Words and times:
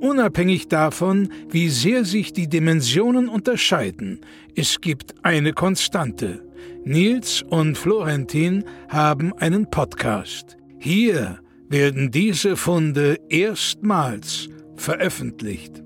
Unabhängig 0.00 0.68
davon, 0.68 1.30
wie 1.50 1.68
sehr 1.68 2.06
sich 2.06 2.32
die 2.32 2.48
Dimensionen 2.48 3.28
unterscheiden, 3.28 4.24
es 4.56 4.80
gibt 4.80 5.14
eine 5.22 5.52
Konstante. 5.52 6.42
Nils 6.84 7.42
und 7.42 7.76
Florentin 7.76 8.64
haben 8.88 9.34
einen 9.34 9.68
Podcast. 9.70 10.56
Hier 10.78 11.40
werden 11.68 12.10
diese 12.10 12.56
Funde 12.56 13.18
erstmals 13.28 14.48
veröffentlicht. 14.76 15.82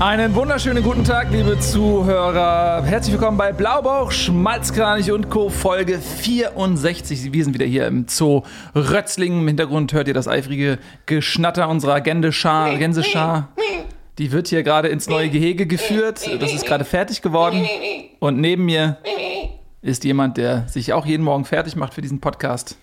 Einen 0.00 0.34
wunderschönen 0.34 0.82
guten 0.82 1.04
Tag, 1.04 1.30
liebe 1.30 1.58
Zuhörer. 1.60 2.82
Herzlich 2.84 3.12
willkommen 3.12 3.38
bei 3.38 3.52
Blaubauch, 3.52 4.10
Schmalzkranich 4.10 5.12
und 5.12 5.30
Co. 5.30 5.50
Folge 5.50 6.00
64. 6.00 7.32
Wir 7.32 7.44
sind 7.44 7.54
wieder 7.54 7.64
hier 7.64 7.86
im 7.86 8.06
Zoo 8.08 8.42
Rötzlingen. 8.74 9.42
Im 9.42 9.46
Hintergrund 9.46 9.92
hört 9.92 10.08
ihr 10.08 10.14
das 10.14 10.26
eifrige 10.26 10.78
Geschnatter 11.06 11.68
unserer 11.68 12.00
Gänseschar. 12.00 12.76
Gänseschar. 12.76 13.50
Die 14.18 14.32
wird 14.32 14.48
hier 14.48 14.64
gerade 14.64 14.88
ins 14.88 15.08
neue 15.08 15.30
Gehege 15.30 15.66
geführt. 15.66 16.28
Das 16.40 16.52
ist 16.52 16.66
gerade 16.66 16.84
fertig 16.84 17.22
geworden. 17.22 17.64
Und 18.18 18.40
neben 18.40 18.64
mir 18.64 18.98
ist 19.80 20.02
jemand, 20.02 20.36
der 20.38 20.66
sich 20.66 20.92
auch 20.92 21.06
jeden 21.06 21.22
Morgen 21.22 21.44
fertig 21.44 21.76
macht 21.76 21.94
für 21.94 22.02
diesen 22.02 22.20
Podcast. 22.20 22.76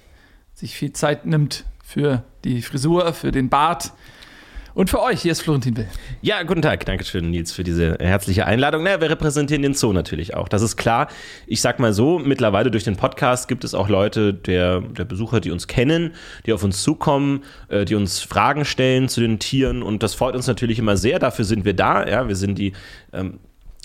Sich 0.53 0.75
viel 0.75 0.93
Zeit 0.93 1.25
nimmt 1.25 1.65
für 1.83 2.23
die 2.45 2.61
Frisur, 2.61 3.11
für 3.11 3.33
den 3.33 3.49
Bart 3.49 3.91
und 4.73 4.89
für 4.89 5.01
euch, 5.01 5.21
hier 5.21 5.31
ist 5.31 5.41
Florentin 5.41 5.75
Will. 5.77 5.87
Ja, 6.21 6.43
guten 6.43 6.61
Tag. 6.61 6.85
Dankeschön, 6.85 7.29
Nils, 7.29 7.51
für 7.51 7.63
diese 7.63 7.97
herzliche 7.99 8.45
Einladung. 8.45 8.83
Naja, 8.83 9.01
wir 9.01 9.09
repräsentieren 9.09 9.61
den 9.61 9.73
Zoo 9.73 9.93
natürlich 9.93 10.35
auch. 10.35 10.47
Das 10.47 10.61
ist 10.61 10.77
klar. 10.77 11.07
Ich 11.47 11.61
sag 11.61 11.79
mal 11.79 11.93
so, 11.93 12.19
mittlerweile 12.19 12.71
durch 12.71 12.83
den 12.83 12.95
Podcast 12.95 13.47
gibt 13.47 13.63
es 13.63 13.73
auch 13.73 13.89
Leute, 13.89 14.33
der, 14.33 14.81
der 14.81 15.05
Besucher, 15.05 15.39
die 15.41 15.51
uns 15.51 15.67
kennen, 15.67 16.13
die 16.45 16.53
auf 16.53 16.63
uns 16.63 16.83
zukommen, 16.83 17.43
äh, 17.69 17.85
die 17.85 17.95
uns 17.95 18.19
Fragen 18.21 18.65
stellen 18.65 19.09
zu 19.09 19.21
den 19.21 19.39
Tieren. 19.39 19.83
Und 19.83 20.03
das 20.03 20.13
freut 20.13 20.35
uns 20.35 20.47
natürlich 20.47 20.79
immer 20.79 20.97
sehr. 20.97 21.19
Dafür 21.19 21.45
sind 21.45 21.65
wir 21.65 21.73
da. 21.73 22.07
Ja, 22.07 22.27
wir 22.27 22.35
sind 22.35 22.57
die 22.57 22.73
ähm, 23.13 23.39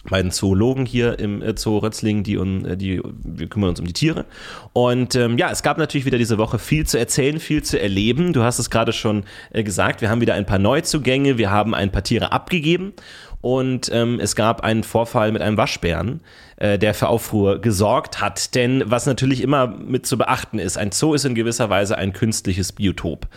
beiden 0.06 0.30
Zoologen 0.30 0.86
hier 0.86 1.18
im 1.18 1.42
äh, 1.42 1.54
Zoo 1.56 1.78
Rötzlingen, 1.78 2.24
die, 2.24 2.34
äh, 2.34 2.76
die 2.76 3.00
wir 3.22 3.48
kümmern 3.48 3.70
uns 3.70 3.80
um 3.80 3.86
die 3.86 3.92
Tiere. 3.92 4.24
Und 4.72 5.14
ähm, 5.14 5.38
ja, 5.38 5.50
es 5.50 5.62
gab 5.62 5.78
natürlich 5.78 6.06
wieder 6.06 6.18
diese 6.18 6.38
Woche 6.38 6.58
viel 6.58 6.86
zu 6.86 6.98
erzählen, 6.98 7.40
viel 7.40 7.62
zu 7.62 7.80
erleben. 7.80 8.32
Du 8.32 8.42
hast 8.42 8.58
es 8.58 8.70
gerade 8.70 8.92
schon 8.92 9.24
äh, 9.50 9.62
gesagt, 9.62 10.00
wir 10.00 10.10
haben 10.10 10.20
wieder 10.20 10.34
ein 10.34 10.46
paar 10.46 10.58
Neuzugänge, 10.58 11.38
wir 11.38 11.50
haben 11.50 11.74
ein 11.74 11.92
paar 11.92 12.02
Tiere 12.02 12.32
abgegeben 12.32 12.94
und 13.40 13.90
ähm, 13.92 14.18
es 14.20 14.34
gab 14.34 14.62
einen 14.62 14.82
Vorfall 14.82 15.30
mit 15.30 15.40
einem 15.40 15.56
Waschbären, 15.56 16.20
äh, 16.56 16.78
der 16.78 16.94
für 16.94 17.08
Aufruhr 17.08 17.60
gesorgt 17.60 18.20
hat. 18.20 18.54
Denn 18.54 18.82
was 18.86 19.06
natürlich 19.06 19.40
immer 19.40 19.68
mit 19.68 20.04
zu 20.06 20.18
beachten 20.18 20.58
ist, 20.58 20.76
ein 20.78 20.90
Zoo 20.90 21.14
ist 21.14 21.24
in 21.24 21.34
gewisser 21.34 21.70
Weise 21.70 21.96
ein 21.96 22.12
künstliches 22.12 22.72
Biotop. 22.72 23.28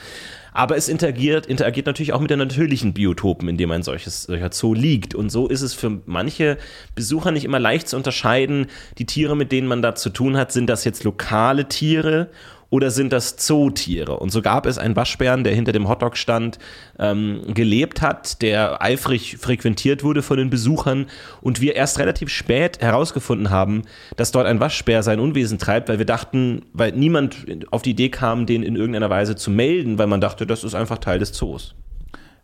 Aber 0.54 0.78
es 0.78 0.90
interagiert, 0.90 1.46
interagiert 1.46 1.86
natürlich 1.86 2.14
auch 2.14 2.22
mit 2.22 2.32
den 2.32 2.40
natürlichen 2.40 2.94
Biotopen, 2.94 3.48
in 3.50 3.58
dem 3.58 3.72
ein 3.72 3.84
solches, 3.84 4.24
solcher 4.24 4.52
Zoo 4.52 4.74
liegt. 4.74 5.16
Und 5.16 5.30
so 5.30 5.48
ist 5.48 5.62
es 5.62 5.74
für 5.74 6.02
manche 6.06 6.58
Besucher 6.96 7.32
nicht 7.32 7.46
immer 7.46 7.60
leicht 7.60 7.88
zu 7.88 7.98
unterscheiden, 7.98 8.68
die 8.98 9.06
Tiere, 9.06 9.36
mit 9.36 9.52
denen 9.52 9.68
man 9.68 9.82
da 9.82 9.96
zu 9.96 10.10
tun 10.10 10.38
hat, 10.38 10.52
sind 10.52 10.68
das 10.68 10.84
jetzt 10.84 11.04
lokale 11.04 11.68
Tiere 11.68 12.30
oder 12.70 12.92
sind 12.92 13.14
das 13.14 13.38
Zootiere? 13.38 14.18
Und 14.18 14.32
so 14.32 14.42
gab 14.42 14.66
es 14.66 14.78
einen 14.78 14.96
Waschbären, 14.96 15.44
der 15.44 15.56
hinter 15.56 15.72
dem 15.72 15.88
Hotdog-Stand 15.88 16.60
ähm, 17.00 17.42
gelebt 17.54 18.02
hat, 18.02 18.42
der 18.42 18.82
eifrig 18.82 19.38
frequentiert 19.38 20.04
wurde 20.04 20.22
von 20.22 20.38
den 20.38 20.50
Besuchern 20.50 21.08
und 21.42 21.62
wir 21.62 21.76
erst 21.76 22.00
relativ 22.00 22.30
spät 22.30 22.80
herausgefunden 22.82 23.50
haben, 23.50 23.84
dass 24.18 24.32
dort 24.32 24.46
ein 24.48 24.60
Waschbär 24.60 25.04
sein 25.04 25.20
Unwesen 25.20 25.58
treibt, 25.58 25.90
weil 25.90 25.98
wir 25.98 26.06
dachten, 26.06 26.64
weil 26.74 26.92
niemand 26.92 27.46
auf 27.72 27.82
die 27.82 27.92
Idee 27.92 28.10
kam, 28.10 28.46
den 28.46 28.64
in 28.64 28.76
irgendeiner 28.76 29.10
Weise 29.10 29.36
zu 29.36 29.52
melden, 29.52 29.98
weil 29.98 30.08
man 30.08 30.22
dachte, 30.22 30.46
das 30.46 30.64
ist 30.64 30.76
einfach 30.76 31.00
Teil 31.00 31.20
des 31.20 31.34
Zoos. 31.34 31.76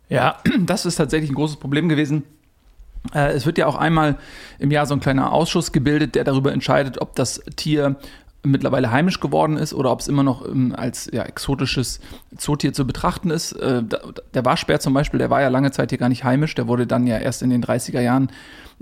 Ja, 0.08 0.38
das 0.60 0.86
ist 0.86 0.96
tatsächlich 0.96 1.30
ein 1.30 1.34
großes 1.34 1.56
Problem 1.56 1.88
gewesen. 1.88 2.24
Äh, 3.14 3.32
es 3.32 3.46
wird 3.46 3.58
ja 3.58 3.66
auch 3.66 3.76
einmal 3.76 4.16
im 4.58 4.70
Jahr 4.70 4.86
so 4.86 4.94
ein 4.94 5.00
kleiner 5.00 5.32
Ausschuss 5.32 5.72
gebildet, 5.72 6.14
der 6.14 6.24
darüber 6.24 6.52
entscheidet, 6.52 7.00
ob 7.00 7.14
das 7.14 7.40
Tier 7.56 7.96
mittlerweile 8.50 8.90
heimisch 8.90 9.20
geworden 9.20 9.56
ist 9.56 9.74
oder 9.74 9.90
ob 9.90 10.00
es 10.00 10.08
immer 10.08 10.22
noch 10.22 10.46
ähm, 10.46 10.74
als 10.76 11.10
ja, 11.12 11.22
exotisches 11.22 12.00
Zootier 12.36 12.72
zu 12.72 12.86
betrachten 12.86 13.30
ist. 13.30 13.52
Äh, 13.52 13.82
der 14.34 14.44
Waschbär 14.44 14.80
zum 14.80 14.94
Beispiel, 14.94 15.18
der 15.18 15.30
war 15.30 15.40
ja 15.40 15.48
lange 15.48 15.70
Zeit 15.70 15.90
hier 15.90 15.98
gar 15.98 16.08
nicht 16.08 16.24
heimisch, 16.24 16.54
der 16.54 16.68
wurde 16.68 16.86
dann 16.86 17.06
ja 17.06 17.18
erst 17.18 17.42
in 17.42 17.50
den 17.50 17.62
30er 17.62 18.00
Jahren 18.00 18.30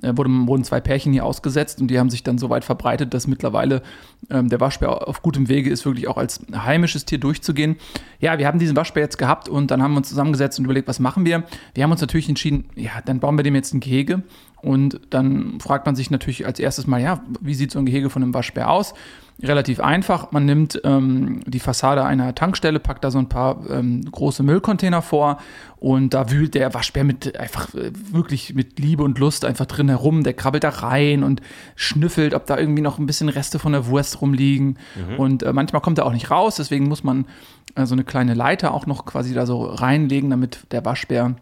äh, 0.03 0.17
wurde, 0.17 0.31
wurden 0.31 0.65
zwei 0.65 0.81
Pärchen 0.81 1.13
hier 1.13 1.25
ausgesetzt 1.25 1.81
und 1.81 1.89
die 1.89 1.99
haben 1.99 2.11
sich 2.11 2.23
dann 2.23 2.39
so 2.39 2.51
weit 2.51 2.65
verbreitet, 2.65 3.15
dass 3.15 3.27
mittlerweile 3.27 3.83
ähm, 4.31 4.49
der 4.49 4.61
Waschbär 4.61 5.07
auf 5.07 5.23
gutem 5.23 5.49
Wege 5.49 5.71
ist, 5.71 5.85
wirklich 5.85 6.09
auch 6.09 6.17
als 6.17 6.41
heimisches 6.53 7.05
Tier 7.05 7.19
durchzugehen. 7.19 7.77
Ja, 8.19 8.39
wir 8.39 8.47
haben 8.47 8.59
diesen 8.59 8.77
Waschbär 8.77 9.05
jetzt 9.05 9.19
gehabt 9.19 9.49
und 9.49 9.71
dann 9.71 9.83
haben 9.83 9.93
wir 9.93 9.99
uns 9.99 10.09
zusammengesetzt 10.09 10.59
und 10.59 10.65
überlegt, 10.65 10.89
was 10.89 10.99
machen 10.99 11.25
wir? 11.25 11.45
Wir 11.75 11.85
haben 11.85 11.93
uns 11.93 12.01
natürlich 12.01 12.29
entschieden, 12.29 12.65
ja, 12.75 12.93
dann 13.05 13.21
bauen 13.21 13.37
wir 13.37 13.45
dem 13.45 13.55
jetzt 13.55 13.73
ein 13.73 13.81
Gehege 13.81 14.23
und 14.65 15.01
dann 15.11 15.61
fragt 15.61 15.87
man 15.87 15.95
sich 15.95 16.11
natürlich 16.11 16.47
als 16.47 16.59
erstes 16.59 16.87
mal, 16.87 17.01
ja, 17.01 17.23
wie 17.41 17.55
sieht 17.55 17.71
so 17.71 17.79
ein 17.79 17.87
Gehege 17.87 18.11
von 18.11 18.23
einem 18.23 18.35
Waschbär 18.35 18.71
aus? 18.71 18.95
relativ 19.43 19.81
einfach. 19.81 20.31
Man 20.33 20.45
nimmt 20.45 20.81
ähm, 20.85 21.41
die 21.47 21.59
Fassade 21.59 22.05
einer 22.05 22.35
Tankstelle, 22.35 22.79
packt 22.79 23.05
da 23.05 23.11
so 23.11 23.19
ein 23.19 23.29
paar 23.29 23.69
ähm, 23.69 24.03
große 24.11 24.43
Müllcontainer 24.43 25.03
vor 25.03 25.39
und 25.77 26.15
da 26.15 26.31
wühlt 26.31 26.55
der 26.55 26.73
Waschbär 26.73 27.05
mit 27.05 27.39
einfach 27.39 27.75
äh, 27.75 27.91
wirklich 28.13 28.55
mit 28.55 28.79
Liebe 28.79 29.03
und 29.03 29.19
Lust 29.19 29.45
einfach 29.45 29.67
drin 29.67 29.89
herum. 29.89 30.23
Der 30.23 30.35
krabbelt 30.35 30.65
da 30.65 30.69
rein 30.69 31.25
und 31.25 31.43
schnüffelt, 31.75 32.33
ob 32.33 32.47
da 32.47 32.59
irgendwie 32.59 32.83
noch 32.83 32.99
ein 32.99 33.07
bisschen 33.07 33.29
Reste 33.29 33.59
von 33.59 33.73
der 33.73 33.87
Wurst 33.87 34.21
rumliegen. 34.21 34.79
Mhm. 34.95 35.19
Und 35.19 35.43
äh, 35.43 35.53
manchmal 35.53 35.83
kommt 35.83 35.99
er 35.99 36.07
auch 36.07 36.13
nicht 36.13 36.31
raus, 36.31 36.57
deswegen 36.57 36.87
muss 36.87 37.03
man 37.03 37.27
äh, 37.75 37.87
so 37.87 37.95
eine 37.95 38.05
kleine 38.05 38.35
Leiter 38.35 38.73
auch 38.73 38.87
noch 38.87 39.05
quasi 39.05 39.35
da 39.35 39.47
so 39.47 39.65
reinlegen, 39.65 40.31
damit 40.31 40.61
der 40.71 40.85
Waschbär 40.85 41.35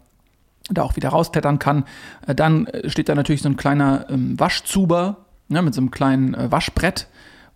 da 0.70 0.82
auch 0.82 0.96
wieder 0.96 1.10
rausklettern 1.10 1.58
kann. 1.58 1.84
Äh, 2.26 2.34
dann 2.34 2.66
äh, 2.66 2.88
steht 2.88 3.08
da 3.08 3.14
natürlich 3.14 3.42
so 3.42 3.48
ein 3.48 3.56
kleiner 3.56 4.06
ähm, 4.10 4.38
Waschzuber 4.38 5.16
ne, 5.48 5.62
mit 5.62 5.74
so 5.74 5.80
einem 5.80 5.90
kleinen 5.90 6.34
äh, 6.34 6.50
Waschbrett 6.50 7.08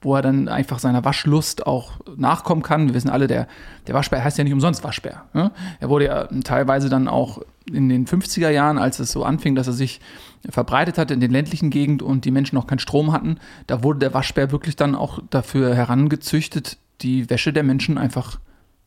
wo 0.03 0.15
er 0.15 0.23
dann 0.23 0.49
einfach 0.49 0.79
seiner 0.79 1.05
Waschlust 1.05 1.67
auch 1.67 1.93
nachkommen 2.17 2.63
kann. 2.63 2.87
Wir 2.87 2.95
wissen 2.95 3.11
alle, 3.11 3.27
der, 3.27 3.49
der 3.87 3.95
Waschbär 3.95 4.23
heißt 4.23 4.39
ja 4.39 4.45
nicht 4.45 4.53
umsonst 4.53 4.85
Waschbär. 4.85 5.25
Ne? 5.33 5.51
Er 5.81 5.89
wurde 5.89 6.05
ja 6.07 6.29
teilweise 6.45 6.89
dann 6.89 7.09
auch 7.09 7.43
in 7.71 7.89
den 7.89 8.07
50er 8.07 8.51
Jahren, 8.51 8.79
als 8.79 9.01
es 9.01 9.11
so 9.11 9.25
anfing, 9.25 9.55
dass 9.55 9.67
er 9.67 9.73
sich 9.73 10.01
verbreitet 10.49 10.99
hat 10.99 11.11
in 11.11 11.21
den 11.21 11.31
ländlichen 11.31 11.71
Gegenden 11.71 12.07
und 12.07 12.25
die 12.25 12.31
Menschen 12.31 12.55
noch 12.55 12.67
keinen 12.67 12.79
Strom 12.79 13.13
hatten, 13.13 13.39
da 13.67 13.83
wurde 13.83 13.99
der 13.99 14.15
Waschbär 14.15 14.53
wirklich 14.53 14.77
dann 14.77 14.95
auch 14.95 15.19
dafür 15.31 15.75
herangezüchtet, 15.75 16.79
die 17.01 17.29
Wäsche 17.29 17.53
der 17.53 17.65
Menschen 17.65 17.99
einfach 17.99 18.39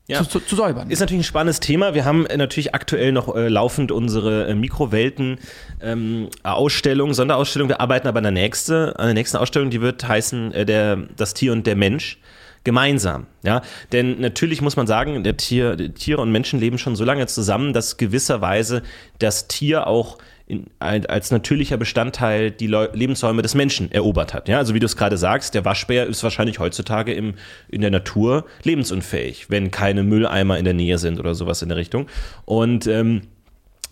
ja. 0.10 0.24
zu, 0.24 0.30
zu, 0.30 0.40
zu, 0.40 0.56
säubern. 0.56 0.90
Ist 0.90 1.00
natürlich 1.00 1.22
ein 1.22 1.26
spannendes 1.26 1.60
Thema. 1.60 1.94
Wir 1.94 2.06
haben 2.06 2.26
natürlich 2.36 2.74
aktuell 2.74 3.12
noch 3.12 3.36
äh, 3.36 3.48
laufend 3.48 3.92
unsere 3.92 4.48
äh, 4.48 4.56
Mikrowelten-Ausstellung, 4.56 7.10
ähm, 7.10 7.14
Sonderausstellung. 7.14 7.70
Wir 7.70 7.80
arbeiten 7.80 8.08
aber 8.08 8.18
an 8.18 8.24
der, 8.24 8.32
nächste, 8.32 8.98
an 8.98 9.06
der 9.06 9.14
nächsten 9.14 9.38
Ausstellung, 9.38 9.70
die 9.70 9.82
wird 9.82 10.08
heißen 10.08 10.52
äh, 10.54 10.66
der, 10.66 10.98
Das 11.16 11.36
Tier 11.36 11.52
und 11.52 11.68
der 11.68 11.76
Mensch 11.76 12.18
gemeinsam. 12.64 13.28
Ja? 13.44 13.62
Denn 13.92 14.20
natürlich 14.20 14.62
muss 14.62 14.76
man 14.76 14.88
sagen, 14.88 15.24
der 15.24 15.38
Tier, 15.38 15.94
Tiere 15.94 16.22
und 16.22 16.32
Menschen 16.32 16.60
leben 16.60 16.78
schon 16.78 16.96
so 16.96 17.06
lange 17.06 17.28
zusammen, 17.28 17.74
dass 17.74 17.98
gewisserweise 17.98 18.82
das 19.20 19.48
Tier 19.48 19.88
auch 19.88 20.18
in, 20.50 20.66
als 20.80 21.30
natürlicher 21.30 21.78
Bestandteil 21.78 22.50
die 22.50 22.66
Le 22.66 22.90
Lebensräume 22.94 23.44
des 23.44 23.54
Menschen 23.54 23.92
erobert 23.92 24.34
hat. 24.34 24.50
Ja, 24.50 24.58
also 24.58 24.74
wie 24.74 24.80
du 24.80 24.88
es 24.88 24.98
gerade 24.98 25.16
sagst, 25.16 25.54
der 25.54 25.64
Waschbär 25.64 26.08
ist 26.08 26.24
wahrscheinlich 26.24 26.58
heutzutage 26.58 27.14
im, 27.14 27.36
in 27.70 27.82
der 27.82 27.92
Natur 27.92 28.46
lebensunfähig, 28.64 29.50
wenn 29.50 29.70
keine 29.70 30.04
Mülleimer 30.04 30.58
in 30.58 30.66
der 30.66 30.74
Nähe 30.74 30.98
sind 30.98 31.20
oder 31.20 31.36
sowas 31.36 31.62
in 31.62 31.70
der 31.70 31.78
Richtung. 31.78 32.08
Und 32.46 32.88
ähm, 32.88 33.22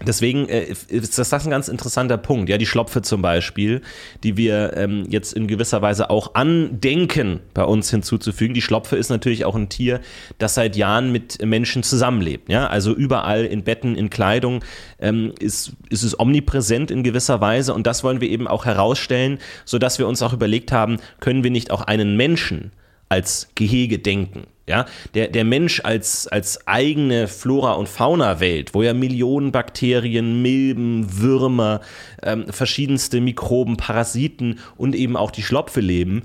Deswegen 0.05 0.47
äh, 0.47 0.65
ist 0.89 1.17
das, 1.17 1.33
ein 1.33 1.49
ganz 1.49 1.67
interessanter 1.69 2.17
Punkt. 2.17 2.49
Ja, 2.49 2.59
die 2.59 2.67
Schlopfe 2.67 3.01
zum 3.01 3.23
Beispiel, 3.23 3.81
die 4.23 4.37
wir 4.37 4.77
ähm, 4.77 5.05
jetzt 5.09 5.33
in 5.33 5.47
gewisser 5.47 5.81
Weise 5.81 6.11
auch 6.11 6.35
andenken, 6.35 7.39
bei 7.55 7.63
uns 7.63 7.89
hinzuzufügen. 7.89 8.53
Die 8.53 8.61
Schlopfe 8.61 8.95
ist 8.95 9.09
natürlich 9.09 9.43
auch 9.45 9.55
ein 9.55 9.69
Tier, 9.69 9.99
das 10.37 10.53
seit 10.53 10.75
Jahren 10.75 11.11
mit 11.11 11.43
Menschen 11.43 11.81
zusammenlebt. 11.81 12.49
Ja, 12.49 12.67
also 12.67 12.93
überall 12.93 13.45
in 13.45 13.63
Betten, 13.63 13.95
in 13.95 14.11
Kleidung 14.11 14.63
ähm, 14.99 15.33
ist, 15.39 15.73
ist 15.89 16.03
es 16.03 16.19
omnipräsent 16.19 16.91
in 16.91 17.01
gewisser 17.01 17.41
Weise. 17.41 17.73
Und 17.73 17.87
das 17.87 18.03
wollen 18.03 18.21
wir 18.21 18.29
eben 18.29 18.47
auch 18.47 18.65
herausstellen, 18.65 19.39
sodass 19.65 19.97
wir 19.97 20.07
uns 20.07 20.21
auch 20.21 20.33
überlegt 20.33 20.71
haben, 20.71 20.97
können 21.19 21.43
wir 21.43 21.51
nicht 21.51 21.71
auch 21.71 21.81
einen 21.81 22.15
Menschen 22.15 22.71
als 23.09 23.49
Gehege 23.55 23.97
denken? 23.97 24.43
Ja, 24.67 24.85
der, 25.13 25.29
der 25.29 25.45
Mensch 25.45 25.81
als, 25.85 26.27
als 26.27 26.67
eigene 26.67 27.29
Flora- 27.29 27.75
und 27.75 27.87
Fauna-Welt, 27.87 28.73
wo 28.73 28.83
ja 28.83 28.93
Millionen 28.93 29.53
Bakterien, 29.53 30.41
Milben, 30.41 31.21
Würmer, 31.21 31.79
ähm, 32.21 32.47
verschiedenste 32.49 33.21
Mikroben, 33.21 33.77
Parasiten 33.77 34.59
und 34.75 34.93
eben 34.93 35.15
auch 35.15 35.31
die 35.31 35.41
Schlopfe 35.41 35.79
leben, 35.79 36.23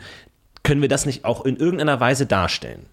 können 0.64 0.82
wir 0.82 0.88
das 0.88 1.06
nicht 1.06 1.24
auch 1.24 1.44
in 1.44 1.56
irgendeiner 1.56 2.00
Weise 2.00 2.26
darstellen? 2.26 2.86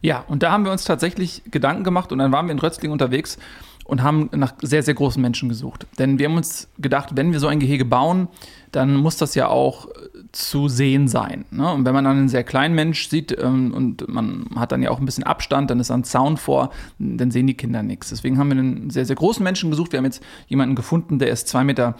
Ja, 0.00 0.24
und 0.26 0.42
da 0.42 0.50
haben 0.50 0.64
wir 0.64 0.72
uns 0.72 0.82
tatsächlich 0.82 1.42
Gedanken 1.48 1.84
gemacht 1.84 2.10
und 2.10 2.18
dann 2.18 2.32
waren 2.32 2.46
wir 2.46 2.52
in 2.52 2.58
Rötzling 2.58 2.90
unterwegs 2.90 3.38
und 3.84 4.02
haben 4.02 4.30
nach 4.32 4.54
sehr, 4.62 4.82
sehr 4.82 4.94
großen 4.94 5.22
Menschen 5.22 5.48
gesucht. 5.48 5.86
Denn 5.98 6.18
wir 6.18 6.26
haben 6.28 6.36
uns 6.36 6.68
gedacht, 6.78 7.10
wenn 7.14 7.32
wir 7.32 7.38
so 7.38 7.46
ein 7.46 7.60
Gehege 7.60 7.84
bauen, 7.84 8.28
dann 8.72 8.96
muss 8.96 9.16
das 9.16 9.34
ja 9.36 9.46
auch 9.48 9.88
zu 10.32 10.68
sehen 10.68 11.08
sein. 11.08 11.44
Ne? 11.50 11.70
Und 11.70 11.84
wenn 11.84 11.92
man 11.92 12.04
dann 12.04 12.16
einen 12.16 12.28
sehr 12.28 12.42
kleinen 12.42 12.74
Mensch 12.74 13.08
sieht 13.08 13.36
ähm, 13.38 13.72
und 13.74 14.08
man 14.08 14.46
hat 14.56 14.72
dann 14.72 14.82
ja 14.82 14.90
auch 14.90 14.98
ein 14.98 15.04
bisschen 15.04 15.24
Abstand, 15.24 15.70
dann 15.70 15.78
ist 15.78 15.90
ein 15.90 16.04
Sound 16.04 16.38
vor, 16.38 16.70
dann 16.98 17.30
sehen 17.30 17.46
die 17.46 17.54
Kinder 17.54 17.82
nichts. 17.82 18.08
Deswegen 18.08 18.38
haben 18.38 18.50
wir 18.50 18.58
einen 18.58 18.90
sehr, 18.90 19.04
sehr 19.04 19.16
großen 19.16 19.44
Menschen 19.44 19.70
gesucht. 19.70 19.92
Wir 19.92 19.98
haben 19.98 20.06
jetzt 20.06 20.22
jemanden 20.48 20.74
gefunden, 20.74 21.18
der 21.18 21.28
ist 21.28 21.54
2,43 21.54 21.64
Meter 21.64 21.94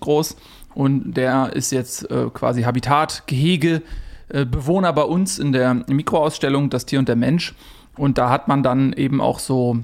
groß 0.00 0.36
und 0.74 1.14
der 1.14 1.52
ist 1.52 1.72
jetzt 1.72 2.08
äh, 2.10 2.28
quasi 2.32 2.62
Habitat, 2.62 3.24
Gehege, 3.26 3.82
äh, 4.28 4.46
Bewohner 4.46 4.92
bei 4.92 5.02
uns 5.02 5.38
in 5.38 5.52
der 5.52 5.74
Mikroausstellung 5.74 6.70
Das 6.70 6.86
Tier 6.86 7.00
und 7.00 7.08
der 7.08 7.16
Mensch. 7.16 7.54
Und 7.96 8.18
da 8.18 8.30
hat 8.30 8.46
man 8.46 8.62
dann 8.62 8.92
eben 8.92 9.20
auch 9.20 9.40
so 9.40 9.78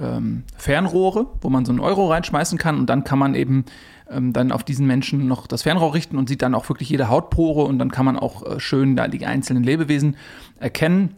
ähm, 0.00 0.42
Fernrohre, 0.56 1.26
wo 1.40 1.48
man 1.50 1.64
so 1.64 1.72
einen 1.72 1.80
Euro 1.80 2.10
reinschmeißen 2.10 2.58
kann 2.58 2.78
und 2.78 2.86
dann 2.86 3.04
kann 3.04 3.18
man 3.18 3.34
eben 3.34 3.64
ähm, 4.10 4.32
dann 4.32 4.52
auf 4.52 4.64
diesen 4.64 4.86
Menschen 4.86 5.26
noch 5.26 5.46
das 5.46 5.62
Fernrohr 5.62 5.94
richten 5.94 6.18
und 6.18 6.28
sieht 6.28 6.42
dann 6.42 6.54
auch 6.54 6.68
wirklich 6.68 6.88
jede 6.88 7.08
Hautpore 7.08 7.64
und 7.64 7.78
dann 7.78 7.90
kann 7.90 8.04
man 8.04 8.18
auch 8.18 8.44
äh, 8.46 8.60
schön 8.60 8.96
da 8.96 9.08
die 9.08 9.24
einzelnen 9.26 9.64
Lebewesen 9.64 10.16
erkennen. 10.58 11.14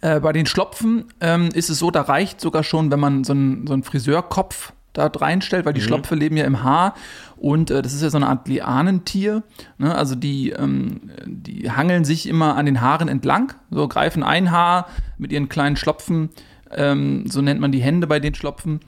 Äh, 0.00 0.20
bei 0.20 0.32
den 0.32 0.46
Schlopfen 0.46 1.04
ähm, 1.20 1.48
ist 1.52 1.70
es 1.70 1.78
so, 1.78 1.90
da 1.90 2.02
reicht 2.02 2.40
sogar 2.40 2.64
schon, 2.64 2.90
wenn 2.90 3.00
man 3.00 3.24
so 3.24 3.32
einen, 3.32 3.66
so 3.66 3.72
einen 3.72 3.82
Friseurkopf 3.82 4.72
da 4.92 5.06
reinstellt, 5.06 5.66
weil 5.66 5.74
die 5.74 5.80
mhm. 5.80 5.86
Schlopfe 5.86 6.14
leben 6.14 6.36
ja 6.36 6.44
im 6.44 6.62
Haar 6.62 6.94
und 7.36 7.70
äh, 7.70 7.82
das 7.82 7.92
ist 7.92 8.02
ja 8.02 8.10
so 8.10 8.16
eine 8.16 8.28
Art 8.28 8.48
Lianentier. 8.48 9.42
Ne? 9.78 9.94
Also 9.94 10.14
die, 10.14 10.50
ähm, 10.50 11.10
die 11.26 11.70
hangeln 11.70 12.04
sich 12.04 12.28
immer 12.28 12.56
an 12.56 12.66
den 12.66 12.80
Haaren 12.80 13.08
entlang, 13.08 13.52
so 13.70 13.86
greifen 13.88 14.22
ein 14.22 14.50
Haar 14.50 14.88
mit 15.18 15.32
ihren 15.32 15.48
kleinen 15.48 15.76
Schlopfen, 15.76 16.30
ähm, 16.70 17.26
so 17.26 17.42
nennt 17.42 17.60
man 17.60 17.72
die 17.72 17.80
Hände 17.80 18.06
bei 18.06 18.20
den 18.20 18.34
Schlopfen 18.34 18.80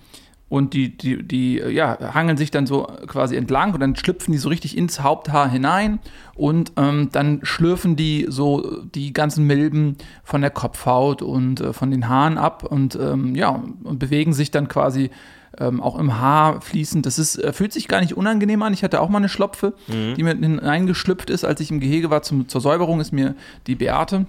und 0.49 0.73
die, 0.73 0.97
die, 0.97 1.23
die 1.23 1.57
ja, 1.57 2.15
hangeln 2.15 2.37
sich 2.37 2.51
dann 2.51 2.67
so 2.67 2.85
quasi 3.07 3.37
entlang 3.37 3.75
und 3.75 3.81
dann 3.81 3.97
schlüpfen 3.97 4.33
die 4.33 4.39
so 4.39 4.49
richtig 4.49 4.77
ins 4.77 5.01
Haupthaar 5.03 5.51
hinein 5.51 5.99
und 6.35 6.73
ähm, 6.77 7.11
dann 7.13 7.41
schlürfen 7.43 7.97
die 7.97 8.27
so 8.29 8.83
die 8.95 9.13
ganzen 9.13 9.47
Milben 9.47 9.97
von 10.25 10.41
der 10.41 10.51
Kopfhaut 10.51 11.21
und 11.21 11.61
äh, 11.61 11.73
von 11.73 11.91
den 11.91 12.09
Haaren 12.09 12.39
ab 12.39 12.65
und 12.65 12.97
ähm, 12.97 13.35
ja, 13.35 13.63
und 13.85 13.99
bewegen 13.99 14.33
sich 14.33 14.51
dann 14.51 14.69
quasi 14.69 15.11
ähm, 15.59 15.83
auch 15.83 15.99
im 15.99 16.19
Haar 16.19 16.61
fließend. 16.61 17.05
Das 17.05 17.19
ist, 17.19 17.37
äh, 17.37 17.53
fühlt 17.53 17.73
sich 17.73 17.89
gar 17.89 18.01
nicht 18.01 18.17
unangenehm 18.17 18.63
an. 18.63 18.73
Ich 18.73 18.85
hatte 18.85 19.01
auch 19.01 19.09
mal 19.09 19.19
eine 19.19 19.29
Schlopfe, 19.29 19.75
mhm. 19.87 20.15
die 20.15 20.23
mir 20.23 20.35
hineingeschlüpft 20.35 21.31
ist, 21.31 21.45
als 21.45 21.61
ich 21.61 21.71
im 21.71 21.81
Gehege 21.81 22.11
war 22.11 22.23
zum, 22.23 22.49
zur 22.49 22.61
Säuberung, 22.61 23.01
ist 23.01 23.13
mir 23.13 23.35
die 23.67 23.75
Beate 23.75 24.27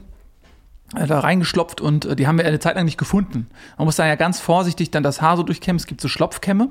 da 0.94 1.20
reingeschlopft 1.20 1.82
und 1.82 2.06
äh, 2.06 2.16
die 2.16 2.28
haben 2.28 2.38
wir 2.38 2.46
eine 2.46 2.60
Zeit 2.60 2.76
lang 2.76 2.86
nicht 2.86 2.98
gefunden. 2.98 3.48
Man 3.78 3.86
muss 3.86 3.96
da 3.96 4.08
ja 4.08 4.16
ganz 4.16 4.40
vorsichtig 4.40 4.92
dann 4.92 5.04
das 5.04 5.22
Haar 5.22 5.38
so 5.38 5.44
durchkämmen. 5.44 5.78
Es 5.78 5.86
gibt 5.86 6.02
so 6.02 6.08
Schlopfkämme. 6.08 6.70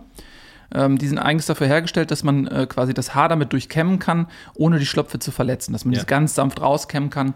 Ähm, 0.75 0.99
die 0.99 1.07
sind 1.07 1.19
eigentlich 1.19 1.47
dafür 1.47 1.67
hergestellt, 1.67 2.11
dass 2.11 2.25
man 2.25 2.47
äh, 2.47 2.67
quasi 2.69 2.93
das 2.93 3.15
Haar 3.15 3.29
damit 3.29 3.53
durchkämmen 3.53 3.99
kann, 3.99 4.27
ohne 4.55 4.79
die 4.79 4.87
Schlopfe 4.87 5.19
zu 5.19 5.31
verletzen, 5.31 5.73
dass 5.73 5.85
man 5.85 5.95
ja. 5.95 6.01
das 6.01 6.07
ganz 6.07 6.35
sanft 6.35 6.61
rauskämmen 6.61 7.11
kann. 7.11 7.35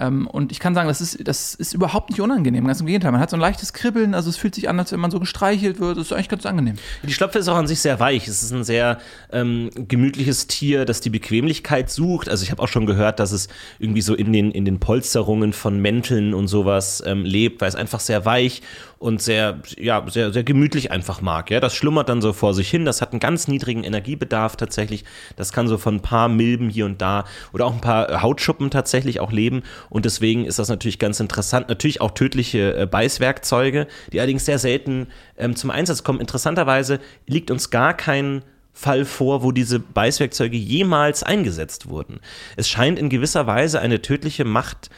Ähm, 0.00 0.26
und 0.26 0.50
ich 0.50 0.58
kann 0.58 0.74
sagen, 0.74 0.88
das 0.88 1.00
ist, 1.00 1.28
das 1.28 1.54
ist 1.54 1.74
überhaupt 1.74 2.08
nicht 2.10 2.20
unangenehm. 2.20 2.66
Ganz 2.66 2.80
im 2.80 2.86
Gegenteil. 2.86 3.12
Man 3.12 3.20
hat 3.20 3.30
so 3.30 3.36
ein 3.36 3.40
leichtes 3.40 3.74
Kribbeln, 3.74 4.14
also 4.14 4.30
es 4.30 4.36
fühlt 4.38 4.54
sich 4.54 4.68
an, 4.68 4.78
als 4.78 4.90
wenn 4.92 5.00
man 5.00 5.10
so 5.10 5.20
gestreichelt 5.20 5.78
wird. 5.78 5.98
Das 5.98 6.06
ist 6.06 6.12
eigentlich 6.12 6.30
ganz 6.30 6.46
angenehm. 6.46 6.76
Die 7.02 7.12
Schlopfe 7.12 7.38
ist 7.38 7.48
auch 7.48 7.56
an 7.56 7.66
sich 7.66 7.80
sehr 7.80 8.00
weich. 8.00 8.26
Es 8.26 8.42
ist 8.42 8.52
ein 8.52 8.64
sehr 8.64 8.98
ähm, 9.30 9.70
gemütliches 9.74 10.46
Tier, 10.46 10.86
das 10.86 11.02
die 11.02 11.10
Bequemlichkeit 11.10 11.90
sucht. 11.90 12.30
Also 12.30 12.42
ich 12.42 12.50
habe 12.50 12.62
auch 12.62 12.68
schon 12.68 12.86
gehört, 12.86 13.20
dass 13.20 13.32
es 13.32 13.48
irgendwie 13.78 14.00
so 14.00 14.14
in 14.14 14.32
den, 14.32 14.50
in 14.50 14.64
den 14.64 14.80
Polsterungen 14.80 15.52
von 15.52 15.80
Mänteln 15.80 16.32
und 16.32 16.48
sowas 16.48 17.02
ähm, 17.06 17.24
lebt, 17.24 17.60
weil 17.60 17.68
es 17.68 17.74
einfach 17.74 18.00
sehr 18.00 18.24
weich 18.24 18.62
und 19.00 19.22
sehr, 19.22 19.60
ja, 19.78 20.04
sehr, 20.10 20.30
sehr 20.30 20.44
gemütlich 20.44 20.90
einfach 20.90 21.22
mag. 21.22 21.50
Ja, 21.50 21.58
das 21.58 21.74
schlummert 21.74 22.10
dann 22.10 22.20
so 22.20 22.34
vor 22.34 22.52
sich 22.52 22.68
hin. 22.68 22.84
Das 22.84 23.00
hat 23.00 23.12
einen 23.12 23.18
ganz 23.18 23.48
niedrigen 23.48 23.82
Energiebedarf 23.82 24.56
tatsächlich. 24.56 25.04
Das 25.36 25.54
kann 25.54 25.66
so 25.68 25.78
von 25.78 25.96
ein 25.96 26.02
paar 26.02 26.28
Milben 26.28 26.68
hier 26.68 26.84
und 26.84 27.00
da 27.00 27.24
oder 27.54 27.64
auch 27.64 27.72
ein 27.72 27.80
paar 27.80 28.20
Hautschuppen 28.20 28.70
tatsächlich 28.70 29.18
auch 29.18 29.32
leben. 29.32 29.62
Und 29.88 30.04
deswegen 30.04 30.44
ist 30.44 30.58
das 30.58 30.68
natürlich 30.68 30.98
ganz 30.98 31.18
interessant. 31.18 31.70
Natürlich 31.70 32.02
auch 32.02 32.10
tödliche 32.10 32.76
äh, 32.76 32.86
Beißwerkzeuge, 32.86 33.86
die 34.12 34.20
allerdings 34.20 34.44
sehr 34.44 34.58
selten 34.58 35.06
ähm, 35.38 35.56
zum 35.56 35.70
Einsatz 35.70 36.04
kommen. 36.04 36.20
Interessanterweise 36.20 37.00
liegt 37.26 37.50
uns 37.50 37.70
gar 37.70 37.94
kein 37.94 38.42
Fall 38.74 39.06
vor, 39.06 39.42
wo 39.42 39.50
diese 39.50 39.80
Beißwerkzeuge 39.80 40.58
jemals 40.58 41.22
eingesetzt 41.22 41.88
wurden. 41.88 42.20
Es 42.56 42.68
scheint 42.68 42.98
in 42.98 43.08
gewisser 43.08 43.46
Weise 43.46 43.80
eine 43.80 44.02
tödliche 44.02 44.44
Macht 44.44 44.90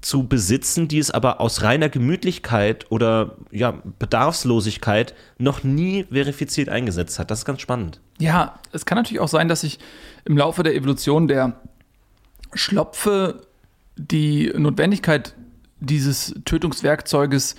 zu 0.00 0.28
besitzen, 0.28 0.86
die 0.88 0.98
es 0.98 1.10
aber 1.10 1.40
aus 1.40 1.62
reiner 1.62 1.88
Gemütlichkeit 1.88 2.90
oder 2.90 3.36
ja, 3.50 3.74
Bedarfslosigkeit 3.98 5.14
noch 5.38 5.64
nie 5.64 6.04
verifiziert 6.04 6.68
eingesetzt 6.68 7.18
hat. 7.18 7.30
Das 7.30 7.40
ist 7.40 7.44
ganz 7.44 7.60
spannend. 7.60 8.00
Ja, 8.18 8.58
es 8.72 8.84
kann 8.84 8.96
natürlich 8.96 9.20
auch 9.20 9.28
sein, 9.28 9.48
dass 9.48 9.62
sich 9.62 9.78
im 10.24 10.36
Laufe 10.36 10.62
der 10.62 10.74
Evolution 10.74 11.26
der 11.26 11.60
Schlopfe 12.52 13.42
die 13.96 14.52
Notwendigkeit 14.54 15.34
dieses 15.80 16.34
Tötungswerkzeuges 16.44 17.56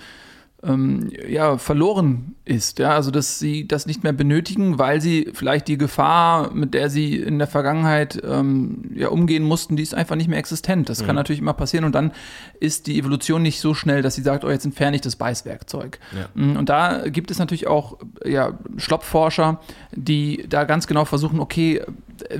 ähm, 0.62 1.10
ja, 1.28 1.56
verloren 1.56 2.34
ist. 2.44 2.78
Ja? 2.78 2.90
Also, 2.90 3.10
dass 3.10 3.38
sie 3.38 3.66
das 3.66 3.86
nicht 3.86 4.02
mehr 4.02 4.12
benötigen, 4.12 4.78
weil 4.78 5.00
sie 5.00 5.30
vielleicht 5.32 5.68
die 5.68 5.78
Gefahr, 5.78 6.52
mit 6.52 6.74
der 6.74 6.90
sie 6.90 7.16
in 7.16 7.38
der 7.38 7.46
Vergangenheit 7.46 8.20
ähm, 8.24 8.90
ja, 8.94 9.08
umgehen 9.08 9.44
mussten, 9.44 9.76
die 9.76 9.82
ist 9.82 9.94
einfach 9.94 10.16
nicht 10.16 10.28
mehr 10.28 10.38
existent. 10.38 10.88
Das 10.88 11.00
mhm. 11.00 11.06
kann 11.06 11.16
natürlich 11.16 11.40
immer 11.40 11.54
passieren 11.54 11.84
und 11.84 11.94
dann 11.94 12.12
ist 12.58 12.86
die 12.86 12.98
Evolution 12.98 13.42
nicht 13.42 13.60
so 13.60 13.72
schnell, 13.72 14.02
dass 14.02 14.14
sie 14.14 14.22
sagt, 14.22 14.44
oh, 14.44 14.50
jetzt 14.50 14.64
entferne 14.64 14.96
ich 14.96 15.02
das 15.02 15.16
Beißwerkzeug. 15.16 15.98
Ja. 16.12 16.28
Mm, 16.34 16.56
und 16.56 16.68
da 16.68 17.08
gibt 17.08 17.30
es 17.30 17.38
natürlich 17.38 17.66
auch 17.66 17.98
ja, 18.24 18.58
Schlopfforscher, 18.76 19.60
die 19.92 20.44
da 20.48 20.64
ganz 20.64 20.86
genau 20.86 21.04
versuchen, 21.06 21.40
okay, 21.40 21.82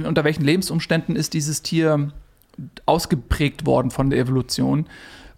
unter 0.04 0.24
welchen 0.24 0.44
Lebensumständen 0.44 1.16
ist 1.16 1.32
dieses 1.32 1.62
Tier 1.62 2.12
ausgeprägt 2.84 3.64
worden 3.64 3.90
von 3.90 4.10
der 4.10 4.18
Evolution. 4.18 4.86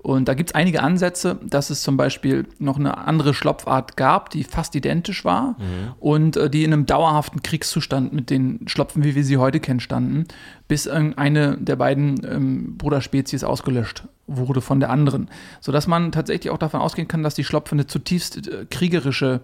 Und 0.03 0.27
da 0.27 0.35
gibt 0.35 0.51
es 0.51 0.55
einige 0.55 0.83
Ansätze, 0.83 1.39
dass 1.45 1.71
es 1.71 1.83
zum 1.83 1.97
Beispiel 1.97 2.47
noch 2.59 2.77
eine 2.77 2.99
andere 2.99 3.35
Schlopfart 3.35 3.97
gab, 3.97 4.31
die 4.31 4.43
fast 4.43 4.75
identisch 4.75 5.25
war 5.25 5.57
mhm. 5.59 5.93
und 6.01 6.37
äh, 6.37 6.51
die 6.51 6.65
in 6.65 6.73
einem 6.73 6.87
dauerhaften 6.87 7.43
Kriegszustand 7.43 8.13
mit 8.13 8.29
den 8.29 8.67
Schlopfen, 8.67 9.05
wie 9.05 9.15
wir 9.15 9.25
sie 9.25 9.37
heute 9.37 9.61
kennen, 9.61 9.79
standen, 9.79 10.27
bis 10.67 10.89
eine 10.89 11.57
der 11.57 11.77
beiden 11.77 12.21
ähm, 12.29 12.79
Bruderspezies 12.79 13.45
ausgelöscht 13.45 14.03
wurde 14.27 14.61
von 14.61 14.81
der 14.81 14.91
anderen. 14.91 15.31
Sodass 15.61 15.87
man 15.87 16.11
tatsächlich 16.11 16.51
auch 16.51 16.59
davon 16.59 16.81
ausgehen 16.81 17.07
kann, 17.07 17.23
dass 17.23 17.35
die 17.35 17.45
Schlopfe 17.45 17.73
eine 17.73 17.87
zutiefst 17.87 18.49
äh, 18.49 18.67
kriegerische 18.69 19.41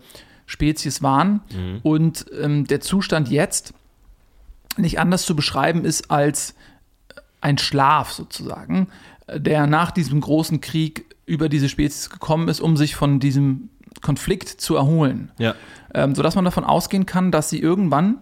Spezies 0.47 1.03
waren 1.03 1.41
mhm. 1.55 1.81
und 1.85 2.27
ähm, 2.41 2.67
der 2.67 2.81
Zustand 2.81 3.29
jetzt 3.29 3.75
nicht 4.77 4.99
anders 4.99 5.25
zu 5.25 5.37
beschreiben 5.37 5.85
ist 5.85 6.11
als 6.11 6.55
ein 7.41 7.59
Schlaf 7.59 8.11
sozusagen 8.11 8.88
der 9.35 9.66
nach 9.66 9.90
diesem 9.90 10.20
großen 10.20 10.61
Krieg 10.61 11.16
über 11.26 11.49
diese 11.49 11.68
Spezies 11.68 12.11
gekommen 12.11 12.49
ist, 12.49 12.61
um 12.61 12.76
sich 12.76 12.97
von 12.97 13.20
diesem 13.20 13.70
Konflikt 14.00 14.49
zu 14.49 14.76
erholen. 14.76 15.30
Ja. 15.38 15.54
Ähm, 15.94 16.14
sodass 16.14 16.35
man 16.35 16.44
davon 16.44 16.64
ausgehen 16.64 17.06
kann, 17.06 17.30
dass 17.30 17.50
sie 17.50 17.58
irgendwann, 17.58 18.18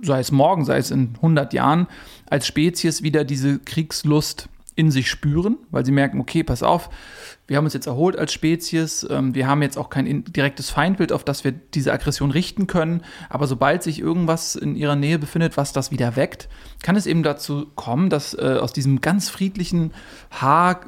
sei 0.00 0.20
es 0.20 0.30
morgen, 0.30 0.64
sei 0.64 0.78
es 0.78 0.90
in 0.90 1.14
100 1.16 1.52
Jahren, 1.52 1.86
als 2.26 2.46
Spezies 2.46 3.02
wieder 3.02 3.24
diese 3.24 3.58
Kriegslust 3.58 4.48
in 4.78 4.92
sich 4.92 5.10
spüren, 5.10 5.58
weil 5.72 5.84
sie 5.84 5.90
merken, 5.90 6.20
okay, 6.20 6.44
pass 6.44 6.62
auf, 6.62 6.88
wir 7.48 7.56
haben 7.56 7.64
uns 7.64 7.74
jetzt 7.74 7.88
erholt 7.88 8.16
als 8.16 8.32
Spezies, 8.32 9.04
ähm, 9.10 9.34
wir 9.34 9.48
haben 9.48 9.60
jetzt 9.60 9.76
auch 9.76 9.90
kein 9.90 10.22
direktes 10.22 10.70
Feindbild, 10.70 11.10
auf 11.10 11.24
das 11.24 11.42
wir 11.42 11.50
diese 11.50 11.92
Aggression 11.92 12.30
richten 12.30 12.68
können, 12.68 13.02
aber 13.28 13.48
sobald 13.48 13.82
sich 13.82 13.98
irgendwas 13.98 14.54
in 14.54 14.76
ihrer 14.76 14.94
Nähe 14.94 15.18
befindet, 15.18 15.56
was 15.56 15.72
das 15.72 15.90
wieder 15.90 16.14
weckt, 16.14 16.48
kann 16.80 16.94
es 16.94 17.06
eben 17.06 17.24
dazu 17.24 17.66
kommen, 17.74 18.08
dass 18.08 18.34
äh, 18.34 18.58
aus 18.60 18.72
diesem 18.72 19.00
ganz 19.00 19.28
friedlichen 19.28 19.92
Haar 20.30 20.82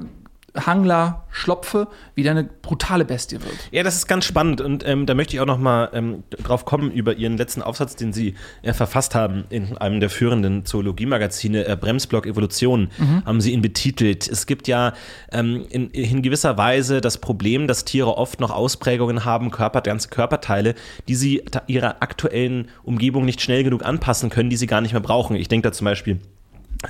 Hangler, 0.54 1.26
Schlopfe 1.30 1.88
wieder 2.14 2.32
eine 2.32 2.44
brutale 2.44 3.04
Bestie 3.04 3.40
wird. 3.40 3.54
Ja, 3.70 3.82
das 3.82 3.96
ist 3.96 4.08
ganz 4.08 4.24
spannend 4.24 4.60
und 4.60 4.86
ähm, 4.86 5.06
da 5.06 5.14
möchte 5.14 5.34
ich 5.34 5.40
auch 5.40 5.46
noch 5.46 5.58
mal 5.58 5.90
ähm, 5.92 6.24
drauf 6.30 6.64
kommen 6.64 6.90
über 6.90 7.14
Ihren 7.14 7.36
letzten 7.36 7.62
Aufsatz, 7.62 7.96
den 7.96 8.12
Sie 8.12 8.34
äh, 8.62 8.72
verfasst 8.72 9.14
haben 9.14 9.44
in 9.50 9.78
einem 9.78 10.00
der 10.00 10.10
führenden 10.10 10.64
Zoologie-Magazine, 10.64 11.66
äh, 11.66 11.76
Bremsblock 11.76 12.26
Evolution, 12.26 12.90
mhm. 12.98 13.24
haben 13.24 13.40
Sie 13.40 13.52
ihn 13.52 13.62
betitelt. 13.62 14.28
Es 14.28 14.46
gibt 14.46 14.66
ja 14.66 14.92
ähm, 15.30 15.66
in, 15.70 15.90
in, 15.90 16.22
gewisser 16.22 16.58
Weise 16.58 17.00
das 17.00 17.18
Problem, 17.18 17.68
dass 17.68 17.84
Tiere 17.84 18.16
oft 18.16 18.40
noch 18.40 18.50
Ausprägungen 18.50 19.24
haben, 19.24 19.50
Körper, 19.50 19.80
ganze 19.82 20.08
Körperteile, 20.08 20.74
die 21.08 21.14
sie 21.14 21.44
ihrer 21.66 22.02
aktuellen 22.02 22.68
Umgebung 22.82 23.24
nicht 23.24 23.40
schnell 23.40 23.64
genug 23.64 23.84
anpassen 23.84 24.30
können, 24.30 24.50
die 24.50 24.56
sie 24.56 24.66
gar 24.66 24.80
nicht 24.80 24.92
mehr 24.92 25.00
brauchen. 25.00 25.36
Ich 25.36 25.48
denke 25.48 25.68
da 25.68 25.72
zum 25.72 25.84
Beispiel 25.84 26.20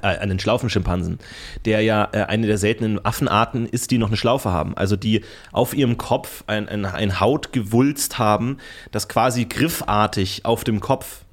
einen 0.03 0.39
Schlaufenschimpansen, 0.39 1.19
der 1.65 1.83
ja 1.83 2.09
äh, 2.13 2.23
eine 2.25 2.47
der 2.47 2.59
seltenen 2.59 3.05
Affenarten 3.05 3.67
ist, 3.67 3.91
die 3.91 3.99
noch 3.99 4.09
eine 4.09 4.17
Schlaufe 4.17 4.51
haben. 4.51 4.77
Also 4.77 4.97
die 4.97 5.23
auf 5.53 5.75
ihrem 5.75 5.99
Kopf 5.99 6.45
ein, 6.47 6.69
ein, 6.69 6.85
ein 6.85 7.21
Hautgewulst 7.21 8.19
haben, 8.19 8.59
das 8.93 9.09
quasi 9.09 9.47
griffartig 9.47 10.45
auf 10.45 10.65
dem 10.65 10.81
Kopf 10.81 11.25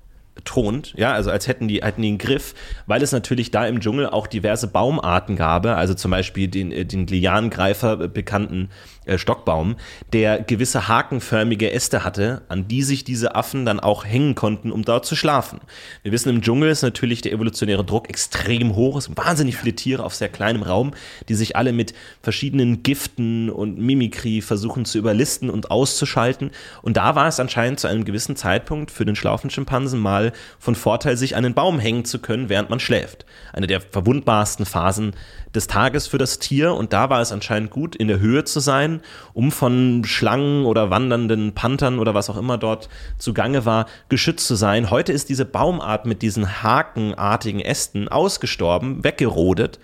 thront, 0.46 0.94
ja, 0.96 1.14
also 1.14 1.32
als 1.32 1.48
hätten 1.48 1.68
die, 1.68 1.82
hätten 1.82 2.02
die 2.02 2.10
einen 2.10 2.18
Griff, 2.18 2.54
weil 2.86 3.02
es 3.02 3.12
natürlich 3.12 3.52
da 3.52 3.66
im 3.66 3.80
Dschungel 3.80 4.08
auch 4.08 4.28
diverse 4.28 4.68
Baumarten 4.68 5.36
gab, 5.36 5.66
also 5.66 5.94
zum 5.94 6.12
Beispiel 6.12 6.48
den, 6.48 6.72
äh, 6.72 6.86
den 6.86 7.08
Lianengreifer 7.08 8.08
bekannten 8.08 8.70
äh, 9.08 9.18
Stockbaum, 9.18 9.76
der 10.14 10.42
gewisse 10.42 10.88
hakenförmige 10.88 11.72
Äste 11.72 12.04
hatte, 12.04 12.42
an 12.50 12.68
die 12.68 12.84
sich 12.84 13.04
diese 13.04 13.36
Affen 13.36 13.66
dann 13.66 13.80
auch 13.80 14.06
hängen 14.06 14.36
konnten, 14.36 14.72
um 14.72 14.84
dort 14.84 15.06
zu 15.06 15.16
schlafen. 15.16 15.60
Wir 16.04 16.12
wissen, 16.12 16.30
im 16.30 16.42
Dschungel 16.42 16.70
ist 16.70 16.82
natürlich 16.82 17.22
der 17.22 17.32
evolutionäre 17.32 17.84
Druck 17.84 18.10
extrem 18.10 18.76
hoch. 18.76 18.98
Es 18.98 19.06
sind 19.06 19.18
wahnsinnig 19.18 19.58
viele 19.58 19.76
Tiere 19.76 20.04
auf 20.04 20.16
sehr 20.16 20.30
kleinem 20.30 20.64
Raum, 20.64 20.92
die 21.30 21.36
sich 21.36 21.56
alle 21.56 21.72
mit 21.72 21.94
verschiedenen 22.22 22.84
Giften 22.84 23.50
und 23.50 23.78
Mimikry 23.78 24.42
versuchen 24.42 24.86
zu 24.86 24.98
überlisten 24.98 25.50
und 25.50 25.72
auszuschalten. 25.72 26.52
Und 26.82 26.98
da 26.98 27.16
war 27.16 27.28
es 27.28 27.40
anscheinend 27.40 27.80
zu 27.80 27.88
einem 27.88 28.06
gewissen 28.06 28.36
Zeitpunkt 28.36 28.92
für 28.92 29.06
den 29.06 29.16
Schlaufenschimpansen 29.16 30.00
mal 30.00 30.34
von 30.60 30.76
Vorteil, 30.76 31.18
sich 31.18 31.36
an 31.36 31.44
den 31.44 31.54
Baum 31.54 31.80
hängen 31.80 32.06
zu 32.06 32.20
können, 32.20 32.50
während 32.50 32.70
man 32.70 32.80
schläft. 32.80 33.26
Eine 33.54 33.68
der 33.68 33.82
verwundbarsten 33.82 34.66
Phasen 34.66 35.14
des 35.56 35.68
Tages 35.68 36.08
für 36.08 36.18
das 36.18 36.40
Tier 36.40 36.74
und 36.74 36.94
da 36.94 37.10
war 37.10 37.22
es 37.22 37.32
anscheinend 37.32 37.72
gut, 37.72 37.96
in 37.96 38.08
der 38.08 38.20
Höhe 38.20 38.44
zu 38.44 38.60
sein, 38.60 38.97
um 39.34 39.52
von 39.52 40.04
Schlangen 40.06 40.66
oder 40.66 40.90
wandernden 40.90 41.54
Panthern 41.54 42.00
oder 42.00 42.14
was 42.14 42.30
auch 42.30 42.38
immer 42.38 42.58
dort 42.58 42.90
zugange 43.18 43.66
war, 43.66 43.86
geschützt 44.10 44.48
zu 44.48 44.56
sein. 44.56 44.90
Heute 44.92 45.14
ist 45.14 45.30
diese 45.30 45.46
Baumart 45.46 46.06
mit 46.06 46.22
diesen 46.22 46.64
hakenartigen 46.64 47.60
Ästen 47.60 48.08
ausgestorben, 48.08 49.04
weggerodet. 49.04 49.80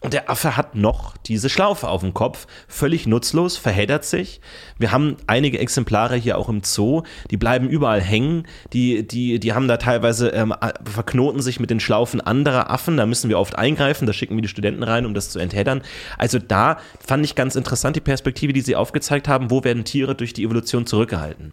Und 0.00 0.12
der 0.12 0.30
Affe 0.30 0.56
hat 0.56 0.76
noch 0.76 1.16
diese 1.16 1.48
Schlaufe 1.48 1.88
auf 1.88 2.02
dem 2.02 2.14
Kopf, 2.14 2.46
völlig 2.68 3.08
nutzlos, 3.08 3.56
verheddert 3.56 4.04
sich. 4.04 4.40
Wir 4.78 4.92
haben 4.92 5.16
einige 5.26 5.58
Exemplare 5.58 6.14
hier 6.14 6.38
auch 6.38 6.48
im 6.48 6.62
Zoo, 6.62 7.02
die 7.32 7.36
bleiben 7.36 7.68
überall 7.68 8.00
hängen, 8.00 8.46
die, 8.72 9.06
die, 9.06 9.40
die 9.40 9.52
haben 9.54 9.66
da 9.66 9.76
teilweise, 9.76 10.28
ähm, 10.28 10.54
verknoten 10.84 11.42
sich 11.42 11.58
mit 11.58 11.70
den 11.70 11.80
Schlaufen 11.80 12.20
anderer 12.20 12.70
Affen, 12.70 12.96
da 12.96 13.06
müssen 13.06 13.28
wir 13.28 13.40
oft 13.40 13.56
eingreifen, 13.56 14.06
da 14.06 14.12
schicken 14.12 14.36
wir 14.36 14.42
die 14.42 14.48
Studenten 14.48 14.84
rein, 14.84 15.04
um 15.04 15.14
das 15.14 15.30
zu 15.30 15.40
entheddern. 15.40 15.82
Also 16.16 16.38
da 16.38 16.78
fand 17.04 17.24
ich 17.24 17.34
ganz 17.34 17.56
interessant 17.56 17.96
die 17.96 18.00
Perspektive, 18.00 18.52
die 18.52 18.60
sie 18.60 18.76
aufgezeigt 18.76 19.26
haben, 19.26 19.50
wo 19.50 19.64
werden 19.64 19.84
Tiere 19.84 20.14
durch 20.14 20.32
die 20.32 20.44
Evolution 20.44 20.86
zurückgehalten. 20.86 21.52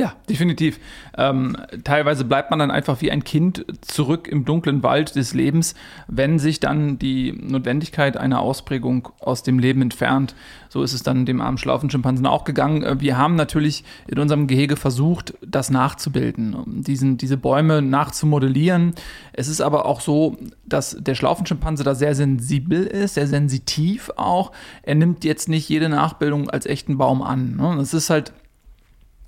Ja, 0.00 0.14
definitiv. 0.30 0.80
Ähm, 1.18 1.58
teilweise 1.84 2.24
bleibt 2.24 2.48
man 2.48 2.58
dann 2.58 2.70
einfach 2.70 3.02
wie 3.02 3.10
ein 3.10 3.22
Kind 3.22 3.66
zurück 3.82 4.28
im 4.28 4.46
dunklen 4.46 4.82
Wald 4.82 5.14
des 5.14 5.34
Lebens, 5.34 5.74
wenn 6.08 6.38
sich 6.38 6.58
dann 6.58 6.98
die 6.98 7.32
Notwendigkeit 7.32 8.16
einer 8.16 8.40
Ausprägung 8.40 9.10
aus 9.20 9.42
dem 9.42 9.58
Leben 9.58 9.82
entfernt. 9.82 10.34
So 10.70 10.82
ist 10.82 10.94
es 10.94 11.02
dann 11.02 11.26
dem 11.26 11.42
armen 11.42 11.58
Schlaufenschimpansen 11.58 12.24
auch 12.24 12.44
gegangen. 12.44 12.82
Äh, 12.82 12.98
wir 13.00 13.18
haben 13.18 13.34
natürlich 13.34 13.84
in 14.06 14.18
unserem 14.18 14.46
Gehege 14.46 14.76
versucht, 14.76 15.34
das 15.46 15.68
nachzubilden, 15.68 16.56
diesen, 16.82 17.18
diese 17.18 17.36
Bäume 17.36 17.82
nachzumodellieren. 17.82 18.94
Es 19.34 19.48
ist 19.48 19.60
aber 19.60 19.84
auch 19.84 20.00
so, 20.00 20.38
dass 20.64 20.96
der 20.98 21.14
Schlaufenschimpanse 21.14 21.84
da 21.84 21.94
sehr 21.94 22.14
sensibel 22.14 22.86
ist, 22.86 23.16
sehr 23.16 23.26
sensitiv 23.26 24.10
auch. 24.16 24.52
Er 24.82 24.94
nimmt 24.94 25.24
jetzt 25.24 25.50
nicht 25.50 25.68
jede 25.68 25.90
Nachbildung 25.90 26.48
als 26.48 26.64
echten 26.64 26.96
Baum 26.96 27.20
an. 27.20 27.56
Ne? 27.56 27.76
Es 27.82 27.92
ist 27.92 28.08
halt 28.08 28.32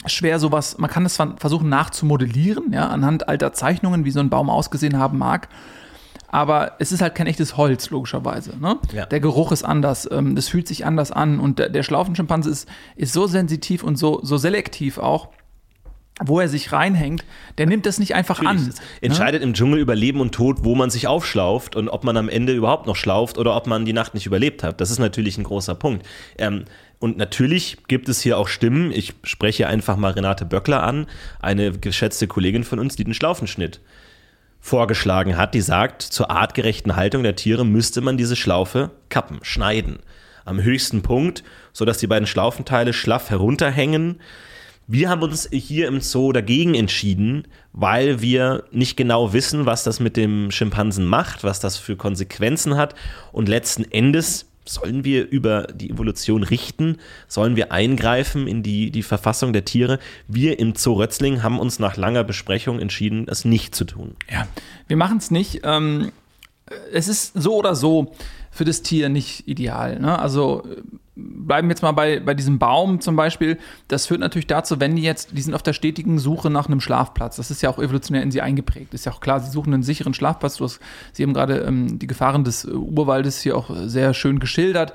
schwer 0.06 0.38
sowas, 0.38 0.78
man 0.78 0.90
kann 0.90 1.06
es 1.06 1.16
versuchen 1.37 1.68
nachzumodellieren, 1.68 2.73
ja, 2.73 2.88
anhand 2.88 3.28
alter 3.28 3.52
Zeichnungen, 3.52 4.04
wie 4.04 4.11
so 4.11 4.21
ein 4.21 4.30
Baum 4.30 4.50
ausgesehen 4.50 4.99
haben 4.99 5.18
mag. 5.18 5.49
Aber 6.28 6.76
es 6.78 6.92
ist 6.92 7.02
halt 7.02 7.14
kein 7.14 7.26
echtes 7.26 7.59
Holz, 7.59 7.90
logischerweise. 7.90 8.59
Ne? 8.59 8.78
Ja. 8.92 9.04
Der 9.04 9.21
Geruch 9.21 9.52
ist 9.52 9.64
anders, 9.64 10.09
ähm, 10.11 10.35
das 10.35 10.49
fühlt 10.49 10.66
sich 10.66 10.87
anders 10.87 11.12
an. 11.12 11.38
Und 11.38 11.59
der, 11.59 11.68
der 11.68 11.82
Schlaufenschimpanse 11.82 12.49
ist, 12.49 12.66
ist 12.97 13.12
so 13.12 13.26
sensitiv 13.26 13.85
und 13.85 13.97
so, 13.97 14.21
so 14.23 14.38
selektiv 14.38 14.97
auch, 14.97 15.28
wo 16.21 16.40
er 16.40 16.49
sich 16.49 16.73
reinhängt, 16.73 17.25
der 17.59 17.66
nimmt 17.66 17.87
das 17.87 17.99
nicht 17.99 18.14
einfach 18.14 18.40
Natürlich. 18.42 18.62
an. 18.62 18.69
Ne? 18.69 18.75
Entscheidet 19.00 19.40
ne? 19.40 19.49
im 19.49 19.54
Dschungel 19.54 19.81
über 19.81 19.95
Leben 19.95 20.21
und 20.21 20.35
Tod, 20.35 20.64
wo 20.64 20.75
man 20.75 20.90
sich 20.90 21.07
aufschlauft 21.07 21.75
und 21.75 21.88
ob 21.88 22.04
man 22.04 22.16
am 22.16 22.28
Ende 22.28 22.52
überhaupt 22.52 22.87
noch 22.87 22.97
schlauft 22.97 23.38
oder 23.38 23.57
ob 23.57 23.66
man 23.66 23.85
die 23.85 23.92
Nacht 23.92 24.14
nicht 24.14 24.26
überlebt 24.26 24.62
hat. 24.62 24.81
Das 24.81 24.90
ist 24.90 24.99
natürlich 24.99 25.38
ein 25.38 25.45
großer 25.45 25.75
Punkt. 25.75 26.07
Ähm, 26.38 26.64
und 26.99 27.16
natürlich 27.16 27.78
gibt 27.88 28.09
es 28.09 28.21
hier 28.21 28.38
auch 28.38 28.47
Stimmen. 28.47 28.92
Ich 28.92 29.14
spreche 29.25 29.66
einfach 29.66 29.97
mal 29.97 30.12
Renate 30.12 30.45
Böckler 30.45 30.83
an, 30.83 31.07
eine 31.40 31.73
geschätzte 31.73 32.28
Kollegin 32.28 32.62
von 32.62 32.78
uns, 32.78 32.95
die 32.95 33.04
den 33.04 33.14
Schlaufenschnitt 33.14 33.81
vorgeschlagen 34.61 35.37
hat, 35.37 35.54
die 35.54 35.61
sagt, 35.61 36.02
zur 36.02 36.31
artgerechten 36.31 36.95
Haltung 36.95 37.25
der 37.25 37.35
Tiere 37.35 37.66
müsste 37.66 38.00
man 38.00 38.16
diese 38.16 38.37
Schlaufe 38.37 38.90
kappen, 39.09 39.40
schneiden. 39.42 39.99
Am 40.45 40.62
höchsten 40.62 41.02
Punkt, 41.02 41.42
sodass 41.73 41.99
die 41.99 42.07
beiden 42.07 42.28
Schlaufenteile 42.28 42.92
schlaff 42.92 43.31
herunterhängen 43.31 44.21
wir 44.86 45.08
haben 45.08 45.22
uns 45.22 45.48
hier 45.50 45.88
im 45.88 46.00
Zoo 46.00 46.32
dagegen 46.32 46.74
entschieden, 46.74 47.46
weil 47.72 48.20
wir 48.20 48.64
nicht 48.70 48.96
genau 48.96 49.32
wissen, 49.32 49.66
was 49.66 49.84
das 49.84 50.00
mit 50.00 50.16
dem 50.16 50.50
Schimpansen 50.50 51.06
macht, 51.06 51.44
was 51.44 51.60
das 51.60 51.76
für 51.76 51.96
Konsequenzen 51.96 52.76
hat. 52.76 52.94
Und 53.32 53.48
letzten 53.48 53.84
Endes 53.90 54.46
sollen 54.64 55.04
wir 55.04 55.28
über 55.28 55.64
die 55.74 55.90
Evolution 55.90 56.42
richten? 56.42 56.98
Sollen 57.26 57.56
wir 57.56 57.72
eingreifen 57.72 58.46
in 58.46 58.62
die, 58.62 58.90
die 58.90 59.02
Verfassung 59.02 59.52
der 59.52 59.64
Tiere? 59.64 59.98
Wir 60.28 60.58
im 60.58 60.74
Zoo 60.74 60.94
Rötzling 60.94 61.42
haben 61.42 61.58
uns 61.58 61.78
nach 61.78 61.96
langer 61.96 62.24
Besprechung 62.24 62.78
entschieden, 62.78 63.26
es 63.28 63.44
nicht 63.44 63.74
zu 63.74 63.84
tun. 63.84 64.16
Ja, 64.30 64.46
wir 64.86 64.96
machen 64.96 65.18
es 65.18 65.30
nicht. 65.30 65.60
Ähm, 65.64 66.12
es 66.92 67.08
ist 67.08 67.32
so 67.34 67.56
oder 67.56 67.74
so 67.74 68.14
für 68.50 68.64
das 68.64 68.82
Tier 68.82 69.08
nicht 69.08 69.48
ideal. 69.48 69.98
Ne? 69.98 70.18
Also 70.18 70.62
bleiben 71.14 71.69
wir 71.69 71.73
jetzt 71.73 71.83
mal 71.83 71.92
bei, 71.92 72.21
bei 72.21 72.35
diesem 72.35 72.59
Baum 72.59 73.00
zum 73.00 73.16
Beispiel. 73.16 73.59
Das 73.88 74.07
führt 74.07 74.21
natürlich 74.21 74.47
dazu, 74.47 74.81
wenn 74.81 74.97
die 74.97 75.02
jetzt, 75.02 75.37
die 75.37 75.42
sind 75.42 75.54
auf 75.54 75.62
der 75.62 75.75
stetigen 75.75 76.19
Suche 76.19 76.49
nach 76.49 76.66
einem 76.66 76.81
Schlafplatz. 76.81 77.37
Das 77.37 77.50
ist 77.50 77.62
ja 77.62 77.71
auch 77.71 77.78
evolutionär 77.78 78.23
in 78.23 78.31
sie 78.31 78.40
eingeprägt. 78.40 78.95
Ist 78.95 79.04
ja 79.04 79.12
auch 79.12 79.21
klar, 79.21 79.40
sie 79.40 79.50
suchen 79.50 79.75
einen 79.75 79.83
sicheren 79.83 80.14
Schlafplatz. 80.14 80.57
Du 80.57 80.64
hast, 80.64 80.81
sie 81.12 81.23
haben 81.23 81.35
gerade 81.35 81.59
ähm, 81.59 81.99
die 81.99 82.07
Gefahren 82.07 82.45
des 82.45 82.64
Urwaldes 82.64 83.40
hier 83.42 83.57
auch 83.57 83.71
sehr 83.85 84.14
schön 84.14 84.38
geschildert. 84.38 84.95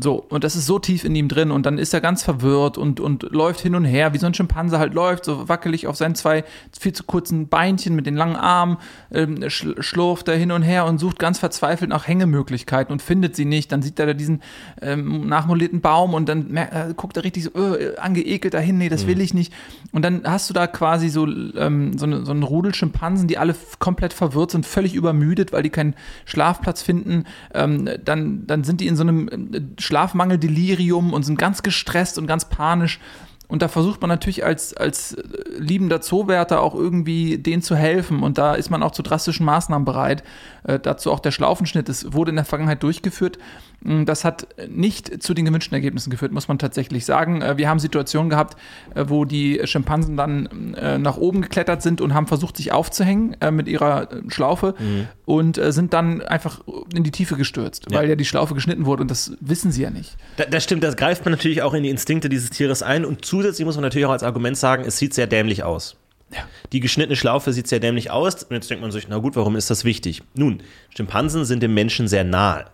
So, 0.00 0.14
und 0.14 0.44
das 0.44 0.54
ist 0.54 0.66
so 0.66 0.78
tief 0.78 1.02
in 1.02 1.16
ihm 1.16 1.26
drin 1.26 1.50
und 1.50 1.66
dann 1.66 1.76
ist 1.76 1.92
er 1.92 2.00
ganz 2.00 2.22
verwirrt 2.22 2.78
und, 2.78 3.00
und 3.00 3.24
läuft 3.32 3.58
hin 3.58 3.74
und 3.74 3.84
her, 3.84 4.14
wie 4.14 4.18
so 4.18 4.26
ein 4.26 4.34
Schimpanse 4.34 4.78
halt 4.78 4.94
läuft, 4.94 5.24
so 5.24 5.48
wackelig 5.48 5.88
auf 5.88 5.96
seinen 5.96 6.14
zwei 6.14 6.44
viel 6.78 6.92
zu 6.92 7.02
kurzen 7.02 7.48
Beinchen 7.48 7.96
mit 7.96 8.06
den 8.06 8.14
langen 8.14 8.36
Armen, 8.36 8.76
ähm, 9.10 9.50
schlurft 9.50 10.28
er 10.28 10.36
hin 10.36 10.52
und 10.52 10.62
her 10.62 10.86
und 10.86 10.98
sucht 10.98 11.18
ganz 11.18 11.40
verzweifelt 11.40 11.90
nach 11.90 12.06
Hängemöglichkeiten 12.06 12.92
und 12.92 13.02
findet 13.02 13.34
sie 13.34 13.44
nicht. 13.44 13.72
Dann 13.72 13.82
sieht 13.82 13.98
er 13.98 14.06
da 14.06 14.14
diesen 14.14 14.40
ähm, 14.80 15.26
nachmodellierten 15.58 15.80
Baum 15.80 16.14
und 16.14 16.28
dann 16.28 16.56
äh, 16.56 16.94
guckt 16.96 17.16
er 17.16 17.24
richtig 17.24 17.44
so 17.44 17.76
äh, 17.76 17.96
angeekelt 17.96 18.54
dahin, 18.54 18.78
nee, 18.78 18.88
das 18.88 19.04
mhm. 19.04 19.08
will 19.08 19.20
ich 19.20 19.34
nicht. 19.34 19.52
Und 19.92 20.02
dann 20.02 20.22
hast 20.24 20.48
du 20.48 20.54
da 20.54 20.66
quasi 20.66 21.08
so, 21.08 21.26
ähm, 21.26 21.98
so, 21.98 22.06
eine, 22.06 22.24
so 22.24 22.32
einen 22.32 22.42
Rudel 22.42 22.74
Schimpansen, 22.74 23.28
die 23.28 23.38
alle 23.38 23.54
komplett 23.78 24.12
verwirrt 24.12 24.52
sind, 24.52 24.66
völlig 24.66 24.94
übermüdet, 24.94 25.52
weil 25.52 25.62
die 25.62 25.70
keinen 25.70 25.94
Schlafplatz 26.24 26.82
finden. 26.82 27.24
Ähm, 27.54 27.88
dann, 28.04 28.46
dann 28.46 28.64
sind 28.64 28.80
die 28.80 28.86
in 28.86 28.96
so 28.96 29.02
einem 29.02 29.28
äh, 29.28 29.60
Schlafmangeldelirium 29.80 31.12
und 31.12 31.24
sind 31.24 31.38
ganz 31.38 31.62
gestresst 31.62 32.18
und 32.18 32.26
ganz 32.26 32.48
panisch. 32.48 33.00
Und 33.48 33.62
da 33.62 33.68
versucht 33.68 34.02
man 34.02 34.08
natürlich 34.08 34.44
als, 34.44 34.76
als 34.76 35.16
liebender 35.58 36.02
Zoowärter 36.02 36.60
auch 36.60 36.74
irgendwie 36.74 37.38
denen 37.38 37.62
zu 37.62 37.74
helfen. 37.74 38.22
Und 38.22 38.36
da 38.36 38.54
ist 38.54 38.68
man 38.68 38.82
auch 38.82 38.90
zu 38.90 39.02
drastischen 39.02 39.46
Maßnahmen 39.46 39.86
bereit. 39.86 40.22
Äh, 40.64 40.78
dazu 40.78 41.10
auch 41.10 41.18
der 41.18 41.30
Schlaufenschnitt. 41.30 41.88
Es 41.88 42.12
wurde 42.12 42.28
in 42.28 42.36
der 42.36 42.44
Vergangenheit 42.44 42.82
durchgeführt. 42.82 43.38
Mm, 43.80 44.04
das 44.04 44.24
hat 44.24 44.48
nicht 44.68 45.22
zu 45.22 45.34
den 45.34 45.44
gewünschten 45.44 45.74
Ergebnissen 45.74 46.10
geführt, 46.10 46.32
muss 46.32 46.48
man 46.48 46.58
tatsächlich 46.58 47.04
sagen. 47.04 47.42
Äh, 47.42 47.56
wir 47.58 47.68
haben 47.68 47.78
Situationen 47.78 48.30
gehabt, 48.30 48.56
äh, 48.94 49.04
wo 49.08 49.24
die 49.24 49.60
Schimpansen 49.64 50.16
dann 50.16 50.74
äh, 50.74 50.98
nach 50.98 51.16
oben 51.16 51.42
geklettert 51.42 51.82
sind 51.82 52.00
und 52.00 52.14
haben 52.14 52.26
versucht, 52.26 52.56
sich 52.56 52.72
aufzuhängen 52.72 53.36
mit 53.52 53.68
ihrer 53.68 54.08
Schlaufe 54.28 54.74
mhm. 54.78 55.06
und 55.24 55.60
sind 55.68 55.92
dann 55.92 56.22
einfach 56.22 56.60
in 56.94 57.04
die 57.04 57.10
Tiefe 57.10 57.36
gestürzt, 57.36 57.86
ja. 57.90 57.98
weil 57.98 58.08
ja 58.08 58.16
die 58.16 58.24
Schlaufe 58.24 58.54
geschnitten 58.54 58.86
wurde 58.86 59.02
und 59.02 59.10
das 59.10 59.32
wissen 59.40 59.70
sie 59.70 59.82
ja 59.82 59.90
nicht. 59.90 60.16
das 60.50 60.64
stimmt, 60.64 60.82
das 60.82 60.96
greift 60.96 61.24
man 61.24 61.32
natürlich 61.32 61.62
auch 61.62 61.74
in 61.74 61.82
die 61.82 61.90
Instinkte 61.90 62.28
dieses 62.28 62.50
Tieres 62.50 62.82
ein 62.82 63.04
und 63.04 63.24
zusätzlich 63.24 63.64
muss 63.64 63.76
man 63.76 63.82
natürlich 63.82 64.06
auch 64.06 64.12
als 64.12 64.22
Argument 64.22 64.56
sagen, 64.56 64.84
es 64.86 64.98
sieht 64.98 65.14
sehr 65.14 65.26
dämlich 65.26 65.62
aus. 65.62 65.96
Ja. 66.32 66.40
Die 66.72 66.80
geschnittene 66.80 67.16
Schlaufe 67.16 67.52
sieht 67.52 67.68
sehr 67.68 67.80
dämlich 67.80 68.10
aus. 68.10 68.42
Und 68.44 68.52
jetzt 68.52 68.68
denkt 68.68 68.82
man 68.82 68.90
sich, 68.90 69.08
na 69.08 69.18
gut, 69.18 69.36
warum 69.36 69.56
ist 69.56 69.70
das 69.70 69.84
wichtig? 69.84 70.22
Nun, 70.34 70.62
Schimpansen 70.94 71.44
sind 71.44 71.62
dem 71.62 71.74
Menschen 71.74 72.08
sehr 72.08 72.24
nahe. 72.24 72.66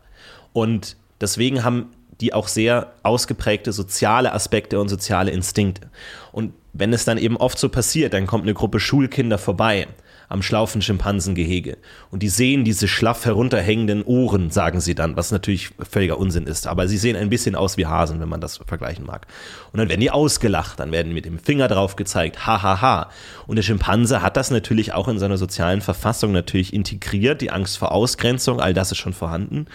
Und 0.54 0.96
deswegen 1.20 1.62
haben 1.62 1.90
die 2.22 2.32
auch 2.32 2.48
sehr 2.48 2.94
ausgeprägte 3.02 3.72
soziale 3.72 4.32
Aspekte 4.32 4.80
und 4.80 4.88
soziale 4.88 5.30
Instinkte. 5.30 5.90
Und 6.32 6.54
wenn 6.72 6.94
es 6.94 7.04
dann 7.04 7.18
eben 7.18 7.36
oft 7.36 7.58
so 7.58 7.68
passiert, 7.68 8.14
dann 8.14 8.26
kommt 8.26 8.44
eine 8.44 8.54
Gruppe 8.54 8.80
Schulkinder 8.80 9.36
vorbei 9.36 9.88
am 10.28 10.42
schlaufen 10.42 10.80
Schimpansengehege. 10.80 11.76
Und 12.10 12.22
die 12.22 12.28
sehen 12.28 12.64
diese 12.64 12.88
schlaff 12.88 13.24
herunterhängenden 13.24 14.02
Ohren, 14.02 14.50
sagen 14.50 14.80
sie 14.80 14.94
dann, 14.94 15.16
was 15.16 15.30
natürlich 15.30 15.70
völliger 15.78 16.18
Unsinn 16.18 16.46
ist. 16.46 16.66
Aber 16.66 16.88
sie 16.88 16.96
sehen 16.96 17.16
ein 17.16 17.28
bisschen 17.28 17.54
aus 17.54 17.76
wie 17.76 17.86
Hasen, 17.86 18.20
wenn 18.20 18.28
man 18.28 18.40
das 18.40 18.60
vergleichen 18.66 19.04
mag. 19.04 19.26
Und 19.72 19.78
dann 19.78 19.88
werden 19.88 20.00
die 20.00 20.10
ausgelacht, 20.10 20.80
dann 20.80 20.92
werden 20.92 21.12
mit 21.12 21.26
dem 21.26 21.38
Finger 21.38 21.68
drauf 21.68 21.96
gezeigt, 21.96 22.46
hahaha. 22.46 22.80
Ha, 22.80 22.80
ha. 22.80 23.10
Und 23.46 23.56
der 23.56 23.62
Schimpanse 23.62 24.22
hat 24.22 24.36
das 24.36 24.50
natürlich 24.50 24.94
auch 24.94 25.08
in 25.08 25.18
seiner 25.18 25.36
sozialen 25.36 25.82
Verfassung 25.82 26.32
natürlich 26.32 26.72
integriert. 26.72 27.40
Die 27.40 27.50
Angst 27.50 27.76
vor 27.76 27.92
Ausgrenzung, 27.92 28.60
all 28.60 28.72
das 28.72 28.92
ist 28.92 28.98
schon 28.98 29.12
vorhanden. 29.12 29.66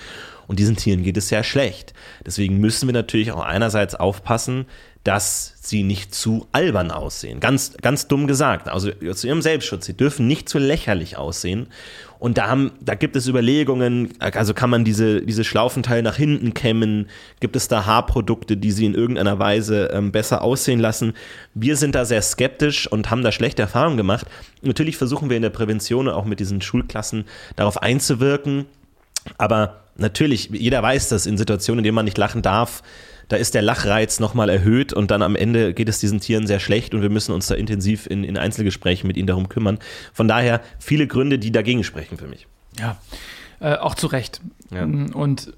Und 0.49 0.57
diesen 0.57 0.75
Tieren 0.75 1.03
geht 1.03 1.15
es 1.15 1.27
sehr 1.27 1.43
schlecht. 1.43 1.93
Deswegen 2.25 2.57
müssen 2.57 2.87
wir 2.87 2.93
natürlich 2.93 3.31
auch 3.31 3.45
einerseits 3.45 3.93
aufpassen, 3.93 4.65
dass 5.03 5.53
sie 5.61 5.83
nicht 5.83 6.15
zu 6.15 6.47
albern 6.53 6.89
aussehen. 6.89 7.39
Ganz, 7.39 7.77
ganz 7.77 8.07
dumm 8.07 8.25
gesagt. 8.25 8.67
Also 8.67 8.89
zu 8.91 9.27
ihrem 9.27 9.43
Selbstschutz. 9.43 9.85
Sie 9.85 9.95
dürfen 9.95 10.25
nicht 10.25 10.49
zu 10.49 10.57
lächerlich 10.57 11.17
aussehen. 11.17 11.67
Und 12.17 12.39
da, 12.39 12.47
haben, 12.47 12.71
da 12.81 12.95
gibt 12.95 13.15
es 13.15 13.27
Überlegungen, 13.27 14.09
also 14.19 14.55
kann 14.55 14.71
man 14.71 14.83
diese, 14.83 15.21
diese 15.21 15.43
Schlaufenteile 15.43 16.01
nach 16.01 16.15
hinten 16.15 16.55
kämmen? 16.55 17.09
Gibt 17.39 17.55
es 17.55 17.67
da 17.67 17.85
Haarprodukte, 17.85 18.57
die 18.57 18.71
sie 18.71 18.87
in 18.87 18.95
irgendeiner 18.95 19.37
Weise 19.37 19.91
ähm, 19.93 20.11
besser 20.11 20.41
aussehen 20.41 20.79
lassen? 20.79 21.13
Wir 21.53 21.77
sind 21.77 21.93
da 21.93 22.05
sehr 22.05 22.23
skeptisch 22.23 22.91
und 22.91 23.11
haben 23.11 23.21
da 23.21 23.31
schlechte 23.31 23.61
Erfahrungen 23.61 23.97
gemacht. 23.97 24.25
Natürlich 24.63 24.97
versuchen 24.97 25.29
wir 25.29 25.37
in 25.37 25.43
der 25.43 25.51
Prävention 25.51 26.09
auch 26.09 26.25
mit 26.25 26.39
diesen 26.39 26.59
Schulklassen 26.59 27.25
darauf 27.55 27.83
einzuwirken. 27.83 28.65
Aber 29.37 29.81
natürlich, 29.99 30.49
jeder 30.51 30.81
weiß 30.81 31.09
das 31.09 31.25
in 31.25 31.37
Situationen, 31.37 31.79
in 31.79 31.83
denen 31.83 31.95
man 31.95 32.05
nicht 32.05 32.17
lachen 32.17 32.41
darf, 32.41 32.83
da 33.29 33.37
ist 33.37 33.53
der 33.53 33.61
Lachreiz 33.61 34.19
nochmal 34.19 34.49
erhöht 34.49 34.91
und 34.91 35.11
dann 35.11 35.21
am 35.21 35.35
Ende 35.35 35.73
geht 35.73 35.87
es 35.87 35.99
diesen 35.99 36.19
Tieren 36.19 36.47
sehr 36.47 36.59
schlecht 36.59 36.95
und 36.95 37.03
wir 37.03 37.11
müssen 37.11 37.31
uns 37.31 37.47
da 37.47 37.55
intensiv 37.55 38.07
in, 38.07 38.23
in 38.23 38.37
Einzelgesprächen 38.37 39.07
mit 39.07 39.17
ihnen 39.17 39.27
darum 39.27 39.49
kümmern. 39.49 39.77
Von 40.13 40.27
daher 40.27 40.61
viele 40.79 41.05
Gründe, 41.05 41.37
die 41.37 41.51
dagegen 41.51 41.83
sprechen 41.83 42.17
für 42.17 42.27
mich. 42.27 42.47
Ja, 42.79 42.97
äh, 43.59 43.75
auch 43.75 43.93
zu 43.93 44.07
Recht. 44.07 44.41
Ja. 44.71 44.83
Und 44.83 45.53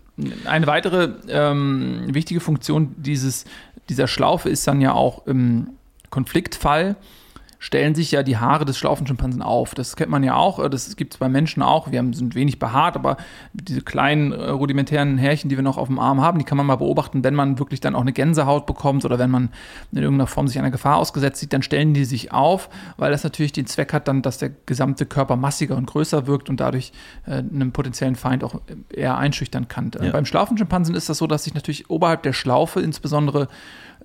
eine 0.45 0.67
weitere 0.67 1.13
ähm, 1.29 2.13
wichtige 2.13 2.41
Funktion 2.41 2.93
dieses, 2.98 3.45
dieser 3.89 4.07
Schlaufe 4.07 4.50
ist 4.50 4.67
dann 4.67 4.81
ja 4.81 4.93
auch 4.93 5.25
im 5.25 5.69
Konfliktfall 6.10 6.98
stellen 7.62 7.94
sich 7.94 8.10
ja 8.10 8.24
die 8.24 8.38
Haare 8.38 8.65
des 8.65 8.80
Schlaufenschimpansen 8.80 9.44
auf. 9.44 9.75
Das 9.75 9.96
kennt 9.96 10.10
man 10.10 10.24
ja 10.24 10.36
auch, 10.36 10.68
das 10.68 10.96
gibt 10.96 11.13
es 11.13 11.20
bei 11.20 11.30
Menschen 11.30 11.62
auch. 11.62 11.91
Wir 11.91 12.00
haben, 12.00 12.12
sind 12.12 12.34
wenig 12.34 12.58
behaart, 12.58 12.96
aber 12.96 13.18
diese 13.53 13.82
kleinen 13.82 14.32
äh, 14.32 14.50
rudimentären 14.50 15.20
Härchen, 15.20 15.48
die 15.48 15.58
wir 15.58 15.63
noch 15.63 15.77
auf 15.77 15.88
dem 15.88 16.00
Arm 16.00 16.22
haben, 16.22 16.39
die 16.39 16.44
kann 16.44 16.58
man 16.58 16.65
mal 16.65 16.77
beobachten, 16.77 17.24
wenn 17.24 17.36
man 17.36 17.60
wirklich 17.60 17.80
dann 17.80 17.94
auch 17.94 18.01
eine 18.01 18.13
Gänsehaut 18.13 18.65
bekommt 18.65 19.06
oder 19.06 19.20
wenn 19.20 19.30
man 19.30 19.50
in 19.91 20.00
irgendeiner 20.00 20.25
Form 20.25 20.48
sich 20.48 20.58
einer 20.58 20.72
Gefahr 20.72 20.98
ausgesetzt 20.98 21.39
sieht, 21.39 21.53
dann 21.53 21.62
stellen 21.62 21.94
die 21.94 22.03
sich 22.03 22.34
auf, 22.34 22.68
weil 22.98 23.12
das 23.12 23.24
natürlich 23.24 23.51
den 23.51 23.68
Zweck 23.68 23.94
hat, 23.94 24.08
dann, 24.08 24.24
dass 24.24 24.39
der 24.39 24.50
gesamte 24.65 25.06
Körper 25.06 25.36
massiger 25.36 25.77
und 25.77 25.86
größer 25.86 26.25
wirkt 26.25 26.50
und 26.50 26.60
dadurch 26.60 26.91
äh, 27.27 27.44
einem 27.44 27.74
potenziellen 27.74 28.15
Feind 28.15 28.44
auch 28.44 28.60
eher 28.91 29.20
einschüchtern 29.20 29.68
kann. 29.68 29.91
Ja. 30.01 30.12
Beim 30.12 30.25
Schlaufenschimpansen 30.25 30.96
ist 30.96 31.10
das 31.10 31.20
so, 31.20 31.27
dass 31.27 31.44
sich 31.44 31.53
natürlich 31.53 31.91
oberhalb 31.91 32.24
der 32.24 32.34
Schlaufe 32.34 32.82
insbesondere 32.82 33.50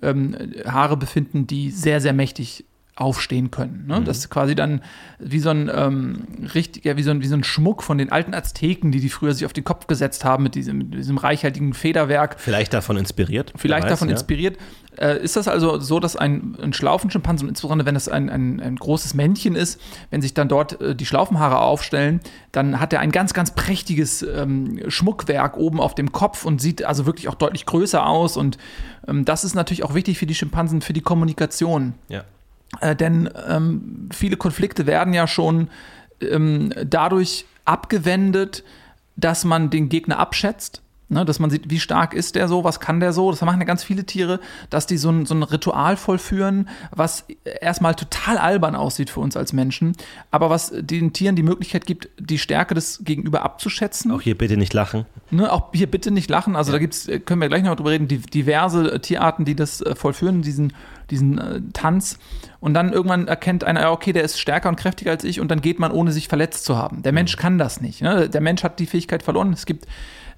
ähm, 0.03 0.35
Haare 0.67 0.95
befinden, 0.95 1.47
die 1.47 1.71
sehr, 1.71 2.01
sehr 2.01 2.13
mächtig 2.13 2.63
aufstehen 2.97 3.51
können. 3.51 3.85
Ne? 3.87 3.99
Mhm. 3.99 4.05
Das 4.05 4.17
ist 4.17 4.29
quasi 4.29 4.55
dann 4.55 4.81
wie 5.19 5.39
so 5.39 5.51
ein 5.51 5.69
ähm, 5.73 6.27
richtig, 6.53 6.83
ja, 6.83 6.97
wie 6.97 7.03
so 7.03 7.11
ein, 7.11 7.21
wie 7.21 7.27
so 7.27 7.35
ein 7.35 7.43
Schmuck 7.43 7.83
von 7.83 7.99
den 7.99 8.11
alten 8.11 8.33
Azteken, 8.33 8.91
die 8.91 8.99
die 8.99 9.09
früher 9.09 9.33
sich 9.33 9.45
auf 9.45 9.53
den 9.53 9.63
Kopf 9.63 9.85
gesetzt 9.85 10.25
haben 10.25 10.43
mit 10.43 10.55
diesem, 10.55 10.79
mit 10.79 10.93
diesem 10.95 11.17
reichhaltigen 11.17 11.73
Federwerk. 11.73 12.37
Vielleicht 12.39 12.73
davon 12.73 12.97
inspiriert. 12.97 13.53
Vielleicht 13.55 13.83
weiß, 13.83 13.91
davon 13.91 14.09
ja. 14.09 14.13
inspiriert. 14.13 14.57
Äh, 14.97 15.21
ist 15.23 15.35
das 15.35 15.47
also 15.47 15.79
so, 15.79 15.99
dass 15.99 16.15
ein, 16.15 16.57
ein 16.59 16.73
Schlaufenschimpanse, 16.73 17.43
und 17.43 17.49
insbesondere 17.49 17.85
wenn 17.85 17.95
es 17.95 18.09
ein, 18.09 18.31
ein, 18.31 18.59
ein, 18.59 18.75
großes 18.77 19.13
Männchen 19.13 19.55
ist, 19.55 19.79
wenn 20.09 20.23
sich 20.23 20.33
dann 20.33 20.47
dort 20.47 20.81
äh, 20.81 20.95
die 20.95 21.05
Schlaufenhaare 21.05 21.59
aufstellen, 21.59 22.19
dann 22.51 22.79
hat 22.79 22.93
er 22.93 23.01
ein 23.01 23.11
ganz, 23.11 23.33
ganz 23.33 23.53
prächtiges 23.53 24.23
ähm, 24.23 24.81
Schmuckwerk 24.87 25.55
oben 25.57 25.79
auf 25.79 25.93
dem 25.93 26.11
Kopf 26.11 26.45
und 26.45 26.59
sieht 26.59 26.83
also 26.83 27.05
wirklich 27.05 27.27
auch 27.27 27.35
deutlich 27.35 27.67
größer 27.67 28.07
aus. 28.07 28.37
Und 28.37 28.57
ähm, 29.07 29.23
das 29.23 29.43
ist 29.43 29.53
natürlich 29.53 29.83
auch 29.83 29.93
wichtig 29.93 30.17
für 30.17 30.25
die 30.25 30.35
Schimpansen, 30.35 30.81
für 30.81 30.93
die 30.93 31.01
Kommunikation. 31.01 31.93
Ja. 32.09 32.23
Äh, 32.81 32.95
denn 32.95 33.29
ähm, 33.47 34.09
viele 34.11 34.37
Konflikte 34.37 34.85
werden 34.85 35.13
ja 35.13 35.27
schon 35.27 35.69
ähm, 36.21 36.73
dadurch 36.85 37.45
abgewendet, 37.65 38.63
dass 39.15 39.43
man 39.45 39.69
den 39.69 39.89
Gegner 39.89 40.19
abschätzt. 40.19 40.81
Ne, 41.09 41.23
dass 41.23 41.39
man 41.39 41.49
sieht, 41.49 41.69
wie 41.69 41.79
stark 41.79 42.13
ist 42.13 42.35
der 42.35 42.49
so, 42.49 42.65
was 42.65 42.81
kann 42.81 42.99
der 42.99 43.13
so. 43.13 43.31
Das 43.31 43.39
machen 43.39 43.61
ja 43.61 43.65
ganz 43.65 43.81
viele 43.81 44.03
Tiere, 44.03 44.41
dass 44.69 44.87
die 44.87 44.97
so 44.97 45.09
ein, 45.09 45.25
so 45.25 45.35
ein 45.35 45.43
Ritual 45.43 45.95
vollführen, 45.95 46.67
was 46.91 47.23
erstmal 47.61 47.95
total 47.95 48.37
albern 48.37 48.75
aussieht 48.75 49.09
für 49.09 49.21
uns 49.21 49.37
als 49.37 49.53
Menschen, 49.53 49.95
aber 50.31 50.49
was 50.49 50.73
den 50.75 51.13
Tieren 51.13 51.37
die 51.37 51.43
Möglichkeit 51.43 51.85
gibt, 51.85 52.09
die 52.19 52.37
Stärke 52.37 52.75
des 52.75 53.05
Gegenüber 53.05 53.43
abzuschätzen. 53.43 54.11
Auch 54.11 54.19
hier 54.19 54.37
bitte 54.37 54.57
nicht 54.57 54.73
lachen. 54.73 55.05
Ne, 55.31 55.49
auch 55.49 55.69
hier 55.73 55.89
bitte 55.89 56.11
nicht 56.11 56.29
lachen. 56.29 56.57
Also 56.57 56.71
ja. 56.71 56.73
da 56.73 56.79
gibt's, 56.79 57.07
können 57.25 57.39
wir 57.39 57.47
gleich 57.47 57.63
noch 57.63 57.77
drüber 57.77 57.91
reden, 57.91 58.09
die, 58.09 58.17
diverse 58.17 58.99
Tierarten, 58.99 59.45
die 59.45 59.55
das 59.55 59.79
äh, 59.79 59.95
vollführen, 59.95 60.41
diesen 60.41 60.73
diesen 61.09 61.37
äh, 61.37 61.61
Tanz. 61.73 62.19
Und 62.67 62.73
dann 62.73 62.91
irgendwann 62.91 63.29
erkennt 63.29 63.63
einer, 63.63 63.93
okay, 63.93 64.11
der 64.11 64.23
ist 64.23 64.41
stärker 64.41 64.67
und 64.67 64.75
kräftiger 64.75 65.11
als 65.11 65.23
ich 65.23 65.39
und 65.39 65.49
dann 65.49 65.61
geht 65.61 65.79
man, 65.79 65.89
ohne 65.89 66.11
sich 66.11 66.27
verletzt 66.27 66.65
zu 66.65 66.75
haben. 66.75 67.01
Der 67.01 67.13
Mensch 67.13 67.37
kann 67.37 67.57
das 67.57 67.79
nicht. 67.79 68.01
Ne? 68.01 68.27
Der 68.27 68.41
Mensch 68.41 68.61
hat 68.61 68.79
die 68.79 68.87
Fähigkeit 68.87 69.23
verloren. 69.23 69.53
Es 69.53 69.65
gibt 69.65 69.87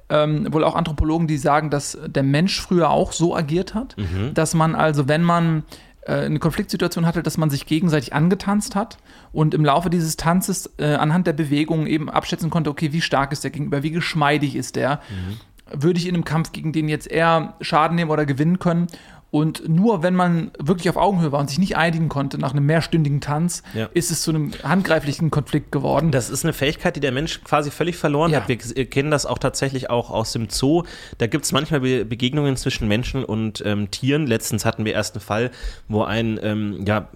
ähm, 0.09 0.45
wohl 0.53 0.63
auch 0.63 0.75
Anthropologen, 0.75 1.25
die 1.25 1.39
sagen, 1.39 1.71
dass 1.71 1.97
der 2.05 2.21
Mensch 2.21 2.61
früher 2.61 2.91
auch 2.91 3.13
so 3.13 3.35
agiert 3.35 3.73
hat, 3.73 3.97
mhm. 3.97 4.35
dass 4.35 4.53
man 4.53 4.75
also, 4.75 5.07
wenn 5.07 5.23
man 5.23 5.63
äh, 6.01 6.25
eine 6.25 6.37
Konfliktsituation 6.37 7.07
hatte, 7.07 7.23
dass 7.23 7.39
man 7.39 7.49
sich 7.49 7.65
gegenseitig 7.65 8.13
angetanzt 8.13 8.75
hat 8.75 8.99
und 9.31 9.55
im 9.55 9.65
Laufe 9.65 9.89
dieses 9.89 10.15
Tanzes 10.15 10.69
äh, 10.77 10.93
anhand 10.93 11.25
der 11.25 11.33
Bewegungen 11.33 11.87
eben 11.87 12.11
abschätzen 12.11 12.51
konnte, 12.51 12.69
okay, 12.69 12.93
wie 12.93 13.01
stark 13.01 13.31
ist 13.31 13.43
der 13.43 13.49
gegenüber, 13.49 13.81
wie 13.81 13.89
geschmeidig 13.89 14.55
ist 14.55 14.75
der. 14.75 14.99
Mhm. 15.09 15.81
Würde 15.81 15.99
ich 15.99 16.07
in 16.07 16.13
einem 16.13 16.25
Kampf 16.25 16.51
gegen 16.51 16.73
den 16.73 16.89
jetzt 16.89 17.09
eher 17.09 17.55
Schaden 17.61 17.95
nehmen 17.95 18.11
oder 18.11 18.27
gewinnen 18.27 18.59
können? 18.59 18.85
Und 19.31 19.69
nur 19.69 20.01
wenn 20.01 20.15
man 20.15 20.51
wirklich 20.57 20.89
auf 20.89 20.97
Augenhöhe 20.97 21.31
war 21.31 21.39
und 21.39 21.49
sich 21.49 21.59
nicht 21.59 21.77
einigen 21.77 22.09
konnte 22.09 22.39
nach 22.39 22.53
einem 22.53 22.65
mehrstündigen 22.65 23.21
Tanz, 23.21 23.61
ja. 23.75 23.87
ist 23.93 24.09
es 24.09 24.23
zu 24.23 24.31
einem 24.31 24.51
handgreiflichen 24.63 25.29
Konflikt 25.29 25.71
geworden. 25.71 26.11
Das 26.11 26.29
ist 26.29 26.43
eine 26.43 26.53
Fähigkeit, 26.53 26.95
die 26.95 26.99
der 26.99 27.11
Mensch 27.11 27.43
quasi 27.43 27.69
völlig 27.69 27.95
verloren 27.95 28.31
ja. 28.31 28.41
hat. 28.41 28.47
Wir 28.47 28.57
kennen 28.57 29.11
das 29.11 29.25
auch 29.25 29.37
tatsächlich 29.37 29.89
auch 29.89 30.09
aus 30.09 30.31
dem 30.31 30.49
Zoo. 30.49 30.83
Da 31.19 31.27
gibt 31.27 31.45
es 31.45 31.51
manchmal 31.51 31.81
Be 31.81 32.05
Begegnungen 32.05 32.57
zwischen 32.57 32.87
Menschen 32.87 33.23
und 33.23 33.61
ähm, 33.65 33.91
Tieren. 33.91 34.25
Letztens 34.25 34.65
hatten 34.65 34.83
wir 34.83 34.93
erst 34.93 35.15
einen 35.15 35.21
Fall, 35.21 35.51
wo 35.87 36.03
ein 36.03 36.39
ähm, 36.41 36.83
ja, 36.85 37.09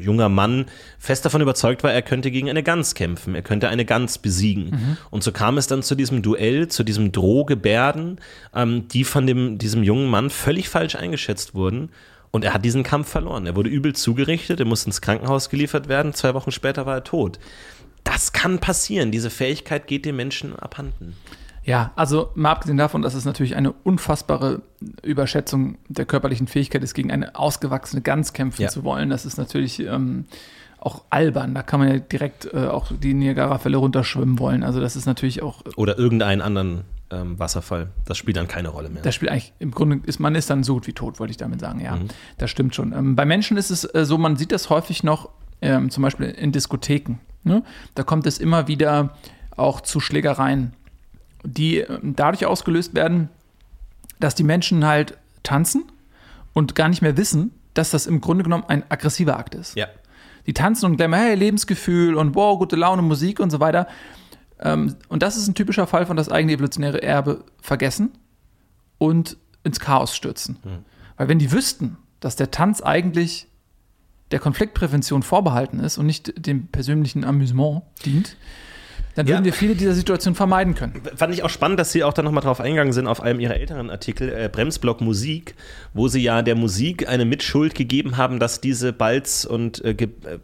junger 0.00 0.28
Mann 0.28 0.66
fest 0.98 1.24
davon 1.24 1.42
überzeugt 1.42 1.84
war, 1.84 1.92
er 1.92 2.02
könnte 2.02 2.30
gegen 2.30 2.48
eine 2.48 2.62
Gans 2.62 2.94
kämpfen. 2.94 3.34
Er 3.34 3.42
könnte 3.42 3.68
eine 3.68 3.84
Gans 3.84 4.18
besiegen. 4.18 4.70
Mhm. 4.70 4.96
Und 5.10 5.22
so 5.22 5.32
kam 5.32 5.58
es 5.58 5.66
dann 5.66 5.82
zu 5.82 5.94
diesem 5.94 6.22
Duell, 6.22 6.68
zu 6.68 6.84
diesem 6.84 7.12
Drohgebärden, 7.12 8.18
ähm, 8.54 8.88
die 8.88 9.04
von 9.04 9.26
dem, 9.26 9.58
diesem 9.58 9.82
jungen 9.82 10.08
Mann 10.08 10.30
völlig 10.30 10.68
falsch 10.68 10.94
eingeschätzt 11.02 11.54
wurden. 11.54 11.90
Und 12.30 12.44
er 12.44 12.54
hat 12.54 12.64
diesen 12.64 12.82
Kampf 12.82 13.08
verloren. 13.08 13.44
Er 13.44 13.56
wurde 13.56 13.68
übel 13.68 13.94
zugerichtet, 13.94 14.58
er 14.58 14.66
musste 14.66 14.86
ins 14.86 15.02
Krankenhaus 15.02 15.50
geliefert 15.50 15.88
werden. 15.88 16.14
Zwei 16.14 16.32
Wochen 16.32 16.50
später 16.50 16.86
war 16.86 16.94
er 16.94 17.04
tot. 17.04 17.38
Das 18.04 18.32
kann 18.32 18.58
passieren. 18.58 19.10
Diese 19.10 19.28
Fähigkeit 19.28 19.86
geht 19.86 20.06
dem 20.06 20.16
Menschen 20.16 20.56
abhanden. 20.58 21.14
Ja, 21.64 21.92
also 21.94 22.30
mal 22.34 22.50
abgesehen 22.50 22.76
davon, 22.76 23.02
dass 23.02 23.14
es 23.14 23.24
natürlich 23.24 23.54
eine 23.54 23.72
unfassbare 23.72 24.62
Überschätzung 25.02 25.78
der 25.88 26.06
körperlichen 26.06 26.48
Fähigkeit 26.48 26.82
ist, 26.82 26.94
gegen 26.94 27.12
eine 27.12 27.36
ausgewachsene 27.36 28.02
Gans 28.02 28.32
kämpfen 28.32 28.62
ja. 28.62 28.68
zu 28.68 28.82
wollen. 28.82 29.10
Das 29.10 29.24
ist 29.24 29.36
natürlich 29.36 29.78
ähm, 29.78 30.24
auch 30.80 31.04
albern. 31.10 31.54
Da 31.54 31.62
kann 31.62 31.78
man 31.78 31.88
ja 31.88 31.98
direkt 31.98 32.52
äh, 32.52 32.66
auch 32.66 32.90
die 32.90 33.14
Niagara-Fälle 33.14 33.76
runterschwimmen 33.76 34.40
wollen. 34.40 34.64
Also 34.64 34.80
das 34.80 34.96
ist 34.96 35.06
natürlich 35.06 35.42
auch. 35.42 35.62
Oder 35.76 35.98
irgendeinen 35.98 36.40
anderen 36.40 36.82
ähm, 37.12 37.38
Wasserfall. 37.38 37.90
Das 38.06 38.16
spielt 38.16 38.36
dann 38.36 38.48
keine 38.48 38.68
Rolle 38.68 38.88
mehr. 38.88 39.02
Das 39.02 39.14
spielt 39.14 39.30
eigentlich, 39.30 39.52
im 39.58 39.70
Grunde 39.70 40.00
ist 40.06 40.18
man 40.18 40.34
ist 40.34 40.50
dann 40.50 40.64
so 40.64 40.74
gut 40.74 40.86
wie 40.86 40.92
tot, 40.92 41.20
wollte 41.20 41.30
ich 41.30 41.36
damit 41.36 41.60
sagen, 41.60 41.80
ja. 41.80 41.96
Mhm. 41.96 42.08
Das 42.38 42.50
stimmt 42.50 42.74
schon. 42.74 42.92
Ähm, 42.92 43.14
bei 43.14 43.24
Menschen 43.24 43.56
ist 43.56 43.70
es 43.70 43.84
äh, 43.84 44.04
so, 44.04 44.18
man 44.18 44.36
sieht 44.36 44.52
das 44.52 44.70
häufig 44.70 45.04
noch, 45.04 45.28
ähm, 45.60 45.90
zum 45.90 46.02
Beispiel 46.02 46.26
in 46.26 46.52
Diskotheken. 46.52 47.18
Ne? 47.44 47.62
Da 47.94 48.02
kommt 48.02 48.26
es 48.26 48.38
immer 48.38 48.68
wieder 48.68 49.16
auch 49.56 49.80
zu 49.80 50.00
Schlägereien, 50.00 50.72
die 51.44 51.80
äh, 51.80 51.98
dadurch 52.02 52.46
ausgelöst 52.46 52.94
werden, 52.94 53.28
dass 54.18 54.34
die 54.34 54.44
Menschen 54.44 54.86
halt 54.86 55.18
tanzen 55.42 55.84
und 56.52 56.74
gar 56.74 56.88
nicht 56.88 57.02
mehr 57.02 57.16
wissen, 57.16 57.52
dass 57.74 57.90
das 57.90 58.06
im 58.06 58.20
Grunde 58.20 58.44
genommen 58.44 58.64
ein 58.68 58.84
aggressiver 58.88 59.38
Akt 59.38 59.54
ist. 59.54 59.76
Ja. 59.76 59.86
Die 60.46 60.54
tanzen 60.54 60.86
und 60.86 60.96
gleich 60.96 61.12
hey, 61.12 61.34
Lebensgefühl 61.34 62.14
und 62.14 62.34
wow, 62.34 62.58
gute 62.58 62.76
Laune, 62.76 63.02
Musik 63.02 63.38
und 63.38 63.50
so 63.50 63.60
weiter. 63.60 63.86
Ähm, 64.62 64.96
und 65.08 65.22
das 65.22 65.36
ist 65.36 65.48
ein 65.48 65.54
typischer 65.54 65.86
Fall 65.86 66.06
von 66.06 66.16
das 66.16 66.30
eigene 66.30 66.54
evolutionäre 66.54 67.02
Erbe 67.02 67.44
vergessen 67.60 68.12
und 68.98 69.36
ins 69.64 69.80
Chaos 69.80 70.14
stürzen. 70.14 70.58
Mhm. 70.64 70.84
Weil 71.16 71.28
wenn 71.28 71.38
die 71.38 71.52
wüssten, 71.52 71.96
dass 72.20 72.36
der 72.36 72.50
Tanz 72.50 72.80
eigentlich 72.80 73.48
der 74.30 74.40
Konfliktprävention 74.40 75.22
vorbehalten 75.22 75.80
ist 75.80 75.98
und 75.98 76.06
nicht 76.06 76.46
dem 76.46 76.68
persönlichen 76.68 77.24
Amüsement 77.24 77.82
dient, 78.04 78.36
Dann 79.14 79.28
würden 79.28 79.44
wir 79.44 79.52
viele 79.52 79.74
dieser 79.74 79.94
Situationen 79.94 80.34
vermeiden 80.34 80.74
können. 80.74 81.02
Fand 81.16 81.34
ich 81.34 81.42
auch 81.42 81.50
spannend, 81.50 81.78
dass 81.78 81.92
Sie 81.92 82.02
auch 82.02 82.14
da 82.14 82.22
nochmal 82.22 82.42
drauf 82.42 82.60
eingegangen 82.60 82.92
sind, 82.92 83.06
auf 83.06 83.20
einem 83.20 83.40
Ihrer 83.40 83.56
älteren 83.56 83.90
Artikel, 83.90 84.30
äh, 84.30 84.48
Bremsblock 84.50 85.00
Musik, 85.00 85.54
wo 85.92 86.08
Sie 86.08 86.22
ja 86.22 86.42
der 86.42 86.54
Musik 86.54 87.08
eine 87.08 87.24
Mitschuld 87.24 87.74
gegeben 87.74 88.16
haben, 88.16 88.38
dass 88.38 88.60
diese 88.60 88.92
Balz- 88.92 89.44
und 89.44 89.84
äh, 89.84 89.94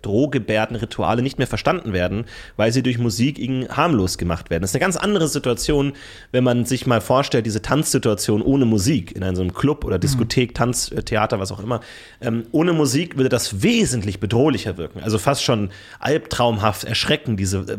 Drohgebärden-Rituale 0.02 1.22
nicht 1.22 1.38
mehr 1.38 1.46
verstanden 1.46 1.92
werden, 1.92 2.24
weil 2.57 2.72
sie 2.72 2.83
durch 2.83 2.98
Musik 2.98 3.38
ihnen 3.38 3.68
harmlos 3.68 4.18
gemacht 4.18 4.50
werden. 4.50 4.62
Das 4.62 4.70
ist 4.70 4.76
eine 4.76 4.81
ganz 4.81 4.96
andere 4.96 5.28
Situation, 5.28 5.92
wenn 6.33 6.44
man 6.44 6.64
sich 6.64 6.87
mal 6.87 7.00
vorstellt, 7.00 7.46
diese 7.46 7.62
Tanzsituation 7.62 8.42
ohne 8.42 8.64
Musik 8.64 9.14
in 9.16 9.22
einem 9.22 9.54
Club 9.54 9.85
oder 9.85 9.98
Diskothek, 9.98 10.54
Tanz, 10.54 10.92
äh, 10.92 11.02
Theater, 11.02 11.40
was 11.40 11.52
auch 11.52 11.61
immer. 11.61 11.81
Ähm, 12.20 12.44
ohne 12.52 12.72
Musik 12.72 13.16
würde 13.16 13.28
das 13.28 13.62
wesentlich 13.62 14.20
bedrohlicher 14.20 14.76
wirken. 14.76 15.00
Also 15.02 15.18
fast 15.18 15.42
schon 15.42 15.70
albtraumhaft 16.00 16.85
erschrecken, 16.85 17.37
diese 17.37 17.59
äh, 17.59 17.76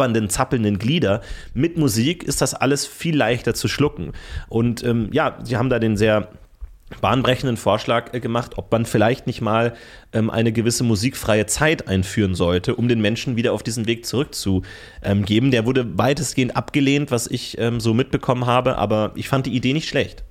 wabernden, 0.00 0.30
zappelnden 0.30 0.78
Glieder. 0.78 1.20
Mit 1.54 1.76
Musik 1.76 2.24
ist 2.24 2.40
das 2.40 2.54
alles 2.54 2.86
viel 2.86 3.16
leichter 3.16 3.54
zu 3.54 3.68
schlucken. 3.68 4.12
Und 4.48 4.82
ähm, 4.82 5.08
ja, 5.12 5.38
sie 5.42 5.56
haben 5.56 5.68
da 5.68 5.78
den 5.78 5.96
sehr 5.96 6.28
bahnbrechenden 7.00 7.56
Vorschlag 7.56 8.12
äh, 8.14 8.20
gemacht, 8.20 8.52
ob 8.56 8.72
man 8.72 8.84
vielleicht 8.84 9.26
nicht 9.26 9.40
mal 9.40 9.74
ähm, 10.12 10.28
eine 10.28 10.50
gewisse 10.50 10.82
musikfreie 10.82 11.46
Zeit 11.46 11.86
einführen 11.86 12.34
sollte, 12.34 12.74
um 12.74 12.88
den 12.88 13.00
Menschen 13.00 13.36
wieder 13.36 13.52
auf 13.52 13.62
diesen 13.62 13.86
Weg 13.86 14.06
zurückzugeben. 14.06 14.64
Ähm, 15.04 15.50
Der 15.50 15.66
wurde 15.66 15.96
weitestgehend 15.98 16.56
abgelehnt, 16.56 17.10
was 17.12 17.28
ich 17.28 17.58
ähm, 17.58 17.78
so 17.78 17.94
mitbekommen 17.94 18.46
habe, 18.46 18.76
aber 18.76 19.12
ich 19.14 19.28
fand 19.28 19.46
die 19.46 19.54
Idee 19.54 19.72
nicht 19.72 19.88
schlecht. 19.88 20.24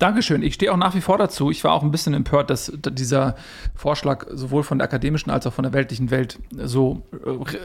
Dankeschön. 0.00 0.42
Ich 0.42 0.54
stehe 0.54 0.72
auch 0.72 0.78
nach 0.78 0.94
wie 0.94 1.02
vor 1.02 1.18
dazu. 1.18 1.50
Ich 1.50 1.62
war 1.62 1.72
auch 1.72 1.82
ein 1.82 1.90
bisschen 1.90 2.14
empört, 2.14 2.48
dass 2.48 2.72
dieser 2.74 3.36
Vorschlag 3.74 4.26
sowohl 4.30 4.62
von 4.62 4.78
der 4.78 4.86
akademischen 4.86 5.30
als 5.30 5.46
auch 5.46 5.52
von 5.52 5.62
der 5.62 5.74
weltlichen 5.74 6.10
Welt 6.10 6.38
so 6.56 7.02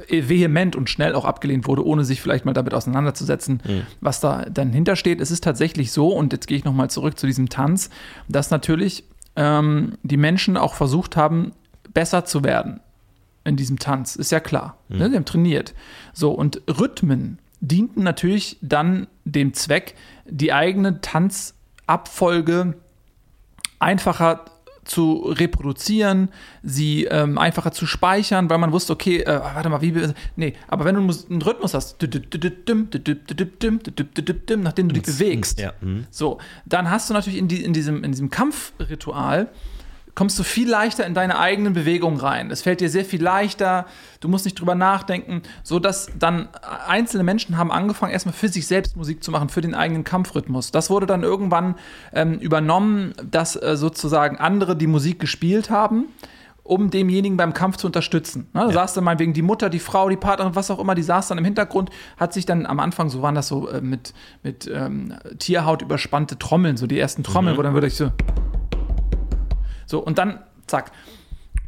äh, 0.09 0.27
vehement 0.27 0.75
und 0.75 0.89
schnell 0.89 1.15
auch 1.15 1.23
abgelehnt 1.23 1.65
wurde, 1.65 1.85
ohne 1.85 2.03
sich 2.03 2.21
vielleicht 2.21 2.43
mal 2.43 2.51
damit 2.51 2.73
auseinanderzusetzen, 2.73 3.61
mhm. 3.65 3.81
was 4.01 4.19
da 4.19 4.45
dann 4.49 4.73
hintersteht. 4.73 5.21
Es 5.21 5.31
ist 5.31 5.45
tatsächlich 5.45 5.93
so, 5.93 6.09
und 6.09 6.33
jetzt 6.33 6.47
gehe 6.47 6.57
ich 6.57 6.65
nochmal 6.65 6.89
zurück 6.89 7.17
zu 7.17 7.25
diesem 7.25 7.47
Tanz, 7.47 7.89
dass 8.27 8.51
natürlich 8.51 9.05
ähm, 9.37 9.93
die 10.03 10.17
Menschen 10.17 10.57
auch 10.57 10.73
versucht 10.73 11.15
haben, 11.15 11.53
besser 11.93 12.25
zu 12.25 12.43
werden 12.43 12.81
in 13.45 13.55
diesem 13.55 13.79
Tanz. 13.79 14.17
Ist 14.17 14.33
ja 14.33 14.41
klar. 14.41 14.77
Mhm. 14.89 14.97
Ne? 14.97 15.09
Sie 15.09 15.15
haben 15.15 15.25
trainiert. 15.25 15.73
So, 16.11 16.31
und 16.31 16.61
Rhythmen 16.67 17.39
dienten 17.61 18.03
natürlich 18.03 18.57
dann 18.61 19.07
dem 19.23 19.53
Zweck, 19.53 19.95
die 20.25 20.51
eigene 20.51 20.99
Tanz- 20.99 21.53
Abfolge 21.87 22.75
einfacher 23.79 24.45
zu 24.85 25.23
reproduzieren, 25.27 26.29
sie 26.61 27.05
ähm, 27.05 27.37
einfacher 27.37 27.71
zu 27.71 27.87
speichern, 27.87 28.49
weil 28.49 28.59
man 28.59 28.71
wusste, 28.71 28.93
okay, 28.93 29.21
äh, 29.21 29.41
warte 29.41 29.69
mal, 29.69 29.81
wie, 29.81 29.93
nee, 30.35 30.53
aber 30.67 30.85
wenn 30.85 30.95
du 30.95 31.01
einen 31.01 31.41
Rhythmus 31.41 31.73
hast, 31.73 32.01
nachdem 32.01 32.29
du 34.87 34.93
dich 34.93 35.03
bewegst, 35.03 35.59
ja. 35.59 35.73
so, 36.11 36.37
dann 36.65 36.89
hast 36.89 37.09
du 37.09 37.13
natürlich 37.13 37.39
in, 37.39 37.47
die, 37.47 37.63
in, 37.63 37.73
diesem, 37.73 38.03
in 38.03 38.11
diesem 38.11 38.29
Kampfritual 38.29 39.49
kommst 40.15 40.39
du 40.39 40.43
viel 40.43 40.69
leichter 40.69 41.05
in 41.05 41.13
deine 41.13 41.37
eigenen 41.37 41.73
Bewegungen 41.73 42.19
rein. 42.19 42.49
Es 42.49 42.61
fällt 42.61 42.81
dir 42.81 42.89
sehr 42.89 43.05
viel 43.05 43.21
leichter, 43.21 43.85
du 44.21 44.29
musst 44.29 44.45
nicht 44.45 44.59
drüber 44.59 44.75
nachdenken, 44.75 45.41
so 45.63 45.79
dass 45.79 46.07
dann 46.17 46.47
einzelne 46.87 47.23
Menschen 47.23 47.57
haben 47.57 47.71
angefangen, 47.71 48.13
erstmal 48.13 48.33
für 48.33 48.47
sich 48.47 48.65
selbst 48.65 48.95
Musik 48.95 49.23
zu 49.23 49.31
machen, 49.31 49.49
für 49.49 49.61
den 49.61 49.75
eigenen 49.75 50.03
Kampfrhythmus. 50.03 50.71
Das 50.71 50.89
wurde 50.89 51.05
dann 51.05 51.23
irgendwann 51.23 51.75
ähm, 52.13 52.39
übernommen, 52.39 53.13
dass 53.29 53.61
äh, 53.61 53.75
sozusagen 53.75 54.37
andere 54.37 54.75
die 54.75 54.87
Musik 54.87 55.19
gespielt 55.19 55.69
haben 55.69 56.05
um 56.65 56.89
demjenigen 56.89 57.37
beim 57.37 57.53
Kampf 57.53 57.77
zu 57.77 57.85
unterstützen. 57.85 58.47
Ne, 58.51 58.61
da 58.61 58.67
ja. 58.67 58.73
saß 58.73 58.95
dann 58.95 59.03
mal 59.03 59.19
wegen 59.19 59.33
die 59.33 59.43
Mutter, 59.43 59.69
die 59.69 59.77
Frau, 59.77 60.09
die 60.09 60.17
Partnerin, 60.17 60.55
was 60.55 60.71
auch 60.71 60.79
immer, 60.79 60.95
die 60.95 61.03
saß 61.03 61.27
dann 61.27 61.37
im 61.37 61.45
Hintergrund, 61.45 61.91
hat 62.17 62.33
sich 62.33 62.47
dann 62.47 62.65
am 62.65 62.79
Anfang, 62.79 63.09
so 63.09 63.21
waren 63.21 63.35
das 63.35 63.47
so 63.47 63.69
äh, 63.69 63.81
mit, 63.81 64.15
mit 64.41 64.67
ähm, 64.73 65.13
Tierhaut 65.37 65.83
überspannte 65.83 66.39
Trommeln, 66.39 66.75
so 66.75 66.87
die 66.87 66.99
ersten 66.99 67.21
Trommeln, 67.21 67.53
mhm. 67.53 67.59
wo 67.59 67.61
dann 67.61 67.75
würde 67.75 67.85
ich 67.85 67.95
so 67.95 68.11
so, 69.85 69.99
und 69.99 70.17
dann, 70.17 70.39
zack. 70.67 70.91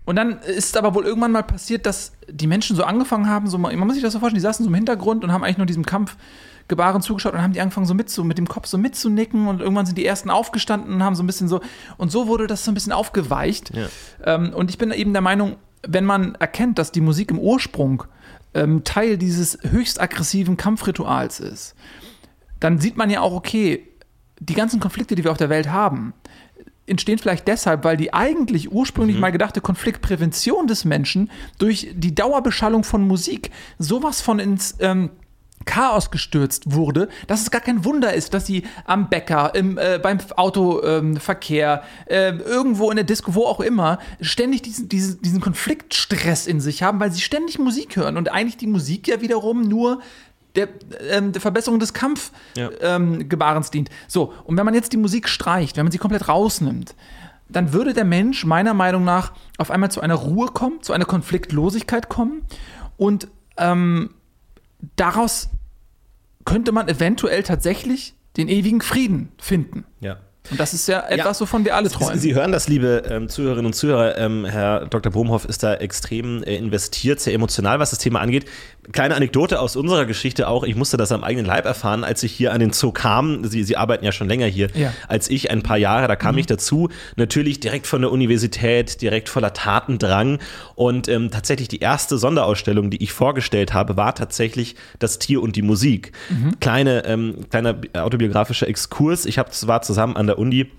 Und 0.05 0.15
dann 0.15 0.39
ist 0.39 0.77
aber 0.77 0.95
wohl 0.95 1.05
irgendwann 1.05 1.33
mal 1.33 1.43
passiert, 1.43 1.85
dass 1.85 2.13
die 2.29 2.47
Menschen 2.47 2.75
so 2.75 2.83
angefangen 2.83 3.27
haben, 3.27 3.47
so, 3.47 3.57
man 3.57 3.77
muss 3.79 3.95
sich 3.95 4.03
das 4.03 4.13
so 4.13 4.19
vorstellen, 4.19 4.39
die 4.39 4.41
saßen 4.41 4.63
so 4.63 4.69
im 4.69 4.75
Hintergrund 4.75 5.23
und 5.23 5.33
haben 5.33 5.43
eigentlich 5.43 5.57
nur 5.57 5.65
diesem 5.65 5.85
Kampfgebaren 5.85 7.01
zugeschaut 7.01 7.33
und 7.33 7.41
haben 7.41 7.51
die 7.51 7.59
angefangen 7.59 7.85
so 7.85 7.93
mit, 7.93 8.09
so 8.09 8.23
mit 8.23 8.37
dem 8.37 8.47
Kopf 8.47 8.67
so 8.67 8.77
mitzunicken 8.77 9.47
und 9.47 9.59
irgendwann 9.59 9.85
sind 9.85 9.97
die 9.97 10.05
ersten 10.05 10.29
aufgestanden 10.29 10.93
und 10.93 11.03
haben 11.03 11.15
so 11.15 11.23
ein 11.23 11.27
bisschen 11.27 11.49
so, 11.49 11.59
und 11.97 12.09
so 12.09 12.27
wurde 12.27 12.47
das 12.47 12.63
so 12.63 12.71
ein 12.71 12.73
bisschen 12.73 12.93
aufgeweicht. 12.93 13.75
Ja. 13.75 13.87
Ähm, 14.23 14.53
und 14.53 14.69
ich 14.69 14.77
bin 14.77 14.91
eben 14.91 15.11
der 15.11 15.21
Meinung, 15.21 15.57
wenn 15.85 16.05
man 16.05 16.35
erkennt, 16.35 16.79
dass 16.79 16.93
die 16.93 17.01
Musik 17.01 17.31
im 17.31 17.39
Ursprung 17.39 18.05
ähm, 18.53 18.83
Teil 18.85 19.17
dieses 19.17 19.59
höchst 19.61 19.99
aggressiven 19.99 20.55
Kampfrituals 20.55 21.41
ist, 21.41 21.75
dann 22.59 22.79
sieht 22.79 22.97
man 22.97 23.09
ja 23.09 23.21
auch, 23.21 23.33
okay, 23.33 23.87
die 24.39 24.53
ganzen 24.53 24.79
Konflikte, 24.79 25.15
die 25.15 25.23
wir 25.23 25.31
auf 25.31 25.37
der 25.37 25.49
Welt 25.49 25.69
haben, 25.69 26.13
entstehen 26.87 27.19
vielleicht 27.19 27.47
deshalb, 27.47 27.83
weil 27.83 27.97
die 27.97 28.13
eigentlich 28.13 28.71
ursprünglich 28.71 29.17
mhm. 29.17 29.21
mal 29.21 29.31
gedachte 29.31 29.61
Konfliktprävention 29.61 30.67
des 30.67 30.85
Menschen 30.85 31.29
durch 31.59 31.89
die 31.93 32.15
Dauerbeschallung 32.15 32.83
von 32.83 33.05
Musik 33.05 33.51
sowas 33.77 34.21
von 34.21 34.39
ins 34.39 34.75
ähm, 34.79 35.11
Chaos 35.65 36.09
gestürzt 36.11 36.71
wurde, 36.73 37.09
dass 37.27 37.41
es 37.41 37.51
gar 37.51 37.61
kein 37.61 37.85
Wunder 37.85 38.13
ist, 38.13 38.33
dass 38.33 38.47
sie 38.47 38.63
am 38.85 39.09
Bäcker, 39.09 39.53
im, 39.53 39.77
äh, 39.77 39.99
beim 40.01 40.17
Autoverkehr, 40.35 41.83
ähm, 42.07 42.39
äh, 42.39 42.43
irgendwo 42.43 42.89
in 42.89 42.95
der 42.95 43.05
Disco, 43.05 43.35
wo 43.35 43.43
auch 43.43 43.59
immer, 43.59 43.99
ständig 44.21 44.63
diesen, 44.63 44.89
diesen, 44.89 45.21
diesen 45.21 45.41
Konfliktstress 45.41 46.47
in 46.47 46.61
sich 46.61 46.83
haben, 46.83 46.99
weil 46.99 47.11
sie 47.11 47.21
ständig 47.21 47.59
Musik 47.59 47.97
hören 47.97 48.17
und 48.17 48.31
eigentlich 48.31 48.57
die 48.57 48.67
Musik 48.67 49.07
ja 49.07 49.21
wiederum 49.21 49.61
nur 49.67 50.01
der, 50.57 50.67
ähm, 51.09 51.31
der 51.31 51.41
Verbesserung 51.41 51.79
des 51.79 51.93
Kampfgebarens 51.93 53.67
ja. 53.67 53.71
ähm, 53.71 53.71
dient. 53.71 53.89
So, 54.07 54.33
und 54.43 54.57
wenn 54.57 54.65
man 54.65 54.73
jetzt 54.73 54.91
die 54.91 54.97
Musik 54.97 55.29
streicht, 55.29 55.77
wenn 55.77 55.85
man 55.85 55.91
sie 55.91 55.97
komplett 55.97 56.27
rausnimmt, 56.27 56.95
dann 57.49 57.71
würde 57.71 57.93
der 57.93 58.03
Mensch 58.03 58.45
meiner 58.45 58.73
Meinung 58.73 59.05
nach 59.05 59.31
auf 59.57 59.71
einmal 59.71 59.91
zu 59.91 60.01
einer 60.01 60.15
Ruhe 60.15 60.47
kommen, 60.47 60.81
zu 60.81 60.91
einer 60.91 61.05
Konfliktlosigkeit 61.05 62.09
kommen 62.09 62.41
und 62.97 63.29
ähm, 63.57 64.09
daraus 64.95 65.49
könnte 66.43 66.71
man 66.71 66.87
eventuell 66.87 67.43
tatsächlich 67.43 68.15
den 68.35 68.49
ewigen 68.49 68.81
Frieden 68.81 69.31
finden. 69.37 69.85
Ja. 69.99 70.17
Und 70.49 70.59
das 70.59 70.73
ist 70.73 70.87
ja 70.87 71.01
etwas, 71.07 71.39
ja. 71.39 71.41
wovon 71.41 71.65
wir 71.65 71.75
alle 71.75 71.89
träumen. 71.89 72.15
Sie, 72.15 72.29
Sie 72.29 72.35
hören 72.35 72.51
das, 72.51 72.67
liebe 72.67 73.03
ähm, 73.09 73.27
Zuhörerinnen 73.27 73.65
und 73.65 73.73
Zuhörer. 73.73 74.17
Ähm, 74.17 74.45
Herr 74.45 74.85
Dr. 74.85 75.11
Bohmhoff 75.11 75.45
ist 75.45 75.63
da 75.63 75.75
extrem 75.75 76.43
äh, 76.43 76.55
investiert, 76.55 77.19
sehr 77.19 77.33
emotional, 77.33 77.79
was 77.79 77.89
das 77.89 77.99
Thema 77.99 78.21
angeht. 78.21 78.45
Kleine 78.91 79.15
Anekdote 79.15 79.59
aus 79.59 79.75
unserer 79.75 80.05
Geschichte 80.05 80.47
auch. 80.47 80.63
Ich 80.63 80.75
musste 80.75 80.97
das 80.97 81.11
am 81.11 81.23
eigenen 81.23 81.45
Leib 81.45 81.65
erfahren, 81.65 82.03
als 82.03 82.23
ich 82.23 82.31
hier 82.31 82.53
an 82.53 82.59
den 82.59 82.71
Zoo 82.71 82.91
kam. 82.91 83.43
Sie, 83.43 83.63
Sie 83.63 83.75
arbeiten 83.75 84.05
ja 84.05 84.11
schon 84.11 84.27
länger 84.27 84.45
hier 84.45 84.69
ja. 84.75 84.93
als 85.07 85.29
ich, 85.29 85.51
ein 85.51 85.61
paar 85.61 85.77
Jahre. 85.77 86.07
Da 86.07 86.15
kam 86.15 86.35
mhm. 86.35 86.39
ich 86.39 86.45
dazu. 86.45 86.89
Natürlich 87.15 87.59
direkt 87.59 87.87
von 87.87 88.01
der 88.01 88.11
Universität, 88.11 89.01
direkt 89.01 89.29
voller 89.29 89.53
Tatendrang. 89.53 90.39
Und 90.75 91.07
ähm, 91.09 91.31
tatsächlich 91.31 91.67
die 91.67 91.79
erste 91.79 92.17
Sonderausstellung, 92.17 92.89
die 92.89 93.03
ich 93.03 93.11
vorgestellt 93.11 93.73
habe, 93.73 93.97
war 93.97 94.15
tatsächlich 94.15 94.75
das 94.99 95.19
Tier 95.19 95.41
und 95.41 95.55
die 95.55 95.61
Musik. 95.61 96.13
Mhm. 96.29 96.59
Kleine, 96.59 97.05
ähm, 97.05 97.45
kleiner 97.49 97.75
autobiografischer 97.93 98.67
Exkurs. 98.67 99.25
Ich 99.25 99.37
hab, 99.37 99.49
war 99.67 99.81
zusammen 99.81 100.15
an 100.15 100.27
der 100.27 100.39
Uni 100.39 100.71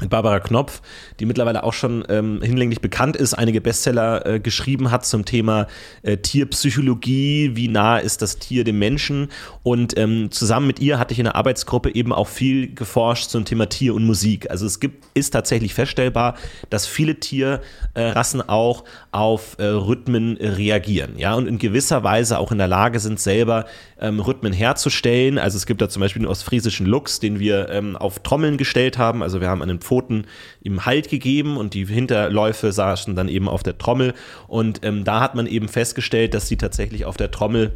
mit 0.00 0.10
Barbara 0.10 0.40
Knopf, 0.40 0.82
die 1.20 1.26
mittlerweile 1.26 1.64
auch 1.64 1.72
schon 1.72 2.04
ähm, 2.08 2.40
hinlänglich 2.42 2.80
bekannt 2.80 3.16
ist, 3.16 3.34
einige 3.34 3.60
Bestseller 3.60 4.26
äh, 4.26 4.40
geschrieben 4.40 4.90
hat 4.90 5.06
zum 5.06 5.24
Thema 5.24 5.66
äh, 6.02 6.16
Tierpsychologie, 6.16 7.52
wie 7.54 7.68
nah 7.68 7.98
ist 7.98 8.22
das 8.22 8.38
Tier 8.38 8.64
dem 8.64 8.78
Menschen. 8.78 9.28
Und 9.62 9.96
ähm, 9.98 10.30
zusammen 10.30 10.66
mit 10.66 10.80
ihr 10.80 10.98
hatte 10.98 11.12
ich 11.12 11.18
in 11.18 11.24
der 11.24 11.36
Arbeitsgruppe 11.36 11.94
eben 11.94 12.12
auch 12.12 12.28
viel 12.28 12.74
geforscht 12.74 13.30
zum 13.30 13.44
Thema 13.44 13.68
Tier 13.68 13.94
und 13.94 14.04
Musik. 14.04 14.50
Also 14.50 14.66
es 14.66 14.80
gibt, 14.80 15.04
ist 15.14 15.30
tatsächlich 15.30 15.74
feststellbar, 15.74 16.36
dass 16.70 16.86
viele 16.86 17.18
Tierrassen 17.18 18.40
äh, 18.40 18.44
auch 18.46 18.84
auf 19.12 19.56
äh, 19.58 19.64
Rhythmen 19.64 20.36
reagieren, 20.36 21.14
ja, 21.16 21.34
und 21.34 21.46
in 21.46 21.58
gewisser 21.58 22.04
Weise 22.04 22.38
auch 22.38 22.52
in 22.52 22.58
der 22.58 22.68
Lage 22.68 23.00
sind, 23.00 23.18
selber 23.20 23.66
ähm, 24.00 24.20
Rhythmen 24.20 24.52
herzustellen. 24.52 25.38
Also 25.38 25.56
es 25.56 25.66
gibt 25.66 25.80
da 25.80 25.88
zum 25.88 26.00
Beispiel 26.00 26.22
den 26.22 26.28
ostfriesischen 26.28 26.86
Luchs, 26.86 27.20
den 27.20 27.38
wir 27.38 27.70
ähm, 27.70 27.96
auf 27.96 28.18
Trommeln 28.20 28.56
gestellt 28.56 28.98
haben. 28.98 29.22
Also 29.22 29.40
wir 29.40 29.48
haben 29.48 29.62
einen 29.62 29.78
Pfoten 29.86 30.26
ihm 30.62 30.84
Halt 30.84 31.08
gegeben 31.08 31.56
und 31.56 31.74
die 31.74 31.86
Hinterläufe 31.86 32.72
saßen 32.72 33.14
dann 33.14 33.28
eben 33.28 33.48
auf 33.48 33.62
der 33.62 33.78
Trommel. 33.78 34.14
Und 34.48 34.80
ähm, 34.84 35.04
da 35.04 35.20
hat 35.20 35.34
man 35.34 35.46
eben 35.46 35.68
festgestellt, 35.68 36.34
dass 36.34 36.48
sie 36.48 36.56
tatsächlich 36.56 37.04
auf 37.04 37.16
der 37.16 37.30
Trommel 37.30 37.72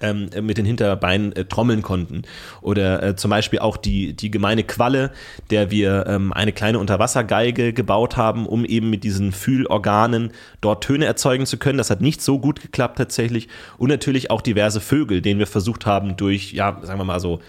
ähm, 0.00 0.28
mit 0.42 0.58
den 0.58 0.66
Hinterbeinen 0.66 1.32
äh, 1.32 1.44
trommeln 1.44 1.82
konnten. 1.82 2.22
Oder 2.60 3.02
äh, 3.02 3.16
zum 3.16 3.30
Beispiel 3.30 3.60
auch 3.60 3.76
die, 3.76 4.14
die 4.14 4.30
gemeine 4.30 4.64
Qualle, 4.64 5.12
der 5.50 5.70
wir 5.70 6.06
ähm, 6.06 6.32
eine 6.32 6.52
kleine 6.52 6.78
Unterwassergeige 6.78 7.72
gebaut 7.72 8.16
haben, 8.16 8.46
um 8.46 8.64
eben 8.64 8.90
mit 8.90 9.04
diesen 9.04 9.32
Fühlorganen 9.32 10.32
dort 10.60 10.84
Töne 10.84 11.06
erzeugen 11.06 11.46
zu 11.46 11.58
können. 11.58 11.78
Das 11.78 11.90
hat 11.90 12.00
nicht 12.00 12.20
so 12.20 12.38
gut 12.38 12.60
geklappt 12.60 12.98
tatsächlich. 12.98 13.48
Und 13.78 13.88
natürlich 13.88 14.30
auch 14.30 14.40
diverse 14.40 14.80
Vögel, 14.80 15.22
denen 15.22 15.38
wir 15.38 15.46
versucht 15.46 15.86
haben, 15.86 16.16
durch, 16.16 16.52
ja, 16.52 16.78
sagen 16.82 17.00
wir 17.00 17.04
mal 17.04 17.20
so, 17.20 17.40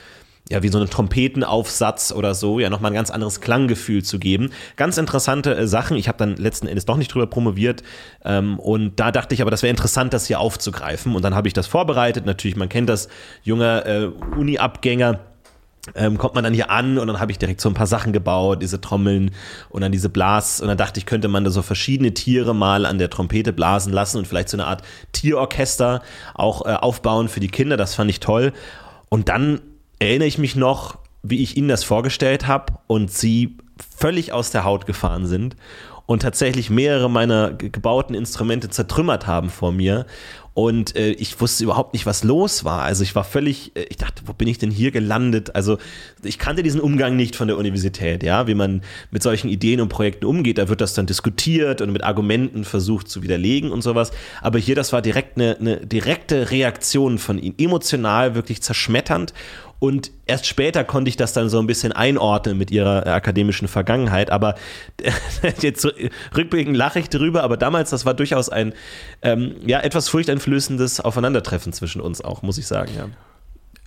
ja, 0.49 0.63
wie 0.63 0.69
so 0.69 0.77
einen 0.77 0.89
Trompetenaufsatz 0.89 2.11
oder 2.11 2.33
so, 2.33 2.59
ja, 2.59 2.69
nochmal 2.69 2.91
ein 2.91 2.95
ganz 2.95 3.09
anderes 3.09 3.41
Klanggefühl 3.41 4.03
zu 4.03 4.19
geben. 4.19 4.51
Ganz 4.75 4.97
interessante 4.97 5.55
äh, 5.55 5.67
Sachen. 5.67 5.97
Ich 5.97 6.07
habe 6.07 6.17
dann 6.17 6.37
letzten 6.37 6.67
Endes 6.67 6.85
doch 6.85 6.97
nicht 6.97 7.13
drüber 7.13 7.27
promoviert. 7.27 7.83
Ähm, 8.23 8.57
und 8.59 8.99
da 8.99 9.11
dachte 9.11 9.35
ich 9.35 9.41
aber, 9.41 9.51
das 9.51 9.61
wäre 9.63 9.71
interessant, 9.71 10.13
das 10.13 10.27
hier 10.27 10.39
aufzugreifen. 10.39 11.15
Und 11.15 11.21
dann 11.23 11.35
habe 11.35 11.47
ich 11.47 11.53
das 11.53 11.67
vorbereitet. 11.67 12.25
Natürlich, 12.25 12.55
man 12.55 12.69
kennt 12.69 12.87
das, 12.89 13.09
junger 13.43 13.85
äh, 13.85 14.05
Uni-Abgänger. 14.37 15.19
Ähm, 15.95 16.17
kommt 16.17 16.35
man 16.35 16.43
dann 16.43 16.53
hier 16.53 16.69
an 16.69 16.97
und 16.97 17.07
dann 17.07 17.21
habe 17.21 17.31
ich 17.31 17.39
direkt 17.39 17.61
so 17.61 17.69
ein 17.69 17.73
paar 17.73 17.87
Sachen 17.87 18.11
gebaut, 18.11 18.61
diese 18.61 18.81
Trommeln 18.81 19.31
und 19.69 19.79
dann 19.79 19.93
diese 19.93 20.09
Blas 20.09 20.59
und 20.59 20.67
dann 20.67 20.77
dachte 20.77 20.99
ich, 20.99 21.05
könnte 21.05 21.29
man 21.29 21.45
da 21.45 21.49
so 21.49 21.61
verschiedene 21.61 22.13
Tiere 22.13 22.53
mal 22.53 22.85
an 22.85 22.97
der 22.97 23.09
Trompete 23.09 23.53
blasen 23.53 23.93
lassen 23.93 24.17
und 24.17 24.27
vielleicht 24.27 24.49
so 24.49 24.57
eine 24.57 24.67
Art 24.67 24.81
Tierorchester 25.13 26.01
auch 26.33 26.65
äh, 26.65 26.73
aufbauen 26.73 27.29
für 27.29 27.39
die 27.39 27.47
Kinder, 27.47 27.77
das 27.77 27.95
fand 27.95 28.09
ich 28.09 28.19
toll. 28.19 28.51
Und 29.07 29.29
dann 29.29 29.61
erinnere 29.99 30.27
ich 30.27 30.37
mich 30.37 30.55
noch, 30.55 30.97
wie 31.23 31.41
ich 31.41 31.57
ihnen 31.57 31.67
das 31.67 31.83
vorgestellt 31.83 32.47
habe 32.47 32.73
und 32.87 33.11
sie 33.11 33.57
völlig 33.95 34.31
aus 34.31 34.51
der 34.51 34.63
Haut 34.63 34.85
gefahren 34.85 35.25
sind 35.25 35.55
und 36.05 36.21
tatsächlich 36.21 36.69
mehrere 36.69 37.09
meiner 37.09 37.53
gebauten 37.53 38.15
Instrumente 38.15 38.69
zertrümmert 38.69 39.27
haben 39.27 39.49
vor 39.49 39.71
mir. 39.71 40.05
Und 40.53 40.95
äh, 40.95 41.11
ich 41.11 41.39
wusste 41.39 41.65
überhaupt 41.65 41.93
nicht, 41.93 42.07
was 42.07 42.23
los 42.23 42.63
war. 42.63 42.81
Also 42.81 43.03
ich 43.03 43.13
war 43.13 43.23
völlig, 43.23 43.75
äh, 43.75 43.83
ich 43.89 43.97
dachte, 43.97 44.23
wo 44.25 44.33
bin 44.33 44.47
ich 44.47 44.57
denn 44.57 44.71
hier 44.71 44.89
gelandet? 44.89 45.53
Also 45.53 45.77
ich 46.23 46.39
kannte 46.39 46.63
diesen 46.63 46.81
Umgang 46.81 47.15
nicht 47.15 47.35
von 47.35 47.47
der 47.47 47.57
Universität, 47.57 48.23
ja, 48.23 48.47
wie 48.47 48.55
man 48.55 48.81
mit 49.11 49.21
solchen 49.21 49.49
Ideen 49.49 49.81
und 49.81 49.89
Projekten 49.89 50.25
umgeht. 50.25 50.57
Da 50.57 50.67
wird 50.67 50.81
das 50.81 50.95
dann 50.95 51.05
diskutiert 51.05 51.81
und 51.81 51.91
mit 51.91 52.03
Argumenten 52.03 52.63
versucht 52.63 53.07
zu 53.07 53.21
widerlegen 53.21 53.69
und 53.69 53.83
sowas. 53.83 54.09
Aber 54.41 54.57
hier, 54.57 54.73
das 54.73 54.93
war 54.93 55.03
direkt 55.03 55.37
eine, 55.37 55.57
eine 55.59 55.77
direkte 55.85 56.49
Reaktion 56.49 57.19
von 57.19 57.37
ihnen, 57.37 57.53
emotional 57.59 58.33
wirklich 58.33 58.63
zerschmetternd. 58.63 59.33
Und 59.79 60.11
erst 60.25 60.47
später 60.47 60.83
konnte 60.83 61.09
ich 61.09 61.17
das 61.17 61.33
dann 61.33 61.49
so 61.49 61.59
ein 61.59 61.67
bisschen 61.67 61.91
einordnen 61.91 62.57
mit 62.57 62.71
ihrer 62.71 63.05
äh, 63.05 63.09
akademischen 63.09 63.67
Vergangenheit. 63.67 64.31
Aber 64.31 64.55
jetzt 65.61 65.87
rückblickend 66.35 66.75
lache 66.75 66.99
ich 66.99 67.09
drüber, 67.09 67.43
aber 67.43 67.57
damals, 67.57 67.91
das 67.91 68.05
war 68.05 68.13
durchaus 68.13 68.49
ein 68.49 68.73
ähm, 69.21 69.55
ja, 69.65 69.79
etwas 69.81 70.09
furchteinflößendes 70.09 71.01
Aufeinandertreffen 71.01 71.73
zwischen 71.73 72.01
uns 72.01 72.21
auch, 72.21 72.41
muss 72.41 72.57
ich 72.57 72.67
sagen, 72.67 72.91
ja. 72.95 73.07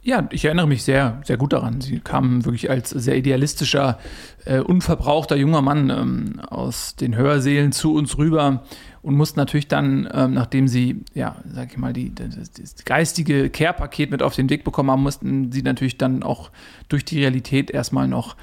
Ja, 0.03 0.27
ich 0.31 0.47
erinnere 0.47 0.67
mich 0.67 0.83
sehr, 0.83 1.21
sehr 1.27 1.37
gut 1.37 1.53
daran. 1.53 1.83
Sie 1.83 2.01
kamen 2.01 2.47
wirklich 2.47 2.71
als 2.71 2.89
sehr 2.89 3.17
idealistischer, 3.19 3.99
äh, 4.47 4.61
unverbrauchter 4.61 5.37
junger 5.37 5.61
Mann 5.61 5.91
ähm, 5.91 6.41
aus 6.41 6.97
den 6.97 7.15
Hörsälen 7.15 7.73
zu 7.73 7.93
uns 7.93 8.17
rüber 8.17 8.63
und 9.03 9.17
mussten 9.17 9.39
natürlich 9.39 9.69
dann, 9.69 10.09
ähm, 10.13 10.35
nachdem 10.35 10.69
sie, 10.69 11.05
ja, 11.15 11.37
sag 11.53 11.73
ich 11.73 11.79
mal, 11.79 11.93
die, 11.93 12.15
das, 12.15 12.51
das 12.53 12.85
geistige 12.85 13.49
Care-Paket 13.49 14.11
mit 14.11 14.23
auf 14.23 14.35
den 14.35 14.51
Weg 14.51 14.65
bekommen 14.65 14.91
haben, 14.91 15.03
mussten 15.03 15.51
sie 15.53 15.63
natürlich 15.63 15.97
dann 15.97 16.23
auch 16.23 16.51
durch 16.89 17.05
die 17.05 17.21
Realität 17.21 17.71
erstmal 17.71 18.09
noch 18.09 18.37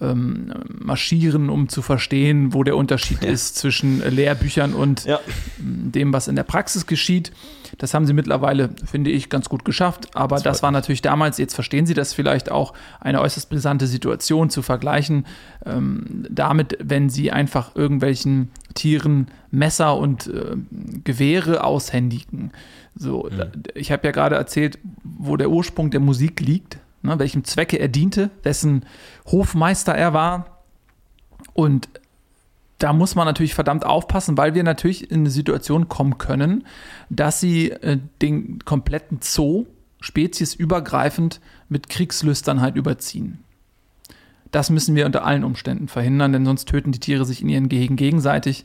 ähm, 0.00 0.52
marschieren, 0.68 1.50
um 1.50 1.68
zu 1.68 1.82
verstehen, 1.82 2.54
wo 2.54 2.64
der 2.64 2.76
Unterschied 2.76 3.22
ja. 3.22 3.30
ist 3.30 3.56
zwischen 3.56 4.00
Lehrbüchern 4.08 4.74
und 4.74 5.04
ja. 5.04 5.20
dem, 5.58 6.12
was 6.12 6.28
in 6.28 6.36
der 6.36 6.44
Praxis 6.44 6.86
geschieht. 6.86 7.32
Das 7.78 7.94
haben 7.94 8.06
sie 8.06 8.12
mittlerweile, 8.12 8.70
finde 8.84 9.10
ich, 9.10 9.28
ganz 9.28 9.48
gut 9.48 9.64
geschafft. 9.64 10.14
Aber 10.14 10.36
das, 10.36 10.42
das 10.42 10.62
war 10.62 10.70
natürlich 10.70 11.02
damals, 11.02 11.38
jetzt 11.38 11.54
verstehen 11.54 11.86
sie 11.86 11.94
das 11.94 12.12
vielleicht 12.12 12.50
auch, 12.50 12.74
eine 13.00 13.20
äußerst 13.20 13.48
brisante 13.48 13.86
Situation 13.86 14.50
zu 14.50 14.62
vergleichen 14.62 15.24
ähm, 15.66 16.26
damit, 16.30 16.76
wenn 16.82 17.08
sie 17.08 17.30
einfach 17.32 17.74
irgendwelchen 17.76 18.50
Tieren 18.74 19.28
Messer 19.50 19.96
und 19.96 20.26
äh, 20.28 20.56
Gewehre 21.04 21.64
aushändigen. 21.64 22.52
So, 22.94 23.28
mhm. 23.30 23.62
ich 23.74 23.92
habe 23.92 24.06
ja 24.06 24.12
gerade 24.12 24.36
erzählt, 24.36 24.78
wo 25.02 25.36
der 25.36 25.50
Ursprung 25.50 25.90
der 25.90 26.00
Musik 26.00 26.40
liegt, 26.40 26.78
ne, 27.02 27.18
welchem 27.18 27.44
Zwecke 27.44 27.78
er 27.78 27.88
diente, 27.88 28.30
wessen 28.42 28.84
Hofmeister 29.26 29.94
er 29.94 30.12
war. 30.12 30.62
Und 31.54 31.88
da 32.78 32.92
muss 32.92 33.14
man 33.14 33.26
natürlich 33.26 33.54
verdammt 33.54 33.84
aufpassen, 33.84 34.38
weil 34.38 34.54
wir 34.54 34.62
natürlich 34.62 35.10
in 35.10 35.20
eine 35.20 35.30
Situation 35.30 35.88
kommen 35.88 36.18
können, 36.18 36.66
dass 37.10 37.40
sie 37.40 37.70
äh, 37.70 37.98
den 38.22 38.60
kompletten 38.64 39.18
Zoo 39.22 39.66
speziesübergreifend 40.00 41.40
mit 41.68 41.90
Kriegslüstern 41.90 42.62
halt 42.62 42.76
überziehen. 42.76 43.44
Das 44.50 44.70
müssen 44.70 44.96
wir 44.96 45.06
unter 45.06 45.24
allen 45.24 45.44
Umständen 45.44 45.88
verhindern, 45.88 46.32
denn 46.32 46.44
sonst 46.44 46.66
töten 46.66 46.90
die 46.90 46.98
Tiere 46.98 47.24
sich 47.24 47.42
in 47.42 47.48
ihren 47.48 47.68
Gehegen 47.68 47.96
gegenseitig. 47.96 48.64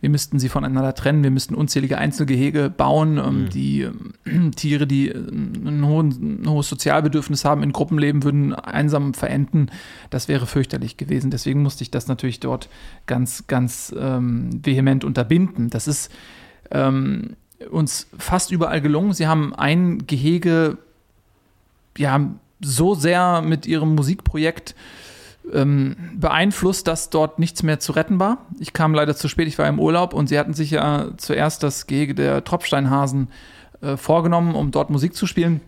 Wir 0.00 0.10
müssten 0.10 0.38
sie 0.38 0.48
voneinander 0.48 0.94
trennen, 0.94 1.22
wir 1.22 1.30
müssten 1.30 1.54
unzählige 1.54 1.98
Einzelgehege 1.98 2.70
bauen. 2.70 3.18
Ähm, 3.18 3.42
mhm. 3.42 3.48
Die 3.50 3.82
äh, 3.82 4.50
Tiere, 4.56 4.86
die 4.86 5.08
äh, 5.08 5.16
ein, 5.16 5.84
hohen, 5.86 6.42
ein, 6.42 6.48
hohes 6.48 6.68
Sozialbedürfnis 6.68 7.44
haben, 7.44 7.62
in 7.62 7.72
Gruppen 7.72 7.98
leben, 7.98 8.22
würden 8.22 8.54
einsam 8.54 9.14
verenden. 9.14 9.70
Das 10.10 10.28
wäre 10.28 10.46
fürchterlich 10.46 10.96
gewesen. 10.96 11.30
Deswegen 11.30 11.62
musste 11.62 11.82
ich 11.82 11.90
das 11.90 12.08
natürlich 12.08 12.40
dort 12.40 12.68
ganz, 13.06 13.46
ganz 13.46 13.94
ähm, 13.98 14.64
vehement 14.64 15.04
unterbinden. 15.04 15.70
Das 15.70 15.86
ist 15.86 16.10
ähm, 16.70 17.36
uns 17.70 18.06
fast 18.16 18.50
überall 18.50 18.80
gelungen. 18.80 19.12
Sie 19.12 19.26
haben 19.26 19.54
ein 19.54 20.06
Gehege 20.06 20.78
ja 21.98 22.30
so 22.60 22.94
sehr 22.94 23.42
mit 23.42 23.66
ihrem 23.66 23.94
Musikprojekt 23.94 24.74
ähm, 25.52 25.96
beeinflusst, 26.14 26.86
dass 26.86 27.10
dort 27.10 27.38
nichts 27.38 27.62
mehr 27.62 27.80
zu 27.80 27.92
retten 27.92 28.20
war. 28.20 28.38
Ich 28.58 28.72
kam 28.72 28.94
leider 28.94 29.16
zu 29.16 29.28
spät, 29.28 29.48
ich 29.48 29.58
war 29.58 29.68
im 29.68 29.78
Urlaub 29.78 30.14
und 30.14 30.28
sie 30.28 30.38
hatten 30.38 30.54
sich 30.54 30.70
ja 30.70 31.08
zuerst 31.16 31.62
das 31.62 31.86
Gehege 31.86 32.14
der 32.14 32.44
Tropfsteinhasen 32.44 33.28
äh, 33.80 33.96
vorgenommen, 33.96 34.54
um 34.54 34.70
dort 34.70 34.90
Musik 34.90 35.14
zu 35.14 35.26
spielen. 35.26 35.60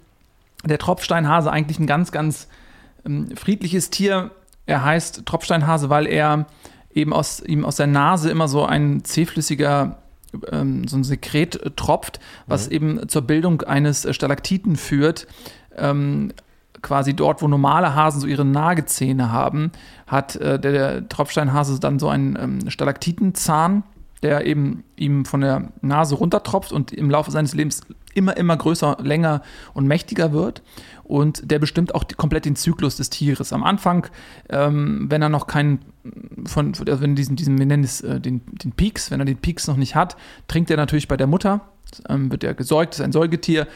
Der 0.64 0.78
Tropfsteinhase 0.78 1.50
eigentlich 1.50 1.78
ein 1.78 1.86
ganz, 1.86 2.12
ganz 2.12 2.48
ähm, 3.04 3.34
friedliches 3.36 3.90
Tier. 3.90 4.30
Er 4.66 4.84
heißt 4.84 5.26
Tropfsteinhase, 5.26 5.90
weil 5.90 6.06
er 6.06 6.46
eben 6.94 7.12
aus 7.12 7.40
ihm 7.40 7.64
aus 7.64 7.76
der 7.76 7.86
Nase 7.86 8.30
immer 8.30 8.48
so 8.48 8.64
ein 8.64 9.04
zähflüssiger 9.04 9.98
ähm, 10.50 10.86
so 10.86 10.96
ein 10.96 11.04
Sekret 11.04 11.76
tropft, 11.76 12.20
was 12.46 12.66
mhm. 12.66 12.74
eben 12.74 13.08
zur 13.08 13.22
Bildung 13.22 13.62
eines 13.62 14.06
Stalaktiten 14.14 14.76
führt. 14.76 15.26
Ähm, 15.76 16.32
quasi 16.82 17.14
dort, 17.14 17.42
wo 17.42 17.48
normale 17.48 17.94
Hasen 17.94 18.20
so 18.20 18.26
ihre 18.26 18.44
Nagezähne 18.44 19.32
haben, 19.32 19.72
hat 20.06 20.36
äh, 20.36 20.58
der, 20.58 20.72
der, 20.72 21.08
Tropfsteinhase 21.08 21.78
dann 21.80 21.98
so 21.98 22.08
einen 22.08 22.36
ähm, 22.36 22.70
Stalaktitenzahn, 22.70 23.84
der 24.22 24.46
eben 24.46 24.84
ihm 24.96 25.24
von 25.24 25.40
der 25.40 25.72
Nase 25.80 26.14
runtertropft 26.14 26.72
und 26.72 26.92
im 26.92 27.10
Laufe 27.10 27.30
seines 27.30 27.54
Lebens 27.54 27.82
immer, 28.14 28.36
immer 28.36 28.56
größer, 28.56 28.98
länger 29.02 29.42
und 29.74 29.86
mächtiger 29.86 30.32
wird. 30.32 30.62
Und 31.02 31.50
der 31.50 31.58
bestimmt 31.58 31.94
auch 31.94 32.04
die, 32.04 32.14
komplett 32.14 32.44
den 32.44 32.56
Zyklus 32.56 32.96
des 32.96 33.10
Tieres. 33.10 33.52
Am 33.52 33.64
Anfang, 33.64 34.06
ähm, 34.48 35.06
wenn 35.08 35.22
er 35.22 35.28
noch 35.28 35.46
keinen 35.46 35.80
von, 36.46 36.72
also 36.78 37.00
wenn 37.00 37.16
diesen, 37.16 37.36
diesen, 37.36 37.58
wir 37.58 37.66
nennen 37.66 37.84
es 37.84 38.00
äh, 38.00 38.20
den, 38.20 38.42
den 38.46 38.72
Peaks, 38.72 39.10
wenn 39.10 39.20
er 39.20 39.26
den 39.26 39.38
Peaks 39.38 39.66
noch 39.66 39.76
nicht 39.76 39.94
hat, 39.94 40.16
trinkt 40.48 40.70
er 40.70 40.76
natürlich 40.76 41.08
bei 41.08 41.16
der 41.16 41.26
Mutter, 41.26 41.60
ähm, 42.08 42.30
wird 42.30 42.44
er 42.44 42.54
gesäugt, 42.54 42.94
ist 42.94 43.00
ein 43.00 43.12
Säugetier 43.12 43.66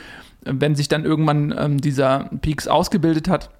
wenn 0.46 0.74
sich 0.74 0.88
dann 0.88 1.04
irgendwann 1.04 1.54
ähm, 1.56 1.80
dieser 1.80 2.30
Peaks 2.40 2.68
ausgebildet 2.68 3.28
hat, 3.28 3.50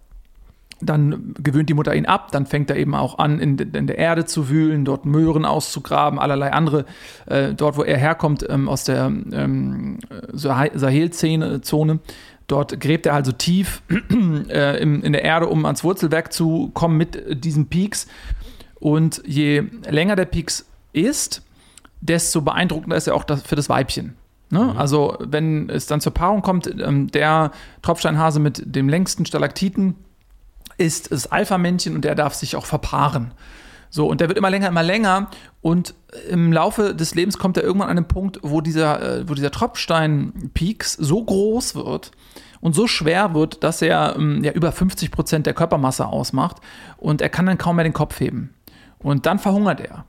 dann 0.80 1.34
gewöhnt 1.38 1.68
die 1.68 1.74
Mutter 1.74 1.94
ihn 1.94 2.06
ab, 2.06 2.30
dann 2.32 2.46
fängt 2.46 2.68
er 2.70 2.76
eben 2.76 2.94
auch 2.94 3.18
an, 3.18 3.40
in, 3.40 3.58
in 3.58 3.86
der 3.86 3.98
Erde 3.98 4.26
zu 4.26 4.50
wühlen, 4.50 4.84
dort 4.84 5.06
Möhren 5.06 5.44
auszugraben, 5.44 6.18
allerlei 6.18 6.52
andere, 6.52 6.84
äh, 7.26 7.54
dort 7.54 7.76
wo 7.76 7.82
er 7.82 7.96
herkommt, 7.96 8.44
ähm, 8.48 8.68
aus 8.68 8.84
der 8.84 9.06
ähm, 9.06 9.98
Sahelzone, 10.32 12.00
dort 12.46 12.78
gräbt 12.78 13.06
er 13.06 13.14
also 13.14 13.32
tief 13.32 13.82
äh, 14.48 14.80
in, 14.82 15.02
in 15.02 15.12
der 15.12 15.24
Erde, 15.24 15.46
um 15.46 15.64
ans 15.64 15.82
Wurzelwerk 15.82 16.32
zu 16.32 16.70
kommen 16.74 16.98
mit 16.98 17.44
diesen 17.44 17.68
Peaks. 17.68 18.06
Und 18.78 19.22
je 19.24 19.64
länger 19.88 20.16
der 20.16 20.26
Peaks 20.26 20.66
ist, 20.92 21.42
desto 22.02 22.42
beeindruckender 22.42 22.96
ist 22.96 23.06
er 23.06 23.14
auch 23.14 23.24
das, 23.24 23.42
für 23.42 23.56
das 23.56 23.70
Weibchen. 23.70 24.14
Ne? 24.50 24.60
Mhm. 24.60 24.78
Also, 24.78 25.16
wenn 25.20 25.68
es 25.68 25.86
dann 25.86 26.00
zur 26.00 26.14
Paarung 26.14 26.42
kommt, 26.42 26.66
ähm, 26.66 27.08
der 27.08 27.50
Tropfsteinhase 27.82 28.40
mit 28.40 28.62
dem 28.64 28.88
längsten 28.88 29.26
Stalaktiten 29.26 29.96
ist 30.78 31.10
das 31.10 31.30
Alpha-Männchen 31.30 31.94
und 31.94 32.04
der 32.04 32.14
darf 32.14 32.34
sich 32.34 32.56
auch 32.56 32.66
verpaaren. 32.66 33.32
So, 33.90 34.06
und 34.06 34.20
der 34.20 34.28
wird 34.28 34.38
immer 34.38 34.50
länger, 34.50 34.68
immer 34.68 34.82
länger. 34.82 35.30
Und 35.62 35.94
im 36.28 36.52
Laufe 36.52 36.94
des 36.94 37.14
Lebens 37.14 37.38
kommt 37.38 37.56
er 37.56 37.62
irgendwann 37.62 37.88
an 37.88 37.96
einen 37.96 38.08
Punkt, 38.08 38.38
wo 38.42 38.60
dieser, 38.60 39.20
äh, 39.20 39.28
wo 39.28 39.34
dieser 39.34 39.50
Tropfstein-Peaks 39.50 40.94
so 40.94 41.24
groß 41.24 41.76
wird 41.76 42.12
und 42.60 42.74
so 42.74 42.86
schwer 42.86 43.34
wird, 43.34 43.64
dass 43.64 43.82
er 43.82 44.16
ähm, 44.16 44.44
ja 44.44 44.52
über 44.52 44.70
50 44.70 45.10
Prozent 45.10 45.46
der 45.46 45.54
Körpermasse 45.54 46.06
ausmacht 46.06 46.58
und 46.98 47.20
er 47.20 47.28
kann 47.28 47.46
dann 47.46 47.58
kaum 47.58 47.76
mehr 47.76 47.84
den 47.84 47.92
Kopf 47.92 48.20
heben. 48.20 48.54
Und 48.98 49.26
dann 49.26 49.38
verhungert 49.38 49.80
er. 49.80 50.04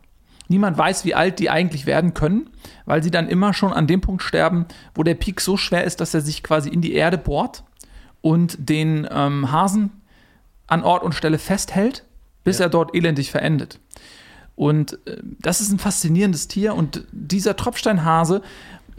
Niemand 0.48 0.78
weiß, 0.78 1.06
wie 1.06 1.16
alt 1.16 1.40
die 1.40 1.50
eigentlich 1.50 1.86
werden 1.86 2.14
können, 2.14 2.50
weil 2.86 3.04
sie 3.04 3.12
dann 3.12 3.28
immer 3.28 3.54
schon 3.54 3.74
an 3.74 3.88
dem 3.88 4.02
Punkt 4.02 4.24
sterben, 4.24 4.66
wo 4.96 5.04
der 5.04 5.16
Peak 5.16 5.42
so 5.42 5.58
schwer 5.58 5.84
ist, 5.84 6.00
dass 6.00 6.14
er 6.14 6.22
sich 6.22 6.44
quasi 6.44 6.70
in 6.70 6.82
die 6.82 6.94
Erde 6.94 7.18
bohrt 7.18 7.64
und 8.22 8.58
den 8.58 9.08
ähm, 9.12 9.52
Hasen 9.52 9.92
an 10.68 10.84
Ort 10.84 11.04
und 11.04 11.14
Stelle 11.14 11.40
festhält, 11.40 12.04
bis 12.44 12.60
ja. 12.60 12.66
er 12.66 12.70
dort 12.70 12.96
elendig 12.96 13.32
verendet. 13.32 13.80
Und 14.56 15.00
äh, 15.06 15.22
das 15.40 15.62
ist 15.62 15.72
ein 15.72 15.80
faszinierendes 15.80 16.48
Tier 16.48 16.76
und 16.76 17.04
dieser 17.12 17.56
Tropfsteinhase, 17.56 18.42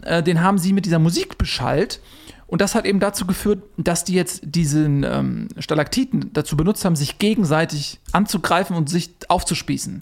äh, 0.03 0.23
den 0.23 0.41
haben 0.41 0.57
sie 0.57 0.73
mit 0.73 0.85
dieser 0.85 0.99
Musik 0.99 1.37
beschallt 1.37 1.99
Und 2.47 2.61
das 2.61 2.73
hat 2.73 2.85
eben 2.85 2.99
dazu 2.99 3.27
geführt, 3.27 3.61
dass 3.77 4.03
die 4.03 4.13
jetzt 4.13 4.41
diesen 4.43 5.03
ähm, 5.03 5.49
Stalaktiten 5.59 6.31
dazu 6.33 6.57
benutzt 6.57 6.83
haben, 6.83 6.95
sich 6.95 7.19
gegenseitig 7.19 7.99
anzugreifen 8.11 8.75
und 8.75 8.89
sich 8.89 9.11
aufzuspießen. 9.27 10.01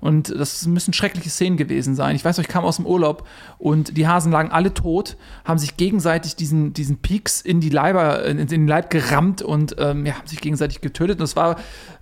Und 0.00 0.30
das 0.30 0.66
müssen 0.66 0.92
schreckliche 0.92 1.30
Szenen 1.30 1.56
gewesen 1.56 1.94
sein. 1.94 2.16
Ich 2.16 2.24
weiß 2.24 2.38
noch, 2.38 2.44
ich 2.44 2.48
kam 2.48 2.64
aus 2.64 2.76
dem 2.76 2.86
Urlaub 2.86 3.26
und 3.58 3.96
die 3.96 4.08
Hasen 4.08 4.32
lagen 4.32 4.50
alle 4.50 4.72
tot, 4.72 5.16
haben 5.44 5.58
sich 5.58 5.76
gegenseitig 5.76 6.36
diesen, 6.36 6.72
diesen 6.72 6.98
Peaks 6.98 7.40
in 7.40 7.60
die 7.60 7.68
Leiber, 7.68 8.24
in, 8.24 8.38
in 8.38 8.46
den 8.46 8.66
Leib 8.66 8.90
gerammt 8.90 9.42
und 9.42 9.76
ähm, 9.78 10.06
ja, 10.06 10.14
haben 10.14 10.26
sich 10.26 10.40
gegenseitig 10.40 10.80
getötet. 10.80 11.18
Und 11.18 11.24
es 11.24 11.36
war 11.36 11.56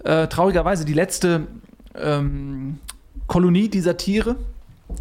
äh, 0.05 0.29
traurigerweise 0.29 0.85
die 0.85 0.95
letzte 0.95 1.49
ähm, 1.95 2.79
Kolonie 3.27 3.69
dieser 3.69 3.97
Tiere. 3.97 4.37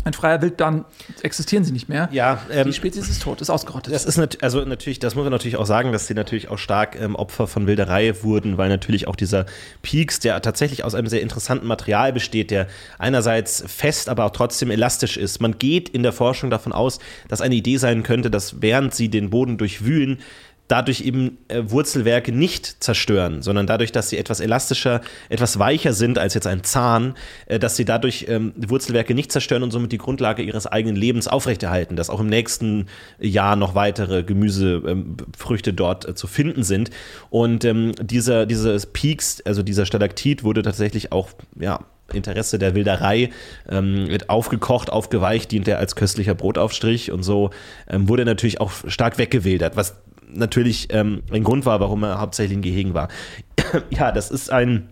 Ein 0.04 0.14
freier 0.14 0.42
Wild, 0.42 0.60
dann 0.60 0.86
existieren 1.22 1.64
sie 1.64 1.72
nicht 1.72 1.88
mehr. 1.88 2.10
Ja, 2.12 2.42
ähm, 2.52 2.68
die 2.68 2.74
Spezies 2.74 3.10
ist 3.10 3.22
tot, 3.22 3.40
ist 3.42 3.50
ausgerottet. 3.50 3.94
Das 3.94 4.06
ist 4.06 4.18
nat 4.18 4.38
also 4.42 4.64
natürlich, 4.66 5.00
das 5.00 5.16
muss 5.16 5.24
man 5.24 5.32
natürlich 5.32 5.58
auch 5.58 5.66
sagen, 5.66 5.92
dass 5.92 6.08
sie 6.08 6.14
natürlich 6.14 6.50
auch 6.50 6.58
stark 6.58 7.00
ähm, 7.00 7.16
Opfer 7.16 7.48
von 7.48 7.68
Wilderei 7.68 8.14
wurden, 8.22 8.58
weil 8.58 8.68
natürlich 8.68 9.08
auch 9.08 9.16
dieser 9.16 9.46
Peaks, 9.82 10.20
der 10.20 10.42
tatsächlich 10.42 10.84
aus 10.84 10.94
einem 10.94 11.08
sehr 11.08 11.22
interessanten 11.22 11.68
Material 11.68 12.12
besteht, 12.12 12.52
der 12.52 12.68
einerseits 12.98 13.64
fest, 13.66 14.10
aber 14.10 14.26
auch 14.26 14.32
trotzdem 14.32 14.72
elastisch 14.72 15.16
ist. 15.16 15.42
Man 15.42 15.58
geht 15.58 15.90
in 15.90 16.04
der 16.04 16.14
Forschung 16.14 16.50
davon 16.50 16.74
aus, 16.74 17.00
dass 17.30 17.40
eine 17.40 17.56
Idee 17.56 17.78
sein 17.78 18.04
könnte, 18.04 18.30
dass 18.30 18.62
während 18.62 18.94
sie 18.94 19.10
den 19.10 19.30
Boden 19.30 19.58
durchwühlen, 19.58 20.20
dadurch 20.68 21.02
eben 21.02 21.38
äh, 21.48 21.64
Wurzelwerke 21.66 22.32
nicht 22.32 22.84
zerstören, 22.84 23.42
sondern 23.42 23.68
dadurch, 23.68 23.92
dass 23.92 24.10
sie 24.10 24.18
etwas 24.18 24.40
elastischer, 24.40 25.02
etwas 25.30 25.60
weicher 25.60 25.94
sind 25.94 26.18
als 26.18 26.34
jetzt 26.34 26.48
ein 26.48 26.64
Zahn, 26.64 27.16
äh, 27.46 27.60
dass 27.60 27.76
sie 27.76 27.86
dadurch 27.86 28.26
ähm, 28.28 28.54
Wurzelwerke 28.56 29.14
nicht 29.14 29.32
zerstören 29.32 29.64
und 29.64 29.72
somit 29.72 29.92
die 29.92 29.98
Grundlage 29.98 30.44
ihres 30.44 30.68
eigenen 30.68 30.96
Lebens 30.96 31.28
aufrechterhalten, 31.28 31.96
dass 31.96 32.10
auch 32.10 32.20
im 32.20 32.28
nächsten 32.28 32.88
Jahr 33.20 33.56
noch 33.56 33.76
weitere 33.76 34.24
Gemüsefrüchte 34.24 35.70
ähm, 35.70 35.76
dort 35.76 36.08
äh, 36.08 36.16
zu 36.16 36.28
finden 36.28 36.64
sind. 36.64 36.90
Und 37.30 37.64
ähm, 37.64 37.94
dieser, 38.02 38.46
dieses 38.46 38.88
Peaks, 38.88 39.42
also 39.46 39.64
dieser 39.64 39.86
Stalaktit 39.86 40.44
wurde 40.44 40.62
tatsächlich 40.62 41.12
auch, 41.12 41.30
ja, 41.60 41.80
Interesse 42.14 42.58
der 42.58 42.74
Wilderei 42.74 43.32
ähm, 43.68 44.08
wird 44.08 44.30
aufgekocht, 44.30 44.90
aufgeweicht, 44.90 45.52
dient 45.52 45.68
er 45.68 45.80
als 45.80 45.98
köstlicher 45.98 46.36
Brotaufstrich 46.36 47.12
und 47.12 47.24
so 47.24 47.50
ähm, 47.90 48.08
wurde 48.08 48.24
natürlich 48.24 48.62
auch 48.62 48.72
stark 48.88 49.18
weggewildert, 49.18 49.76
was 49.76 49.96
natürlich 50.38 50.88
ähm, 50.92 51.24
ein 51.32 51.44
Grund 51.44 51.66
war, 51.66 51.80
warum 51.80 52.04
er 52.04 52.20
hauptsächlich 52.20 52.56
in 52.56 52.62
Gehegen 52.62 52.94
war. 52.94 53.10
ja, 53.90 54.12
das 54.12 54.32
ist 54.32 54.52
ein, 54.52 54.90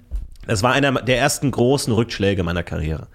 das 0.47 0.63
war 0.63 0.73
einer 0.73 1.01
der 1.01 1.17
ersten 1.17 1.51
großen 1.51 1.93
Rückschläge 1.93 2.43
meiner 2.43 2.63
Karriere, 2.63 3.07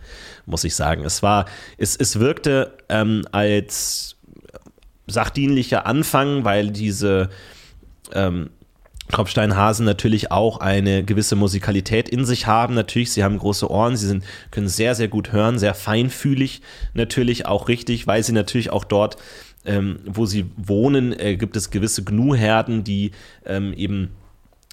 muss 0.47 0.64
ich 0.64 0.75
sagen. 0.75 1.05
Es 1.05 1.23
war, 1.23 1.47
es, 1.79 1.97
es 1.97 2.19
wirkte 2.19 2.77
ähm, 2.88 3.25
als 3.33 4.16
sachdienlicher 5.07 5.87
Anfang, 5.87 6.45
weil 6.45 6.71
diese 6.71 7.31
ähm, 8.12 8.51
Tropfsteinhasen 9.11 9.85
natürlich 9.85 10.31
auch 10.31 10.59
eine 10.59 11.05
gewisse 11.05 11.37
Musikalität 11.37 12.09
in 12.09 12.25
sich 12.25 12.47
haben. 12.47 12.75
Natürlich, 12.75 13.12
sie 13.12 13.25
haben 13.25 13.38
große 13.38 13.71
Ohren, 13.71 13.97
sie 13.97 14.07
sind, 14.07 14.25
können 14.51 14.69
sehr, 14.69 14.95
sehr 14.95 15.09
gut 15.09 15.33
hören, 15.33 15.59
sehr 15.59 15.75
feinfühlig 15.75 16.62
natürlich 16.95 17.47
auch 17.47 17.69
richtig, 17.69 18.07
weil 18.07 18.23
sie 18.23 18.33
natürlich 18.33 18.71
auch 18.71 18.85
dort 18.85 19.16
ähm, 19.64 20.01
wo 20.07 20.27
sie 20.27 20.46
wohnen, 20.57 21.18
äh, 21.18 21.37
gibt 21.37 21.57
es 21.57 21.70
gewisse 21.70 22.05
Gnu-Herden, 22.05 22.85
die 22.85 23.12
ähm, 23.44 23.73
eben 23.75 24.11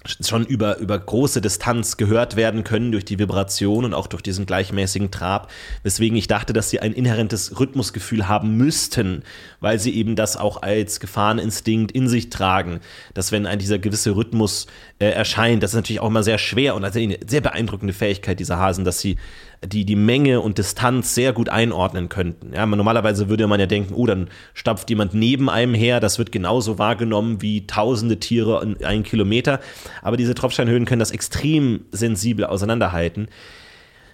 schon 0.06 0.46
über, 0.46 0.78
über 0.78 0.98
große 0.98 1.40
Distanz 1.40 1.96
gehört 1.96 2.36
werden 2.36 2.62
können 2.62 2.92
durch 2.92 3.04
die 3.04 3.18
Vibration 3.18 3.84
und 3.84 3.94
auch 3.94 4.06
durch 4.06 4.22
diesen 4.22 4.46
gleichmäßigen 4.46 5.10
Trab, 5.10 5.50
weswegen 5.82 6.16
ich 6.16 6.28
dachte, 6.28 6.52
dass 6.52 6.70
sie 6.70 6.80
ein 6.80 6.92
inhärentes 6.92 7.58
Rhythmusgefühl 7.58 8.28
haben 8.28 8.56
müssten, 8.56 9.24
weil 9.60 9.78
sie 9.78 9.94
eben 9.94 10.14
das 10.14 10.36
auch 10.36 10.62
als 10.62 11.00
Gefahreninstinkt 11.00 11.92
in 11.92 12.08
sich 12.08 12.30
tragen, 12.30 12.80
dass 13.12 13.32
wenn 13.32 13.44
ein 13.44 13.58
dieser 13.58 13.78
gewisse 13.78 14.14
Rhythmus 14.14 14.66
äh, 15.00 15.10
erscheint, 15.10 15.62
das 15.62 15.72
ist 15.72 15.76
natürlich 15.76 16.00
auch 16.00 16.08
immer 16.08 16.22
sehr 16.22 16.38
schwer 16.38 16.76
und 16.76 16.84
eine 16.84 17.18
sehr 17.26 17.40
beeindruckende 17.40 17.92
Fähigkeit 17.92 18.38
dieser 18.38 18.58
Hasen, 18.58 18.84
dass 18.84 19.00
sie 19.00 19.16
die 19.64 19.84
die 19.84 19.96
Menge 19.96 20.40
und 20.40 20.58
Distanz 20.58 21.14
sehr 21.14 21.32
gut 21.32 21.48
einordnen 21.48 22.08
könnten. 22.08 22.52
Ja, 22.54 22.64
normalerweise 22.64 23.28
würde 23.28 23.46
man 23.46 23.58
ja 23.58 23.66
denken, 23.66 23.94
oh, 23.94 24.06
dann 24.06 24.28
stapft 24.54 24.88
jemand 24.90 25.14
neben 25.14 25.50
einem 25.50 25.74
her, 25.74 26.00
das 26.00 26.18
wird 26.18 26.30
genauso 26.30 26.78
wahrgenommen 26.78 27.42
wie 27.42 27.66
tausende 27.66 28.20
Tiere 28.20 28.62
in 28.62 28.84
einen 28.84 29.02
Kilometer. 29.02 29.60
Aber 30.02 30.16
diese 30.16 30.34
Tropfsteinhöhlen 30.34 30.84
können 30.84 31.00
das 31.00 31.10
extrem 31.10 31.86
sensibel 31.90 32.44
auseinanderhalten. 32.44 33.28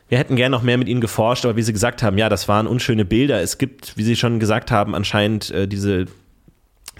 Wir 0.09 0.19
hätten 0.19 0.37
gern 0.37 0.53
noch 0.53 0.63
mehr 0.63 0.79
mit 0.79 0.89
ihnen 0.89 1.01
geforscht, 1.01 1.45
aber 1.45 1.57
wie 1.57 1.63
Sie 1.63 1.73
gesagt 1.73 2.03
haben, 2.03 2.19
ja, 2.19 2.29
das 2.29 2.49
waren 2.49 2.67
unschöne 2.67 3.05
Bilder. 3.05 3.41
Es 3.41 3.59
gibt, 3.59 3.97
wie 3.97 4.03
Sie 4.03 4.17
schon 4.17 4.39
gesagt 4.39 4.71
haben, 4.71 4.95
anscheinend 4.95 5.51
äh, 5.51 5.67
diese 5.67 6.07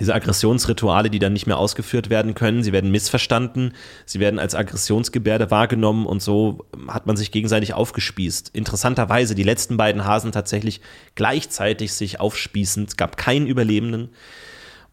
diese 0.01 0.15
Aggressionsrituale, 0.15 1.11
die 1.11 1.19
dann 1.19 1.33
nicht 1.33 1.47
mehr 1.47 1.59
ausgeführt 1.59 2.11
werden 2.11 2.35
können. 2.35 2.63
Sie 2.63 2.73
werden 2.73 2.91
missverstanden, 2.91 3.73
sie 4.07 4.21
werden 4.21 4.39
als 4.39 4.55
Aggressionsgebärde 4.55 5.51
wahrgenommen 5.51 6.07
und 6.07 6.23
so 6.23 6.67
hat 6.89 7.07
man 7.07 7.17
sich 7.17 7.31
gegenseitig 7.31 7.75
aufgespießt. 7.75 8.51
Interessanterweise 8.53 9.35
die 9.35 9.43
letzten 9.43 9.77
beiden 9.77 10.05
Hasen 10.05 10.33
tatsächlich 10.33 10.81
gleichzeitig 11.15 11.93
sich 11.93 12.21
aufspießend, 12.21 12.91
es 12.91 12.97
gab 12.97 13.17
keinen 13.17 13.47
Überlebenden. 13.47 14.11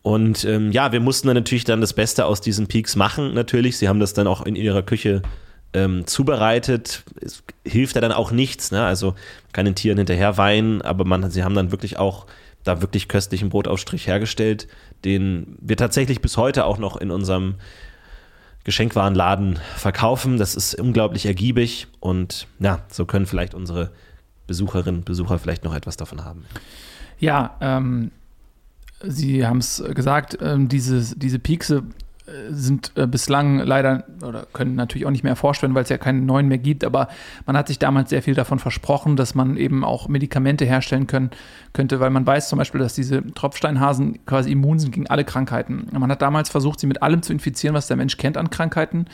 Und 0.03 0.45
ähm, 0.45 0.71
ja, 0.71 0.91
wir 0.91 0.99
mussten 0.99 1.27
dann 1.27 1.37
natürlich 1.37 1.63
dann 1.63 1.81
das 1.81 1.93
Beste 1.93 2.25
aus 2.25 2.41
diesen 2.41 2.67
Peaks 2.67 2.95
machen, 2.95 3.33
natürlich. 3.33 3.77
Sie 3.77 3.87
haben 3.87 3.99
das 3.99 4.13
dann 4.13 4.25
auch 4.25 4.43
in 4.43 4.55
ihrer 4.55 4.81
Küche 4.81 5.21
ähm, 5.73 6.07
zubereitet. 6.07 7.03
Es 7.21 7.43
hilft 7.65 7.95
ja 7.95 8.01
dann 8.01 8.11
auch 8.11 8.31
nichts, 8.31 8.71
ne? 8.71 8.83
Also 8.83 9.07
man 9.11 9.51
kann 9.53 9.65
den 9.65 9.75
Tieren 9.75 9.99
hinterher 9.99 10.37
weinen, 10.37 10.81
aber 10.81 11.05
man, 11.05 11.29
sie 11.29 11.43
haben 11.43 11.53
dann 11.53 11.71
wirklich 11.71 11.97
auch 11.97 12.25
da 12.63 12.81
wirklich 12.81 13.07
köstlichen 13.07 13.49
Brotaufstrich 13.49 14.07
hergestellt, 14.07 14.67
den 15.05 15.57
wir 15.59 15.77
tatsächlich 15.77 16.21
bis 16.21 16.37
heute 16.37 16.65
auch 16.65 16.77
noch 16.77 16.97
in 16.97 17.11
unserem 17.11 17.55
Geschenkwarenladen 18.63 19.59
verkaufen. 19.75 20.37
Das 20.37 20.55
ist 20.55 20.75
unglaublich 20.79 21.25
ergiebig 21.25 21.87
und 21.99 22.47
ja, 22.59 22.83
so 22.89 23.05
können 23.05 23.25
vielleicht 23.25 23.53
unsere 23.53 23.91
Besucherinnen 24.47 24.99
und 24.99 25.05
Besucher 25.05 25.39
vielleicht 25.39 25.63
noch 25.63 25.73
etwas 25.73 25.97
davon 25.97 26.23
haben. 26.23 26.45
Ja, 27.19 27.55
ähm, 27.61 28.11
Sie 29.03 29.45
haben 29.45 29.57
es 29.57 29.83
gesagt, 29.95 30.37
ähm, 30.41 30.67
diese, 30.67 31.17
diese 31.17 31.39
Piekse 31.39 31.83
sind 32.49 32.91
äh, 32.95 33.07
bislang 33.07 33.59
leider 33.59 34.05
oder 34.21 34.45
können 34.53 34.75
natürlich 34.75 35.05
auch 35.05 35.11
nicht 35.11 35.23
mehr 35.23 35.31
erforscht 35.31 35.61
werden, 35.61 35.73
weil 35.73 35.83
es 35.83 35.89
ja 35.89 35.97
keinen 35.97 36.25
neuen 36.25 36.47
mehr 36.47 36.57
gibt, 36.57 36.83
aber 36.83 37.07
man 37.45 37.57
hat 37.57 37.67
sich 37.67 37.79
damals 37.79 38.09
sehr 38.09 38.21
viel 38.21 38.35
davon 38.35 38.59
versprochen, 38.59 39.15
dass 39.15 39.35
man 39.35 39.57
eben 39.57 39.83
auch 39.83 40.07
Medikamente 40.07 40.65
herstellen 40.65 41.07
können, 41.07 41.31
könnte, 41.73 41.99
weil 41.99 42.09
man 42.09 42.25
weiß 42.25 42.49
zum 42.49 42.59
Beispiel, 42.59 42.79
dass 42.79 42.93
diese 42.93 43.25
Tropfsteinhasen 43.33 44.25
quasi 44.25 44.51
immun 44.51 44.79
sind 44.79 44.91
gegen 44.91 45.07
alle 45.07 45.25
Krankheiten. 45.25 45.87
Man 45.91 46.11
hat 46.11 46.21
damals 46.21 46.49
versucht, 46.49 46.79
sie 46.79 46.87
mit 46.87 47.01
allem 47.01 47.21
zu 47.21 47.33
infizieren, 47.33 47.75
was 47.75 47.87
der 47.87 47.97
Mensch 47.97 48.17
kennt 48.17 48.37
an 48.37 48.49
Krankheiten. 48.49 49.05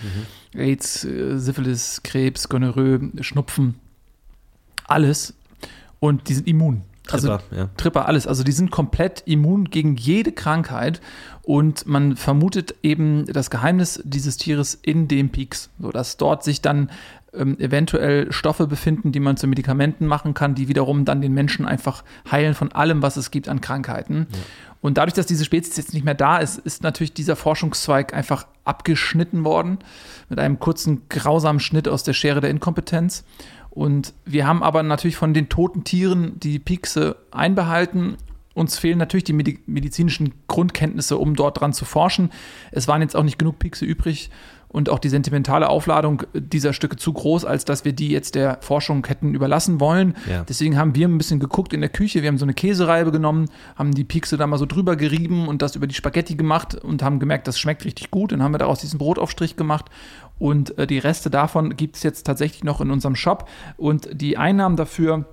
Mhm. 0.53 0.59
AIDS, 0.59 1.05
äh, 1.05 1.37
Syphilis, 1.37 2.01
Krebs, 2.03 2.49
Gonorrhoe, 2.49 3.11
Schnupfen, 3.21 3.75
alles. 4.85 5.33
Und 5.99 6.29
die 6.29 6.35
sind 6.35 6.47
immun. 6.47 6.83
Also 7.11 7.29
Tripper, 7.29 7.55
ja. 7.55 7.69
Tripper, 7.77 8.07
alles. 8.07 8.27
Also 8.27 8.43
die 8.43 8.51
sind 8.51 8.71
komplett 8.71 9.23
immun 9.25 9.65
gegen 9.65 9.95
jede 9.95 10.31
Krankheit 10.31 11.01
und 11.43 11.87
man 11.87 12.15
vermutet 12.15 12.75
eben 12.83 13.25
das 13.25 13.49
Geheimnis 13.49 14.01
dieses 14.03 14.37
Tieres 14.37 14.77
in 14.81 15.07
dem 15.07 15.29
Peaks, 15.29 15.69
sodass 15.79 16.17
dort 16.17 16.43
sich 16.43 16.61
dann 16.61 16.89
ähm, 17.33 17.57
eventuell 17.59 18.31
Stoffe 18.31 18.67
befinden, 18.67 19.11
die 19.11 19.19
man 19.19 19.37
zu 19.37 19.47
Medikamenten 19.47 20.07
machen 20.07 20.33
kann, 20.33 20.55
die 20.55 20.67
wiederum 20.67 21.05
dann 21.05 21.21
den 21.21 21.33
Menschen 21.33 21.65
einfach 21.65 22.03
heilen 22.31 22.53
von 22.53 22.71
allem, 22.71 23.01
was 23.01 23.17
es 23.17 23.31
gibt 23.31 23.47
an 23.49 23.61
Krankheiten. 23.61 24.27
Ja. 24.31 24.39
Und 24.81 24.97
dadurch, 24.97 25.13
dass 25.13 25.25
diese 25.25 25.43
Spezies 25.43 25.75
jetzt 25.77 25.93
nicht 25.93 26.05
mehr 26.05 26.13
da 26.13 26.37
ist, 26.37 26.59
ist 26.59 26.83
natürlich 26.83 27.13
dieser 27.13 27.35
Forschungszweig 27.35 28.13
einfach 28.13 28.47
abgeschnitten 28.63 29.43
worden 29.43 29.79
mit 30.29 30.39
einem 30.39 30.59
kurzen 30.59 31.03
grausamen 31.09 31.59
Schnitt 31.59 31.87
aus 31.87 32.03
der 32.03 32.13
Schere 32.13 32.41
der 32.41 32.49
Inkompetenz. 32.49 33.23
Und 33.77 34.15
wir 34.25 34.47
haben 34.47 34.63
aber 34.63 34.81
natürlich 34.81 35.17
von 35.17 35.35
den 35.35 35.49
toten 35.49 35.83
Tieren 35.83 36.39
die 36.39 36.57
Piekse 36.57 37.15
einbehalten. 37.29 38.17
Uns 38.55 38.79
fehlen 38.79 38.97
natürlich 38.97 39.25
die 39.25 39.33
medizinischen 39.67 40.33
Grundkenntnisse, 40.47 41.15
um 41.15 41.35
dort 41.35 41.61
dran 41.61 41.73
zu 41.73 41.85
forschen. 41.85 42.31
Es 42.71 42.87
waren 42.87 43.03
jetzt 43.03 43.15
auch 43.15 43.21
nicht 43.21 43.37
genug 43.37 43.59
Piekse 43.59 43.85
übrig 43.85 44.31
und 44.67 44.89
auch 44.89 44.97
die 44.97 45.09
sentimentale 45.09 45.69
Aufladung 45.69 46.23
dieser 46.33 46.73
Stücke 46.73 46.95
zu 46.95 47.13
groß, 47.13 47.45
als 47.45 47.65
dass 47.65 47.85
wir 47.85 47.93
die 47.93 48.09
jetzt 48.09 48.33
der 48.33 48.57
Forschung 48.61 49.05
hätten 49.05 49.35
überlassen 49.35 49.79
wollen. 49.79 50.15
Ja. 50.27 50.43
Deswegen 50.43 50.75
haben 50.75 50.95
wir 50.95 51.07
ein 51.07 51.19
bisschen 51.19 51.39
geguckt 51.39 51.71
in 51.71 51.81
der 51.81 51.91
Küche. 51.91 52.23
Wir 52.23 52.29
haben 52.29 52.39
so 52.39 52.45
eine 52.45 52.55
Käsereibe 52.55 53.11
genommen, 53.11 53.45
haben 53.75 53.93
die 53.93 54.05
Piekse 54.05 54.37
da 54.37 54.47
mal 54.47 54.57
so 54.57 54.65
drüber 54.65 54.95
gerieben 54.95 55.47
und 55.47 55.61
das 55.61 55.75
über 55.75 55.85
die 55.85 55.93
Spaghetti 55.93 56.33
gemacht 56.33 56.73
und 56.73 57.03
haben 57.03 57.19
gemerkt, 57.19 57.47
das 57.47 57.59
schmeckt 57.59 57.85
richtig 57.85 58.09
gut. 58.09 58.31
Dann 58.31 58.41
haben 58.41 58.55
wir 58.55 58.57
daraus 58.57 58.79
diesen 58.79 58.97
Brotaufstrich 58.97 59.55
gemacht 59.55 59.85
und 60.39 60.77
äh, 60.77 60.87
die 60.87 60.99
Reste 60.99 61.29
davon 61.29 61.75
gibt 61.75 61.95
es 61.95 62.03
jetzt 62.03 62.25
tatsächlich 62.25 62.63
noch 62.63 62.81
in 62.81 62.91
unserem 62.91 63.15
Shop. 63.15 63.47
Und 63.77 64.09
die 64.13 64.37
Einnahmen 64.37 64.75
dafür 64.75 65.25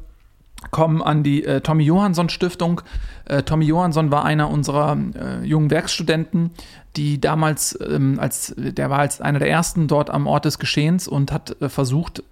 kommen 0.71 1.03
an 1.03 1.23
die 1.23 1.45
äh, 1.45 1.61
Tommy 1.61 1.85
Johansson 1.85 2.29
Stiftung. 2.29 2.81
Äh, 3.27 3.43
Tommy 3.43 3.67
Johansson 3.67 4.11
war 4.11 4.25
einer 4.25 4.51
unserer 4.51 4.97
äh, 5.15 5.45
jungen 5.45 5.71
Werkstudenten, 5.71 6.51
die 6.97 7.21
damals, 7.21 7.79
ähm, 7.87 8.19
als 8.19 8.55
der 8.57 8.91
war 8.91 9.01
als 9.01 9.21
einer 9.21 9.39
der 9.39 9.51
ersten 9.51 9.89
dort 9.89 10.11
am 10.11 10.27
Ort 10.27 10.45
des 10.45 10.59
Geschehens 10.59 11.09
und 11.09 11.33
hat 11.33 11.61
äh, 11.61 11.69
versucht, 11.69 12.23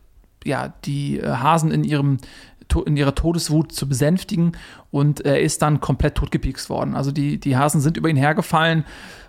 ja, 0.44 0.72
die 0.84 1.18
äh, 1.18 1.28
Hasen 1.28 1.70
in 1.70 1.84
ihrem 1.84 2.18
in 2.80 2.96
ihrer 2.96 3.14
Todeswut 3.14 3.72
zu 3.72 3.88
besänftigen 3.88 4.52
und 4.90 5.20
er 5.20 5.40
ist 5.40 5.62
dann 5.62 5.80
komplett 5.80 6.14
totgepiekst 6.14 6.70
worden. 6.70 6.94
Also 6.94 7.12
die, 7.12 7.38
die 7.38 7.56
Hasen 7.56 7.80
sind 7.80 7.96
über 7.96 8.08
ihn 8.08 8.16
hergefallen, 8.16 8.84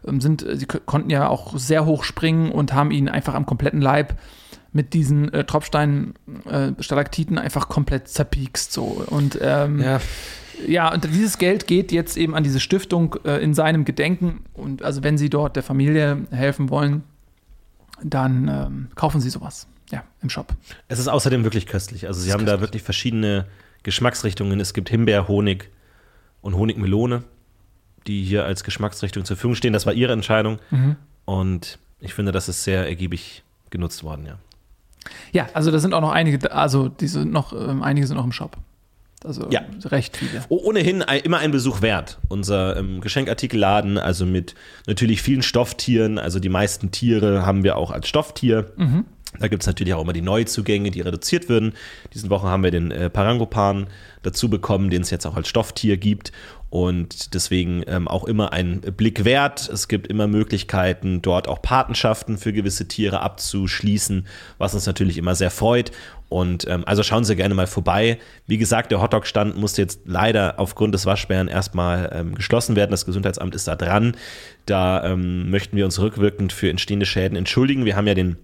ähm, 0.07 0.21
sind, 0.21 0.45
sie 0.53 0.65
konnten 0.65 1.09
ja 1.09 1.27
auch 1.27 1.57
sehr 1.57 1.85
hoch 1.85 2.03
springen 2.03 2.51
und 2.51 2.73
haben 2.73 2.91
ihn 2.91 3.09
einfach 3.09 3.33
am 3.33 3.45
kompletten 3.45 3.81
Leib 3.81 4.17
mit 4.71 4.93
diesen 4.93 5.31
äh, 5.33 5.43
Tropfstein 5.43 6.13
äh, 6.49 6.71
Stalaktiten 6.81 7.37
einfach 7.37 7.69
komplett 7.69 8.07
zerpiekst 8.07 8.71
so 8.71 9.03
und 9.07 9.37
ähm, 9.41 9.79
ja. 9.79 9.99
Ja, 10.67 10.93
und 10.93 11.03
dieses 11.03 11.37
Geld 11.37 11.67
geht 11.67 11.91
jetzt 11.91 12.15
eben 12.17 12.35
an 12.35 12.43
diese 12.43 12.59
Stiftung 12.59 13.15
äh, 13.25 13.43
in 13.43 13.53
seinem 13.53 13.85
Gedenken. 13.85 14.41
Und 14.53 14.83
also 14.83 15.03
wenn 15.03 15.17
Sie 15.17 15.29
dort 15.29 15.55
der 15.55 15.63
Familie 15.63 16.25
helfen 16.31 16.69
wollen, 16.69 17.03
dann 18.03 18.47
ähm, 18.47 18.87
kaufen 18.95 19.21
Sie 19.21 19.29
sowas. 19.29 19.67
Ja, 19.93 20.03
im 20.23 20.29
Shop. 20.29 20.55
Es 20.87 20.97
ist 20.97 21.07
außerdem 21.07 21.43
wirklich 21.43 21.67
köstlich. 21.67 22.07
Also 22.07 22.19
Sie 22.19 22.31
haben 22.31 22.39
köstlich. 22.39 22.55
da 22.55 22.61
wirklich 22.61 22.81
verschiedene 22.81 23.45
Geschmacksrichtungen. 23.83 24.59
Es 24.59 24.73
gibt 24.73 24.89
Himbeer, 24.89 25.27
Honig 25.27 25.69
und 26.41 26.55
Honigmelone, 26.55 27.23
die 28.07 28.23
hier 28.23 28.43
als 28.43 28.63
Geschmacksrichtung 28.63 29.23
zur 29.23 29.37
Verfügung 29.37 29.55
stehen. 29.55 29.71
Das 29.71 29.85
war 29.85 29.93
Ihre 29.93 30.13
Entscheidung. 30.13 30.57
Mhm. 30.71 30.95
Und 31.25 31.77
ich 31.99 32.15
finde, 32.15 32.31
das 32.31 32.49
ist 32.49 32.63
sehr 32.63 32.87
ergiebig 32.87 33.43
genutzt 33.69 34.03
worden, 34.03 34.25
ja. 34.25 34.39
Ja, 35.31 35.49
also 35.53 35.69
da 35.69 35.77
sind 35.77 35.93
auch 35.93 36.01
noch 36.01 36.11
einige, 36.11 36.51
also 36.51 36.87
diese 36.87 37.25
noch, 37.25 37.53
ähm, 37.53 37.83
einige 37.83 38.07
sind 38.07 38.17
noch 38.17 38.25
im 38.25 38.31
Shop. 38.31 38.57
Also 39.23 39.49
ja. 39.51 39.61
recht 39.85 40.17
viele. 40.17 40.43
Ohnehin 40.49 41.01
immer 41.23 41.37
ein 41.37 41.51
Besuch 41.51 41.81
wert. 41.81 42.19
Unser 42.29 42.77
ähm, 42.77 42.99
Geschenkartikelladen, 42.99 43.97
also 43.97 44.25
mit 44.25 44.55
natürlich 44.87 45.21
vielen 45.21 45.43
Stofftieren. 45.43 46.17
Also 46.17 46.39
die 46.39 46.49
meisten 46.49 46.91
Tiere 46.91 47.45
haben 47.45 47.63
wir 47.63 47.77
auch 47.77 47.91
als 47.91 48.07
Stofftier. 48.07 48.71
Mhm. 48.75 49.05
Da 49.39 49.47
gibt 49.47 49.63
es 49.63 49.67
natürlich 49.67 49.93
auch 49.93 50.01
immer 50.01 50.13
die 50.13 50.21
Neuzugänge, 50.21 50.91
die 50.91 51.01
reduziert 51.01 51.49
würden. 51.49 51.73
Diesen 52.13 52.29
Wochen 52.29 52.47
haben 52.47 52.63
wir 52.63 52.71
den 52.71 52.91
äh, 52.91 53.09
Parangopan 53.09 53.87
dazu 54.21 54.49
bekommen, 54.49 54.89
den 54.89 55.01
es 55.01 55.09
jetzt 55.09 55.25
auch 55.25 55.35
als 55.35 55.47
Stofftier 55.47 55.97
gibt. 55.97 56.31
Und 56.69 57.35
deswegen 57.35 57.83
ähm, 57.85 58.07
auch 58.07 58.23
immer 58.23 58.51
ein 58.51 58.81
Blick 58.81 59.25
wert. 59.25 59.69
Es 59.69 59.87
gibt 59.87 60.07
immer 60.07 60.25
Möglichkeiten, 60.25 61.21
dort 61.21 61.47
auch 61.47 61.61
Patenschaften 61.61 62.39
für 62.39 62.51
gewisse 62.51 62.87
Tiere 62.87 63.19
abzuschließen, 63.19 64.25
was 64.57 64.73
uns 64.73 64.87
natürlich 64.87 65.19
immer 65.19 65.35
sehr 65.35 65.51
freut. 65.51 65.91
Und 66.29 66.67
ähm, 66.67 66.83
also 66.87 67.03
schauen 67.03 67.25
Sie 67.25 67.35
gerne 67.35 67.53
mal 67.53 67.67
vorbei. 67.67 68.17
Wie 68.47 68.57
gesagt, 68.57 68.91
der 68.91 68.99
Hotdog-Stand 69.01 69.55
musste 69.55 69.83
jetzt 69.83 69.99
leider 70.05 70.55
aufgrund 70.57 70.95
des 70.95 71.05
Waschbären 71.05 71.47
erstmal 71.47 72.09
ähm, 72.11 72.33
geschlossen 72.33 72.75
werden. 72.75 72.89
Das 72.89 73.05
Gesundheitsamt 73.05 73.53
ist 73.53 73.67
da 73.67 73.75
dran. 73.75 74.17
Da 74.65 75.03
ähm, 75.03 75.51
möchten 75.51 75.77
wir 75.77 75.85
uns 75.85 75.99
rückwirkend 75.99 76.53
für 76.53 76.71
entstehende 76.71 77.05
Schäden 77.05 77.37
entschuldigen. 77.37 77.85
Wir 77.85 77.95
haben 77.95 78.07
ja 78.07 78.15
den 78.15 78.37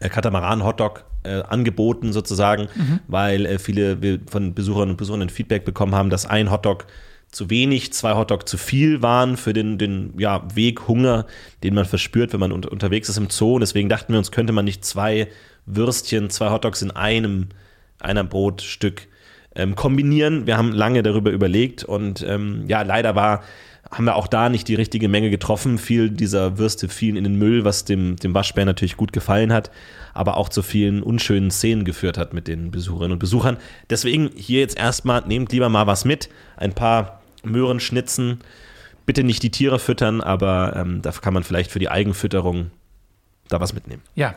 Katamaran-Hotdog 0.00 1.04
äh, 1.24 1.42
angeboten 1.42 2.12
sozusagen, 2.12 2.68
mhm. 2.74 3.00
weil 3.08 3.46
äh, 3.46 3.58
viele 3.58 4.20
von 4.28 4.54
Besucherinnen 4.54 4.92
und 4.92 4.96
Besuchern 4.96 5.22
ein 5.22 5.30
Feedback 5.30 5.64
bekommen 5.64 5.94
haben, 5.94 6.10
dass 6.10 6.26
ein 6.26 6.50
Hotdog 6.50 6.86
zu 7.30 7.48
wenig, 7.48 7.92
zwei 7.94 8.14
Hotdog 8.14 8.46
zu 8.48 8.58
viel 8.58 9.00
waren 9.00 9.36
für 9.36 9.54
den, 9.54 9.78
den 9.78 10.12
ja, 10.18 10.42
Weg 10.54 10.86
Hunger, 10.86 11.26
den 11.62 11.74
man 11.74 11.86
verspürt, 11.86 12.32
wenn 12.32 12.40
man 12.40 12.52
un 12.52 12.64
unterwegs 12.64 13.08
ist 13.08 13.16
im 13.16 13.30
Zoo. 13.30 13.54
Und 13.54 13.60
deswegen 13.60 13.88
dachten 13.88 14.12
wir 14.12 14.18
uns, 14.18 14.30
könnte 14.30 14.52
man 14.52 14.66
nicht 14.66 14.84
zwei 14.84 15.28
Würstchen, 15.64 16.28
zwei 16.28 16.50
Hotdogs 16.50 16.82
in 16.82 16.90
einem, 16.90 17.48
einer 17.98 18.24
Brotstück 18.24 19.08
ähm, 19.54 19.74
kombinieren. 19.76 20.46
Wir 20.46 20.58
haben 20.58 20.72
lange 20.72 21.02
darüber 21.02 21.30
überlegt 21.30 21.84
und 21.84 22.24
ähm, 22.28 22.64
ja, 22.68 22.82
leider 22.82 23.14
war, 23.14 23.42
haben 23.92 24.06
wir 24.06 24.16
auch 24.16 24.26
da 24.26 24.48
nicht 24.48 24.68
die 24.68 24.74
richtige 24.74 25.08
Menge 25.08 25.30
getroffen. 25.30 25.78
Viel 25.78 26.08
dieser 26.10 26.58
Würste 26.58 26.88
fielen 26.88 27.16
in 27.16 27.24
den 27.24 27.36
Müll, 27.36 27.64
was 27.64 27.84
dem, 27.84 28.16
dem 28.16 28.34
Waschbär 28.34 28.64
natürlich 28.64 28.96
gut 28.96 29.12
gefallen 29.12 29.52
hat, 29.52 29.70
aber 30.14 30.38
auch 30.38 30.48
zu 30.48 30.62
vielen 30.62 31.02
unschönen 31.02 31.50
Szenen 31.50 31.84
geführt 31.84 32.16
hat 32.16 32.32
mit 32.32 32.48
den 32.48 32.70
Besucherinnen 32.70 33.12
und 33.12 33.18
Besuchern. 33.18 33.58
Deswegen 33.90 34.30
hier 34.34 34.60
jetzt 34.60 34.78
erstmal, 34.78 35.22
nehmt 35.26 35.52
lieber 35.52 35.68
mal 35.68 35.86
was 35.86 36.06
mit. 36.06 36.30
Ein 36.56 36.72
paar 36.72 37.20
Möhren 37.44 37.80
schnitzen. 37.80 38.40
Bitte 39.04 39.24
nicht 39.24 39.42
die 39.42 39.50
Tiere 39.50 39.78
füttern, 39.78 40.20
aber 40.20 40.74
ähm, 40.76 41.02
da 41.02 41.10
kann 41.10 41.34
man 41.34 41.44
vielleicht 41.44 41.70
für 41.70 41.78
die 41.78 41.90
Eigenfütterung 41.90 42.70
da 43.52 43.60
was 43.60 43.74
mitnehmen. 43.74 44.02
Ja, 44.14 44.34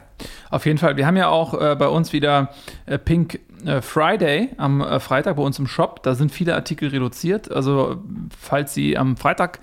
auf 0.50 0.66
jeden 0.66 0.78
Fall. 0.78 0.98
Wir 0.98 1.08
haben 1.08 1.18
ja 1.18 1.30
auch 1.30 1.54
äh, 1.54 1.76
bei 1.76 1.88
uns 1.88 2.14
wieder 2.14 2.50
äh, 2.86 2.98
Pink 2.98 3.40
äh, 3.66 3.82
Friday 3.82 4.50
am 4.58 4.82
äh, 4.82 5.00
Freitag 5.00 5.38
bei 5.38 5.44
uns 5.44 5.60
im 5.60 5.68
Shop. 5.68 6.04
Da 6.04 6.16
sind 6.16 6.32
viele 6.32 6.56
Artikel 6.56 6.90
reduziert. 6.90 7.52
Also 7.52 8.04
falls 8.40 8.74
Sie 8.74 8.98
am 8.98 9.18
Freitag 9.18 9.60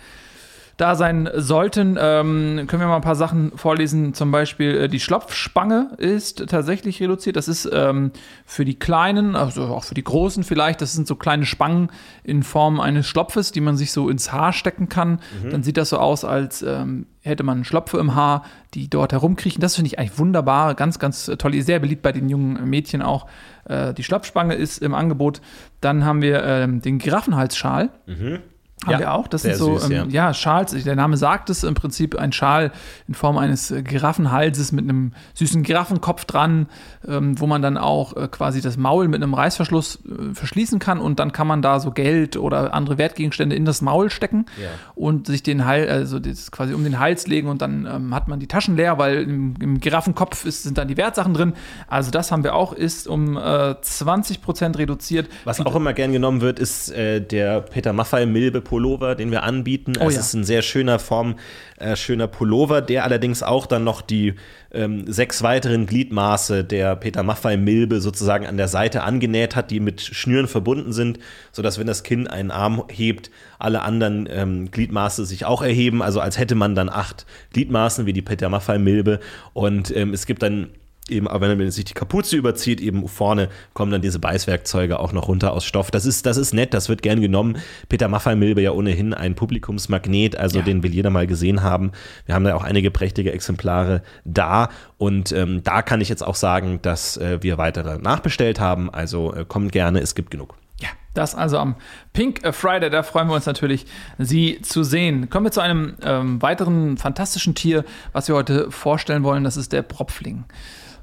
da 0.77 0.95
sein 0.95 1.29
sollten, 1.35 1.99
ähm, 2.01 2.65
können 2.67 2.83
wir 2.83 2.89
mal 2.89 2.97
ein 2.97 3.03
paar 3.03 3.15
Sachen 3.15 3.53
vorlesen. 3.57 4.15
Zum 4.15 4.31
Beispiel 4.31 4.77
äh, 4.77 4.89
die 4.89 5.01
Schlopfspange 5.01 5.93
ist 5.99 6.47
tatsächlich 6.49 7.01
reduziert. 7.01 7.37
Das 7.37 7.49
ist 7.49 7.69
ähm, 7.73 8.13
für 8.47 8.65
die 8.65 8.79
Kleinen, 8.79 9.37
also 9.37 9.65
auch 9.65 9.85
für 9.85 9.95
die 9.95 10.05
Großen 10.05 10.45
vielleicht, 10.45 10.81
das 10.81 10.93
sind 10.93 11.07
so 11.07 11.17
kleine 11.17 11.47
Spangen 11.47 11.91
in 12.25 12.43
Form 12.43 12.81
eines 12.81 13.07
Schlopfes, 13.07 13.53
die 13.53 13.61
man 13.61 13.77
sich 13.77 13.93
so 13.93 14.09
ins 14.09 14.33
Haar 14.33 14.53
stecken 14.53 14.89
kann. 14.89 15.21
Mhm. 15.43 15.51
Dann 15.51 15.63
sieht 15.63 15.77
das 15.77 15.91
so 15.91 15.99
aus, 15.99 16.25
als 16.25 16.63
ähm, 16.63 17.07
hätte 17.23 17.45
man 17.45 17.65
Schlopfe 17.65 17.99
im 17.99 18.15
Haar, 18.15 18.45
die 18.75 18.89
dort 18.89 19.13
herumkriechen. 19.13 19.61
Das 19.61 19.77
finde 19.77 19.89
ich 19.89 19.99
eigentlich 19.99 20.19
wunderbar, 20.19 20.75
ganz, 20.75 20.99
ganz 20.99 21.27
toll. 21.39 21.61
Sehr 21.63 21.79
beliebt 21.79 22.03
bei 22.03 22.13
den 22.13 22.29
jungen 22.29 22.69
Mädchen 22.69 23.03
auch. 23.03 23.27
Äh, 23.65 23.95
die 23.95 24.03
Schlopfspange 24.03 24.55
ist 24.55 24.79
im 24.79 24.95
Angebot. 24.95 25.41
Dann 25.81 26.05
haben 26.05 26.23
wir 26.23 26.43
ähm, 26.45 26.81
den 26.83 26.99
Giraffenhalsschal. 26.99 27.91
Mhm. 28.07 28.41
Haben 28.85 28.93
ja, 28.93 28.99
wir 28.99 29.13
auch. 29.13 29.29
Das 29.29 29.43
sind 29.43 29.57
so, 29.57 29.79
süß, 29.79 29.91
ähm, 29.91 30.11
ja. 30.11 30.27
ja. 30.27 30.35
Schals. 30.35 30.73
Der 30.73 30.97
Name 30.97 31.17
sagt 31.17 31.51
es 31.51 31.63
im 31.63 31.75
Prinzip 31.75 32.17
ein 32.17 32.33
Schal 32.33 32.73
in 33.07 33.15
Form 33.15 33.39
eines 33.39 33.71
äh, 33.71 33.83
Giraffenhalses 33.83 34.73
mit 34.73 34.85
einem 34.85 35.13
süßen 35.35 35.63
Giraffenkopf 35.63 36.25
dran, 36.25 36.67
ähm, 37.07 37.39
wo 37.41 37.47
man 37.47 37.63
dann 37.63 37.79
auch 37.79 38.17
äh, 38.17 38.29
quasi 38.29 38.61
das 38.61 38.77
Maul 38.77 39.09
mit 39.09 39.23
einem 39.23 39.35
Reißverschluss 39.35 40.01
äh, 40.05 40.35
verschließen 40.35 40.79
kann 40.79 40.99
und 40.99 41.21
dann 41.21 41.33
kann 41.33 41.47
man 41.47 41.63
da 41.63 41.79
so 41.79 41.93
Geld 41.93 42.37
oder 42.37 42.75
andere 42.75 42.99
Wertgegenstände 42.99 43.55
in 43.55 43.65
das 43.65 43.83
Maul 43.83 44.11
stecken 44.11 44.47
ja. 44.61 44.69
und 44.95 45.27
sich 45.27 45.43
den 45.43 45.65
Hals, 45.65 45.89
also 45.89 46.19
das 46.19 46.51
quasi 46.51 46.75
um 46.75 46.83
den 46.83 46.99
Hals 46.99 47.27
legen 47.27 47.49
und 47.49 47.63
dann 47.63 47.87
ähm, 47.87 48.15
hat 48.15 48.27
man 48.27 48.41
die 48.41 48.49
Taschen 48.49 48.77
leer, 48.77 48.99
weil 48.99 49.23
im, 49.23 49.55
im 49.61 49.81
Giraffenkopf 49.81 50.45
ist, 50.45 50.65
sind 50.65 50.79
dann 50.79 50.89
die 50.89 50.97
Wertsachen 50.97 51.35
drin. 51.35 51.53
Also 51.87 52.11
das 52.11 52.33
haben 52.33 52.43
wir 52.43 52.55
auch, 52.55 52.73
ist 52.73 53.07
um 53.07 53.37
äh, 53.37 53.81
20 53.81 54.43
Prozent 54.43 54.79
reduziert. 54.79 55.29
Was 55.45 55.61
auch 55.61 55.77
immer 55.77 55.93
gern 55.93 56.13
genommen 56.13 56.41
wird, 56.41 56.59
ist 56.59 56.91
äh, 56.91 57.21
der 57.21 57.61
Peter 57.61 57.93
Maffei 57.93 58.27
Milbe 58.27 58.61
Pullover, 58.73 59.15
den 59.15 59.31
wir 59.31 59.43
anbieten. 59.43 59.93
Oh, 60.01 60.09
es 60.09 60.15
ja. 60.15 60.21
ist 60.21 60.33
ein 60.33 60.45
sehr 60.45 60.63
schöner 60.63 60.99
Form, 60.99 61.35
äh, 61.77 61.95
schöner 61.95 62.27
Pullover, 62.27 62.81
der 62.81 63.05
allerdings 63.05 63.43
auch 63.43 63.67
dann 63.67 63.85
noch 63.85 64.01
die 64.01 64.33
ähm, 64.73 65.05
sechs 65.13 65.43
weiteren 65.43 65.85
Gliedmaße 65.85 66.65
der 66.65 66.97
Peter 66.97 67.23
Maffei 67.23 67.59
Milbe 67.59 68.01
sozusagen 68.01 68.47
an 68.47 68.57
der 68.57 68.69
Seite 68.69 69.03
angenäht 69.03 69.57
hat, 69.57 69.71
die 69.71 69.79
mit 69.79 70.01
Schnüren 70.01 70.49
verbunden 70.49 70.95
sind, 70.95 71.19
sodass 71.53 71.79
wenn 71.79 71.87
das 71.87 72.03
Kind 72.03 72.31
einen 72.31 72.51
Arm 72.51 72.85
hebt, 72.89 73.31
alle 73.59 73.83
anderen 73.83 74.27
ähm, 74.33 74.71
Gliedmaße 74.71 75.27
sich 75.27 75.45
auch 75.45 75.61
erheben, 75.61 76.01
also 76.01 76.21
als 76.21 76.39
hätte 76.39 76.55
man 76.55 76.75
dann 76.75 76.89
acht 76.89 77.27
Gliedmaßen 77.53 78.07
wie 78.07 78.15
die 78.15 78.23
Peter 78.23 78.49
Maffei 78.49 78.79
Milbe 78.79 79.21
und 79.53 79.95
ähm, 79.95 80.15
es 80.15 80.25
gibt 80.25 80.43
dann 80.43 80.71
eben, 81.09 81.29
aber 81.29 81.49
wenn 81.49 81.59
man 81.59 81.71
sich 81.71 81.85
die 81.85 81.95
Kapuze 81.95 82.37
überzieht, 82.37 82.81
eben 82.81 83.07
vorne 83.09 83.49
kommen 83.75 83.91
dann 83.91 84.03
diese 84.03 84.19
Beißwerkzeuge 84.19 84.99
auch 84.99 85.13
noch 85.13 85.29
runter 85.29 85.53
aus 85.53 85.65
Stoff. 85.65 85.91
Das 85.91 86.07
ist, 86.07 86.27
das 86.27 86.37
ist 86.37 86.55
nett, 86.55 86.75
das 86.75 86.89
wird 86.89 87.03
gern 87.03 87.21
genommen. 87.21 87.59
Peter 87.89 88.09
Maffay-Milbe 88.09 88.63
ja 88.63 88.73
ohnehin 88.73 89.15
ein 89.15 89.35
Publikumsmagnet, 89.35 90.37
also 90.37 90.59
ja. 90.59 90.65
den 90.65 90.83
will 90.83 90.95
jeder 90.95 91.11
mal 91.11 91.27
gesehen 91.27 91.63
haben. 91.63 91.93
Wir 92.27 92.35
haben 92.35 92.45
da 92.45 92.55
auch 92.55 92.65
einige 92.65 92.91
prächtige 92.91 93.33
Exemplare 93.33 94.03
da 94.25 94.69
und 94.99 95.33
ähm, 95.33 95.63
da 95.63 95.83
kann 95.83 96.01
ich 96.01 96.09
jetzt 96.09 96.25
auch 96.25 96.37
sagen, 96.37 96.81
dass 96.83 97.17
äh, 97.17 97.43
wir 97.43 97.59
weitere 97.59 97.99
nachbestellt 97.99 98.61
haben. 98.61 98.91
Also 98.91 99.35
äh, 99.35 99.45
kommt 99.47 99.73
gerne, 99.73 100.01
es 100.01 100.15
gibt 100.15 100.31
genug. 100.31 100.55
Ja, 100.81 100.89
das 101.15 101.35
also 101.35 101.59
am 101.59 101.77
Pink 102.13 102.41
Friday, 102.55 102.91
da 102.91 103.03
freuen 103.03 103.29
wir 103.29 103.35
uns 103.35 103.47
natürlich, 103.47 103.87
Sie 104.19 104.61
zu 104.63 104.83
sehen. 104.83 105.31
Kommen 105.31 105.47
wir 105.47 105.53
zu 105.53 105.61
einem 105.61 105.95
ähm, 106.03 106.43
weiteren 106.43 106.97
fantastischen 106.97 107.55
Tier, 107.55 107.85
was 108.13 108.29
wir 108.29 108.35
heute 108.35 108.71
vorstellen 108.71 109.23
wollen. 109.23 109.45
Das 109.45 109.57
ist 109.57 109.73
der 109.73 109.83
Propfling. 109.83 110.45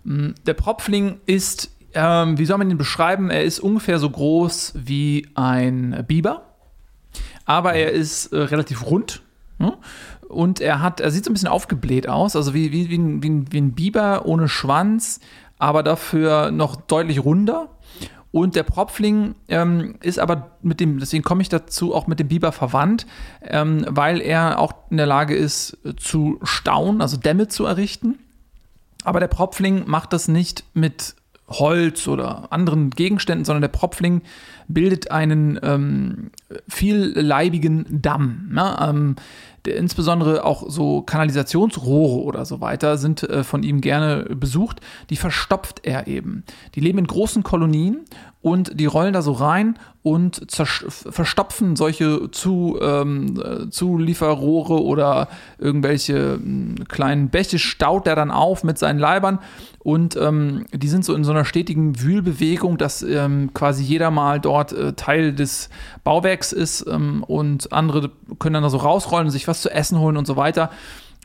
Mm, 0.04 0.32
der 0.45 0.54
Propfling 0.54 1.20
ist, 1.26 1.72
ähm, 1.93 2.38
wie 2.38 2.45
soll 2.45 2.58
man 2.58 2.70
ihn 2.70 2.78
beschreiben? 2.78 3.30
Er 3.30 3.43
ist 3.43 3.60
ungefähr 3.60 4.00
so 4.00 4.10
groß 4.10 4.74
wie 4.76 5.28
ein 5.36 6.04
Biber, 6.08 6.56
aber 7.45 7.74
er 7.74 7.91
ist 7.91 8.28
äh, 8.34 8.38
relativ 8.38 8.86
rund. 8.86 9.22
Ne? 9.58 9.78
Und 10.28 10.62
er 10.62 10.82
hat, 10.82 11.00
er 11.00 11.12
sieht 11.12 11.26
so 11.26 11.32
ein 11.32 11.34
bisschen 11.34 11.50
aufgebläht 11.50 12.08
aus, 12.08 12.36
also 12.36 12.54
wie, 12.54 12.72
wie, 12.72 12.89
wie, 12.89 12.97
ein, 12.97 13.24
wie, 13.24 13.30
ein, 13.30 13.52
wie 13.52 13.62
ein 13.62 13.74
Biber 13.74 14.26
ohne 14.26 14.47
Schwanz, 14.47 15.20
aber 15.58 15.84
dafür 15.84 16.52
noch 16.52 16.76
deutlich 16.76 17.24
runder. 17.24 17.70
Und 18.32 18.56
der 18.56 18.64
Propfling 18.64 19.34
ähm, 19.47 19.95
ist 20.02 20.20
aber 20.20 20.52
mit 20.62 20.80
dem, 20.80 21.00
deswegen 21.00 21.24
komme 21.24 21.41
ich 21.41 21.50
dazu, 21.50 21.95
auch 21.95 22.06
mit 22.06 22.20
dem 22.20 22.28
Biber 22.28 22.52
verwandt, 22.52 23.08
ähm, 23.41 23.86
weil 23.89 24.22
er 24.22 24.60
auch 24.60 24.74
in 24.91 24.97
der 24.97 25.08
Lage 25.08 25.36
ist 25.36 25.80
äh, 25.84 25.95
zu 25.95 26.39
stauen, 26.43 27.02
also 27.02 27.18
Dämme 27.18 27.47
zu 27.47 27.66
errichten. 27.66 28.20
Aber 29.04 29.20
der 29.20 29.28
Propfling 29.28 29.84
macht 29.88 30.14
das 30.14 30.28
nicht 30.28 30.64
mit 30.74 31.16
Holz 31.50 32.08
oder 32.08 32.52
anderen 32.52 32.91
Gegenständen, 32.91 33.45
sondern 33.45 33.62
der 33.62 33.70
Propfling 33.70 34.22
bildet 34.68 35.10
einen 35.10 35.60
ähm, 35.64 36.32
vielleibigen 36.68 38.02
Damm. 38.02 38.50
Ne? 38.52 38.78
Ähm, 38.80 39.16
der, 39.66 39.78
insbesondere 39.78 40.45
auch 40.45 40.70
so 40.70 41.02
Kanalisationsrohre 41.02 42.22
oder 42.22 42.45
so 42.45 42.62
weiter 42.62 42.97
sind 42.97 43.24
äh, 43.24 43.43
von 43.43 43.64
ihm 43.64 43.82
gerne 43.82 44.26
besucht. 44.36 44.80
Die 45.10 45.16
verstopft 45.16 45.82
er 45.84 46.08
eben. 46.08 46.43
Die 46.76 46.82
leben 46.82 47.00
in 47.00 47.08
großen 47.08 47.43
Kolonien 47.43 48.06
und 48.41 48.79
die 48.79 48.85
rollen 48.85 49.11
da 49.11 49.21
so 49.21 49.33
rein 49.33 49.77
und 50.01 50.47
verstopfen 50.49 51.75
solche 51.75 52.31
zu, 52.31 52.79
ähm, 52.81 53.41
äh, 53.43 53.69
Zulieferrohre 53.69 54.81
oder 54.81 55.27
irgendwelche 55.57 56.39
äh, 56.39 56.83
kleinen 56.85 57.29
Bäche, 57.29 57.59
staut 57.59 58.07
er 58.07 58.15
dann 58.15 58.31
auf 58.31 58.63
mit 58.63 58.77
seinen 58.77 58.97
Leibern 58.97 59.39
und 59.79 60.15
ähm, 60.15 60.65
die 60.71 60.87
sind 60.87 61.03
so 61.03 61.13
in 61.15 61.25
so 61.25 61.31
einer 61.31 61.43
stetigen 61.43 62.01
Wühlbewegung, 62.01 62.77
dass 62.77 63.01
ähm, 63.01 63.53
quasi 63.53 63.83
jeder 63.83 64.09
mal 64.09 64.39
dort 64.39 64.71
äh, 64.71 64.93
Teil 64.93 65.33
des 65.33 65.69
Bauwerks 66.05 66.53
ist 66.53 66.87
ähm, 66.87 67.23
und 67.23 67.73
andere 67.73 68.09
können 68.39 68.53
dann 68.53 68.63
da 68.63 68.69
so 68.69 68.77
rausrollen 68.77 69.27
und 69.27 69.31
sich 69.31 69.49
was 69.49 69.61
zu 69.61 69.69
essen 69.69 69.99
holen 69.99 70.15
und 70.15 70.25
so 70.25 70.37
weiter. 70.37 70.69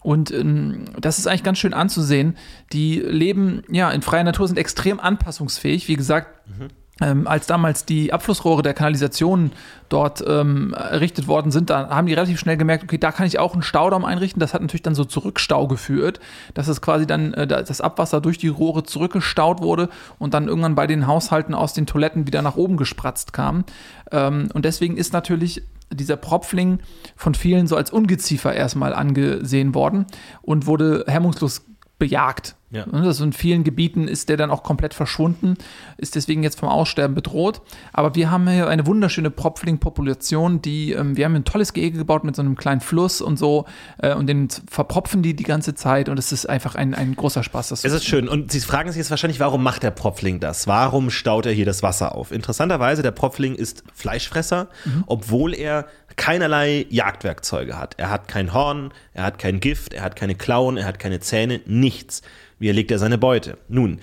Und 0.02 0.32
ähm, 0.32 0.84
das 1.00 1.18
ist 1.18 1.28
eigentlich 1.28 1.44
ganz 1.44 1.58
schön 1.58 1.72
anzusehen. 1.72 2.36
Die 2.72 2.98
leben 2.98 3.62
ja 3.70 3.90
in 3.90 4.02
freier 4.02 4.24
Natur, 4.24 4.48
sind 4.48 4.58
extrem 4.58 5.00
anpassungsfähig. 5.00 5.88
Wie 5.88 5.96
gesagt, 5.96 6.28
mhm 6.46 6.68
ähm, 7.00 7.26
als 7.26 7.46
damals 7.46 7.84
die 7.84 8.12
Abflussrohre 8.12 8.62
der 8.62 8.72
Kanalisation 8.72 9.50
dort 9.88 10.22
ähm, 10.26 10.74
errichtet 10.74 11.26
worden 11.26 11.50
sind, 11.50 11.70
da 11.70 11.88
haben 11.88 12.06
die 12.06 12.14
relativ 12.14 12.38
schnell 12.38 12.56
gemerkt, 12.56 12.84
okay, 12.84 12.98
da 12.98 13.10
kann 13.10 13.26
ich 13.26 13.38
auch 13.38 13.52
einen 13.52 13.62
Staudamm 13.62 14.04
einrichten. 14.04 14.38
Das 14.38 14.54
hat 14.54 14.60
natürlich 14.60 14.82
dann 14.82 14.94
so 14.94 15.04
Zurückstau 15.04 15.66
geführt, 15.66 16.20
dass 16.54 16.68
es 16.68 16.80
quasi 16.80 17.06
dann 17.06 17.34
äh, 17.34 17.46
das 17.46 17.80
Abwasser 17.80 18.20
durch 18.20 18.38
die 18.38 18.48
Rohre 18.48 18.84
zurückgestaut 18.84 19.60
wurde 19.60 19.88
und 20.18 20.34
dann 20.34 20.46
irgendwann 20.46 20.76
bei 20.76 20.86
den 20.86 21.06
Haushalten 21.06 21.54
aus 21.54 21.74
den 21.74 21.86
Toiletten 21.86 22.26
wieder 22.26 22.42
nach 22.42 22.56
oben 22.56 22.76
gespratzt 22.76 23.32
kam. 23.32 23.64
Ähm, 24.12 24.48
und 24.54 24.64
deswegen 24.64 24.96
ist 24.96 25.12
natürlich 25.12 25.62
dieser 25.92 26.16
Propfling 26.16 26.78
von 27.16 27.34
vielen 27.34 27.66
so 27.66 27.76
als 27.76 27.90
Ungeziefer 27.90 28.54
erstmal 28.54 28.94
angesehen 28.94 29.74
worden 29.74 30.06
und 30.42 30.66
wurde 30.66 31.04
hemmungslos 31.08 31.64
bejagt. 31.98 32.56
Ja. 32.70 32.86
Also 32.90 33.22
in 33.24 33.32
vielen 33.32 33.62
Gebieten 33.62 34.08
ist 34.08 34.28
der 34.28 34.36
dann 34.36 34.50
auch 34.50 34.64
komplett 34.64 34.94
verschwunden, 34.94 35.56
ist 35.96 36.16
deswegen 36.16 36.42
jetzt 36.42 36.58
vom 36.58 36.68
Aussterben 36.68 37.14
bedroht. 37.14 37.60
Aber 37.92 38.14
wir 38.16 38.30
haben 38.30 38.48
hier 38.48 38.66
eine 38.66 38.86
wunderschöne 38.86 39.30
Propfling-Population, 39.30 40.60
die, 40.60 40.92
ähm, 40.92 41.16
wir 41.16 41.24
haben 41.24 41.36
ein 41.36 41.44
tolles 41.44 41.72
Gehege 41.72 41.98
gebaut 41.98 42.24
mit 42.24 42.34
so 42.34 42.42
einem 42.42 42.56
kleinen 42.56 42.80
Fluss 42.80 43.20
und 43.20 43.38
so 43.38 43.66
äh, 43.98 44.14
und 44.14 44.26
den 44.26 44.48
verpropfen 44.68 45.22
die 45.22 45.36
die 45.36 45.44
ganze 45.44 45.74
Zeit 45.74 46.08
und 46.08 46.18
es 46.18 46.32
ist 46.32 46.46
einfach 46.46 46.74
ein, 46.74 46.94
ein 46.94 47.14
großer 47.14 47.44
Spaß. 47.44 47.68
Das 47.68 47.84
es 47.84 47.92
ist 47.92 48.06
schön 48.06 48.28
und 48.28 48.50
Sie 48.50 48.60
fragen 48.60 48.90
sich 48.90 48.98
jetzt 48.98 49.10
wahrscheinlich, 49.10 49.40
warum 49.40 49.62
macht 49.62 49.82
der 49.84 49.92
Propfling 49.92 50.40
das? 50.40 50.66
Warum 50.66 51.10
staut 51.10 51.46
er 51.46 51.52
hier 51.52 51.66
das 51.66 51.82
Wasser 51.82 52.14
auf? 52.14 52.32
Interessanterweise, 52.32 53.02
der 53.02 53.12
Propfling 53.12 53.54
ist 53.54 53.84
Fleischfresser, 53.94 54.68
mhm. 54.84 55.04
obwohl 55.06 55.54
er 55.54 55.86
keinerlei 56.16 56.86
Jagdwerkzeuge 56.90 57.78
hat. 57.78 57.94
Er 57.98 58.10
hat 58.10 58.28
kein 58.28 58.52
Horn, 58.52 58.92
er 59.12 59.24
hat 59.24 59.38
kein 59.38 59.60
Gift, 59.60 59.94
er 59.94 60.02
hat 60.02 60.16
keine 60.16 60.34
Klauen, 60.34 60.76
er 60.76 60.86
hat 60.86 60.98
keine 60.98 61.20
Zähne, 61.20 61.60
nichts. 61.66 62.22
Wie 62.64 62.68
erlegt 62.68 62.90
er 62.90 62.98
seine 62.98 63.18
Beute? 63.18 63.58
Nun, 63.68 64.00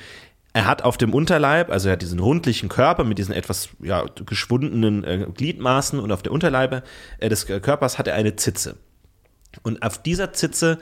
er 0.53 0.67
hat 0.67 0.83
auf 0.83 0.95
dem 0.95 1.15
Unterleib, 1.15 1.71
also 1.71 1.89
er 1.89 1.93
hat 1.93 2.03
diesen 2.03 2.19
rundlichen 2.19 2.69
Körper 2.69 3.03
mit 3.03 3.17
diesen 3.17 3.33
etwas 3.33 3.69
ja, 3.81 4.05
geschwundenen 4.23 5.03
äh, 5.03 5.25
Gliedmaßen 5.33 5.99
und 5.99 6.11
auf 6.11 6.21
der 6.21 6.31
Unterleibe 6.31 6.83
äh, 7.17 7.27
des 7.27 7.47
Körpers 7.47 7.97
hat 7.97 8.05
er 8.05 8.13
eine 8.13 8.35
Zitze. 8.35 8.75
Und 9.63 9.81
auf 9.81 9.99
dieser 10.03 10.31
Zitze 10.33 10.77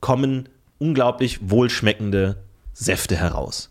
kommen 0.00 0.48
unglaublich 0.78 1.50
wohlschmeckende 1.50 2.42
Säfte 2.72 3.14
heraus. 3.14 3.70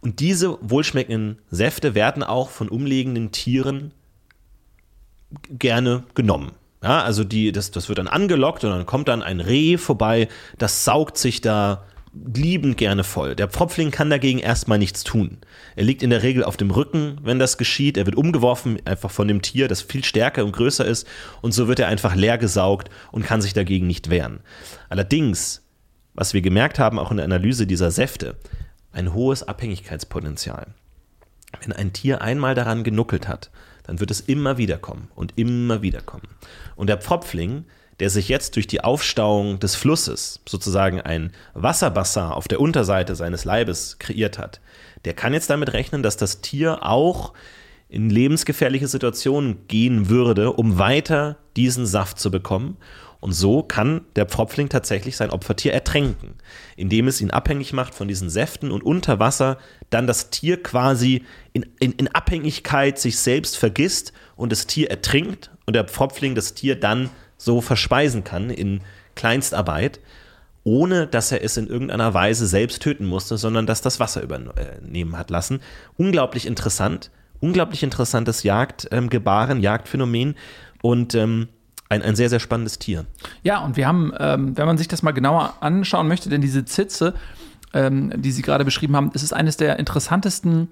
Und 0.00 0.20
diese 0.20 0.56
wohlschmeckenden 0.62 1.42
Säfte 1.50 1.94
werden 1.94 2.22
auch 2.22 2.48
von 2.48 2.70
umliegenden 2.70 3.32
Tieren 3.32 3.92
gerne 5.50 6.04
genommen. 6.14 6.52
Ja, 6.82 7.02
also 7.02 7.22
die, 7.22 7.52
das, 7.52 7.70
das 7.70 7.90
wird 7.90 7.98
dann 7.98 8.08
angelockt 8.08 8.64
und 8.64 8.70
dann 8.70 8.86
kommt 8.86 9.08
dann 9.08 9.22
ein 9.22 9.40
Reh 9.40 9.76
vorbei, 9.76 10.28
das 10.56 10.86
saugt 10.86 11.18
sich 11.18 11.42
da 11.42 11.84
liebend 12.12 12.76
gerne 12.76 13.04
voll. 13.04 13.34
Der 13.34 13.48
Pfropfling 13.48 13.90
kann 13.90 14.10
dagegen 14.10 14.38
erstmal 14.38 14.78
nichts 14.78 15.04
tun. 15.04 15.38
Er 15.76 15.84
liegt 15.84 16.02
in 16.02 16.10
der 16.10 16.22
Regel 16.22 16.44
auf 16.44 16.56
dem 16.56 16.70
Rücken, 16.70 17.18
wenn 17.22 17.38
das 17.38 17.58
geschieht. 17.58 17.96
Er 17.96 18.06
wird 18.06 18.16
umgeworfen, 18.16 18.78
einfach 18.84 19.10
von 19.10 19.28
dem 19.28 19.42
Tier, 19.42 19.68
das 19.68 19.82
viel 19.82 20.04
stärker 20.04 20.44
und 20.44 20.52
größer 20.52 20.84
ist. 20.84 21.06
Und 21.42 21.52
so 21.52 21.68
wird 21.68 21.78
er 21.78 21.88
einfach 21.88 22.14
leer 22.14 22.38
gesaugt 22.38 22.90
und 23.12 23.24
kann 23.24 23.42
sich 23.42 23.52
dagegen 23.52 23.86
nicht 23.86 24.10
wehren. 24.10 24.40
Allerdings, 24.88 25.66
was 26.14 26.34
wir 26.34 26.40
gemerkt 26.40 26.78
haben, 26.78 26.98
auch 26.98 27.10
in 27.10 27.18
der 27.18 27.26
Analyse 27.26 27.66
dieser 27.66 27.90
Säfte, 27.90 28.36
ein 28.92 29.12
hohes 29.12 29.42
Abhängigkeitspotenzial. 29.42 30.68
Wenn 31.62 31.72
ein 31.72 31.92
Tier 31.92 32.22
einmal 32.22 32.54
daran 32.54 32.84
genuckelt 32.84 33.28
hat, 33.28 33.50
dann 33.84 34.00
wird 34.00 34.10
es 34.10 34.20
immer 34.20 34.58
wieder 34.58 34.76
kommen 34.76 35.08
und 35.14 35.32
immer 35.36 35.80
wieder 35.80 36.02
kommen. 36.02 36.28
Und 36.76 36.88
der 36.88 36.98
Pfropfling 36.98 37.64
der 38.00 38.10
sich 38.10 38.28
jetzt 38.28 38.56
durch 38.56 38.66
die 38.66 38.82
Aufstauung 38.82 39.58
des 39.58 39.74
Flusses 39.74 40.40
sozusagen 40.48 41.00
ein 41.00 41.32
Wasserbassin 41.54 42.22
auf 42.22 42.48
der 42.48 42.60
Unterseite 42.60 43.16
seines 43.16 43.44
Leibes 43.44 43.98
kreiert 43.98 44.38
hat, 44.38 44.60
der 45.04 45.14
kann 45.14 45.32
jetzt 45.32 45.50
damit 45.50 45.72
rechnen, 45.72 46.02
dass 46.02 46.16
das 46.16 46.40
Tier 46.40 46.84
auch 46.84 47.32
in 47.88 48.10
lebensgefährliche 48.10 48.86
Situationen 48.86 49.66
gehen 49.66 50.08
würde, 50.08 50.52
um 50.52 50.78
weiter 50.78 51.38
diesen 51.56 51.86
Saft 51.86 52.18
zu 52.18 52.30
bekommen. 52.30 52.76
Und 53.20 53.32
so 53.32 53.62
kann 53.64 54.02
der 54.14 54.26
Pfropfling 54.26 54.68
tatsächlich 54.68 55.16
sein 55.16 55.30
Opfertier 55.30 55.72
ertränken, 55.72 56.34
indem 56.76 57.08
es 57.08 57.20
ihn 57.20 57.32
abhängig 57.32 57.72
macht 57.72 57.94
von 57.94 58.06
diesen 58.06 58.30
Säften 58.30 58.70
und 58.70 58.82
unter 58.82 59.18
Wasser 59.18 59.58
dann 59.90 60.06
das 60.06 60.30
Tier 60.30 60.62
quasi 60.62 61.24
in, 61.52 61.66
in, 61.80 61.92
in 61.92 62.08
Abhängigkeit 62.08 62.98
sich 62.98 63.18
selbst 63.18 63.56
vergisst 63.56 64.12
und 64.36 64.52
das 64.52 64.68
Tier 64.68 64.90
ertrinkt 64.90 65.50
und 65.66 65.74
der 65.74 65.84
Pfropfling 65.84 66.36
das 66.36 66.54
Tier 66.54 66.78
dann 66.78 67.10
so 67.38 67.62
verspeisen 67.62 68.24
kann 68.24 68.50
in 68.50 68.82
Kleinstarbeit, 69.14 70.00
ohne 70.64 71.06
dass 71.06 71.32
er 71.32 71.42
es 71.42 71.56
in 71.56 71.68
irgendeiner 71.68 72.12
Weise 72.12 72.46
selbst 72.46 72.82
töten 72.82 73.06
musste, 73.06 73.38
sondern 73.38 73.66
dass 73.66 73.80
das 73.80 74.00
Wasser 74.00 74.22
übernehmen 74.22 75.16
hat 75.16 75.30
lassen. 75.30 75.60
Unglaublich 75.96 76.46
interessant, 76.46 77.10
unglaublich 77.40 77.82
interessantes 77.82 78.42
Jagdgebaren, 78.42 79.58
ähm, 79.58 79.62
Jagdphänomen 79.62 80.34
und 80.82 81.14
ähm, 81.14 81.48
ein, 81.88 82.02
ein 82.02 82.16
sehr, 82.16 82.28
sehr 82.28 82.40
spannendes 82.40 82.78
Tier. 82.78 83.06
Ja, 83.42 83.64
und 83.64 83.76
wir 83.76 83.86
haben, 83.86 84.12
ähm, 84.18 84.56
wenn 84.56 84.66
man 84.66 84.76
sich 84.76 84.88
das 84.88 85.02
mal 85.02 85.12
genauer 85.12 85.54
anschauen 85.60 86.06
möchte, 86.08 86.28
denn 86.28 86.42
diese 86.42 86.64
Zitze, 86.64 87.14
ähm, 87.72 88.12
die 88.16 88.30
Sie 88.30 88.42
gerade 88.42 88.64
beschrieben 88.64 88.96
haben, 88.96 89.10
es 89.14 89.22
ist 89.22 89.32
eines 89.32 89.56
der 89.56 89.78
interessantesten 89.78 90.68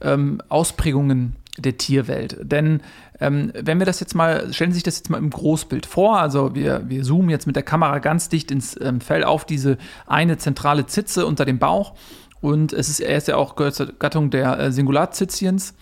ähm, 0.00 0.40
Ausprägungen 0.48 1.36
der 1.58 1.78
Tierwelt. 1.78 2.38
Denn 2.42 2.82
ähm, 3.20 3.52
wenn 3.54 3.78
wir 3.78 3.86
das 3.86 4.00
jetzt 4.00 4.14
mal, 4.14 4.52
stellen 4.52 4.72
Sie 4.72 4.76
sich 4.76 4.82
das 4.82 4.98
jetzt 4.98 5.10
mal 5.10 5.18
im 5.18 5.30
Großbild 5.30 5.86
vor, 5.86 6.18
also 6.18 6.54
wir, 6.54 6.82
wir 6.88 7.02
zoomen 7.02 7.30
jetzt 7.30 7.46
mit 7.46 7.56
der 7.56 7.62
Kamera 7.62 7.98
ganz 7.98 8.28
dicht 8.28 8.50
ins 8.50 8.78
ähm, 8.80 9.00
Fell 9.00 9.24
auf 9.24 9.44
diese 9.44 9.78
eine 10.06 10.38
zentrale 10.38 10.86
Zitze 10.86 11.26
unter 11.26 11.44
dem 11.44 11.58
Bauch 11.58 11.94
und 12.40 12.72
es 12.72 12.88
ist, 12.88 13.00
er 13.00 13.16
ist 13.16 13.28
ja 13.28 13.36
auch 13.36 13.56
gehört 13.56 13.74
zur 13.74 13.92
Gattung 13.98 14.30
der 14.30 14.58
äh, 14.58 14.72
Singularzitiens. 14.72 15.74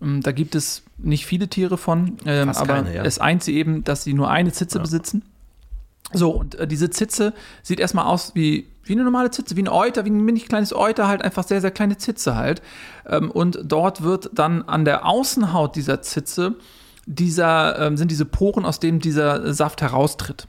Ähm, 0.00 0.22
da 0.22 0.32
gibt 0.32 0.54
es 0.54 0.82
nicht 0.98 1.26
viele 1.26 1.48
Tiere 1.48 1.78
von, 1.78 2.16
ähm, 2.24 2.48
aber 2.50 2.74
keine, 2.74 2.94
ja. 2.94 3.04
es 3.04 3.18
eint 3.18 3.42
sie 3.42 3.56
eben, 3.56 3.84
dass 3.84 4.04
sie 4.04 4.14
nur 4.14 4.30
eine 4.30 4.52
Zitze 4.52 4.78
ja. 4.78 4.82
besitzen. 4.82 5.22
So, 6.12 6.30
und 6.30 6.56
äh, 6.56 6.66
diese 6.66 6.90
Zitze 6.90 7.32
sieht 7.62 7.80
erstmal 7.80 8.06
aus 8.06 8.34
wie 8.34 8.66
wie 8.90 8.94
eine 8.94 9.04
normale 9.04 9.30
Zitze, 9.30 9.56
wie 9.56 9.62
ein 9.62 9.68
Euter, 9.68 10.04
wie 10.04 10.10
ein 10.10 10.24
mini 10.24 10.40
kleines 10.40 10.74
Euter, 10.74 11.06
halt 11.06 11.22
einfach 11.22 11.46
sehr, 11.46 11.60
sehr 11.60 11.70
kleine 11.70 11.96
Zitze 11.96 12.34
halt. 12.34 12.60
Ähm, 13.06 13.30
und 13.30 13.60
dort 13.62 14.02
wird 14.02 14.30
dann 14.34 14.62
an 14.62 14.84
der 14.84 15.06
Außenhaut 15.06 15.76
dieser 15.76 16.02
Zitze 16.02 16.56
dieser, 17.06 17.78
ähm, 17.78 17.96
sind 17.96 18.10
diese 18.10 18.24
Poren, 18.24 18.64
aus 18.64 18.80
denen 18.80 18.98
dieser 18.98 19.54
Saft 19.54 19.80
heraustritt. 19.80 20.46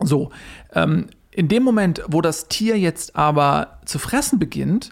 So, 0.00 0.30
ähm, 0.72 1.06
in 1.30 1.48
dem 1.48 1.62
Moment, 1.62 2.02
wo 2.08 2.20
das 2.20 2.48
Tier 2.48 2.78
jetzt 2.78 3.14
aber 3.14 3.78
zu 3.84 3.98
fressen 3.98 4.38
beginnt, 4.38 4.90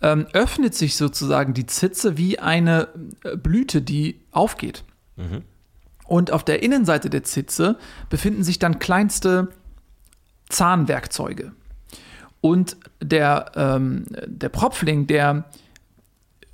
öffnet 0.00 0.74
sich 0.74 0.96
sozusagen 0.96 1.54
die 1.54 1.64
Zitze 1.64 2.18
wie 2.18 2.38
eine 2.38 2.88
äh, 3.22 3.38
Blüte, 3.38 3.80
die 3.80 4.20
aufgeht. 4.32 4.84
Mhm. 5.16 5.44
Und 6.06 6.30
auf 6.30 6.44
der 6.44 6.62
Innenseite 6.62 7.10
der 7.10 7.24
Zitze 7.24 7.78
befinden 8.10 8.44
sich 8.44 8.58
dann 8.58 8.78
kleinste 8.78 9.48
Zahnwerkzeuge. 10.48 11.52
Und 12.40 12.76
der, 13.00 13.52
ähm, 13.56 14.04
der 14.26 14.50
Propfling, 14.50 15.06
der 15.06 15.44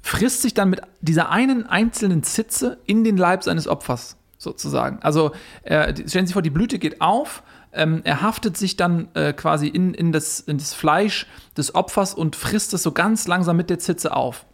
frisst 0.03 0.43
sich 0.43 0.55
dann 0.55 0.71
mit 0.71 0.81
dieser 1.01 1.31
einen 1.31 1.67
einzelnen 1.67 2.23
Zitze 2.23 2.79
in 2.87 3.05
den 3.05 3.17
Leib 3.17 3.43
seines 3.43 3.67
Opfers 3.67 4.17
sozusagen. 4.39 4.99
Also 5.03 5.33
äh, 5.63 5.95
stellen 5.95 6.09
Sie 6.09 6.27
sich 6.27 6.33
vor, 6.33 6.43
die 6.43 6.51
Blüte 6.51 6.79
geht 6.79 7.01
auf, 7.01 7.43
ähm, 7.73 8.01
er 8.05 8.23
haftet 8.23 8.57
sich 8.57 8.77
dann 8.77 9.09
äh, 9.15 9.33
quasi 9.33 9.69
in, 9.69 9.95
in, 9.95 10.13
das, 10.13 10.41
in 10.41 10.59
das 10.59 10.75
Fleisch 10.75 11.27
des 11.57 11.75
Opfers 11.75 12.15
und 12.15 12.35
frisst 12.37 12.75
es 12.75 12.83
so 12.83 12.93
ganz 12.93 13.29
langsam 13.29 13.57
mit 13.57 13.71
der 13.71 13.79
Zitze 13.79 14.15
auf. 14.15 14.47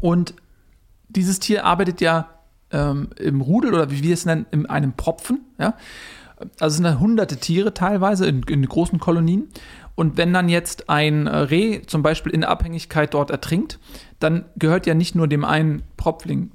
Und 0.00 0.34
dieses 1.08 1.38
Tier 1.38 1.64
arbeitet 1.64 2.00
ja 2.00 2.28
ähm, 2.72 3.10
im 3.18 3.40
Rudel 3.40 3.74
oder 3.74 3.90
wie 3.90 4.02
wir 4.02 4.14
es 4.14 4.24
nennen, 4.24 4.46
in 4.50 4.66
einem 4.66 4.94
Propfen. 4.94 5.40
Ja? 5.58 5.74
Also 6.60 6.66
es 6.66 6.74
sind 6.74 6.84
dann 6.84 7.00
hunderte 7.00 7.36
Tiere 7.36 7.74
teilweise 7.74 8.26
in, 8.26 8.42
in 8.44 8.64
großen 8.66 8.98
Kolonien. 8.98 9.48
Und 9.94 10.16
wenn 10.16 10.32
dann 10.32 10.48
jetzt 10.48 10.88
ein 10.88 11.26
äh, 11.26 11.36
Reh 11.36 11.82
zum 11.82 12.02
Beispiel 12.02 12.32
in 12.32 12.40
der 12.40 12.50
Abhängigkeit 12.50 13.12
dort 13.14 13.30
ertrinkt, 13.30 13.78
dann 14.20 14.46
gehört 14.56 14.86
ja 14.86 14.94
nicht 14.94 15.14
nur 15.14 15.28
dem 15.28 15.44
einen 15.44 15.82
Propfling 15.96 16.50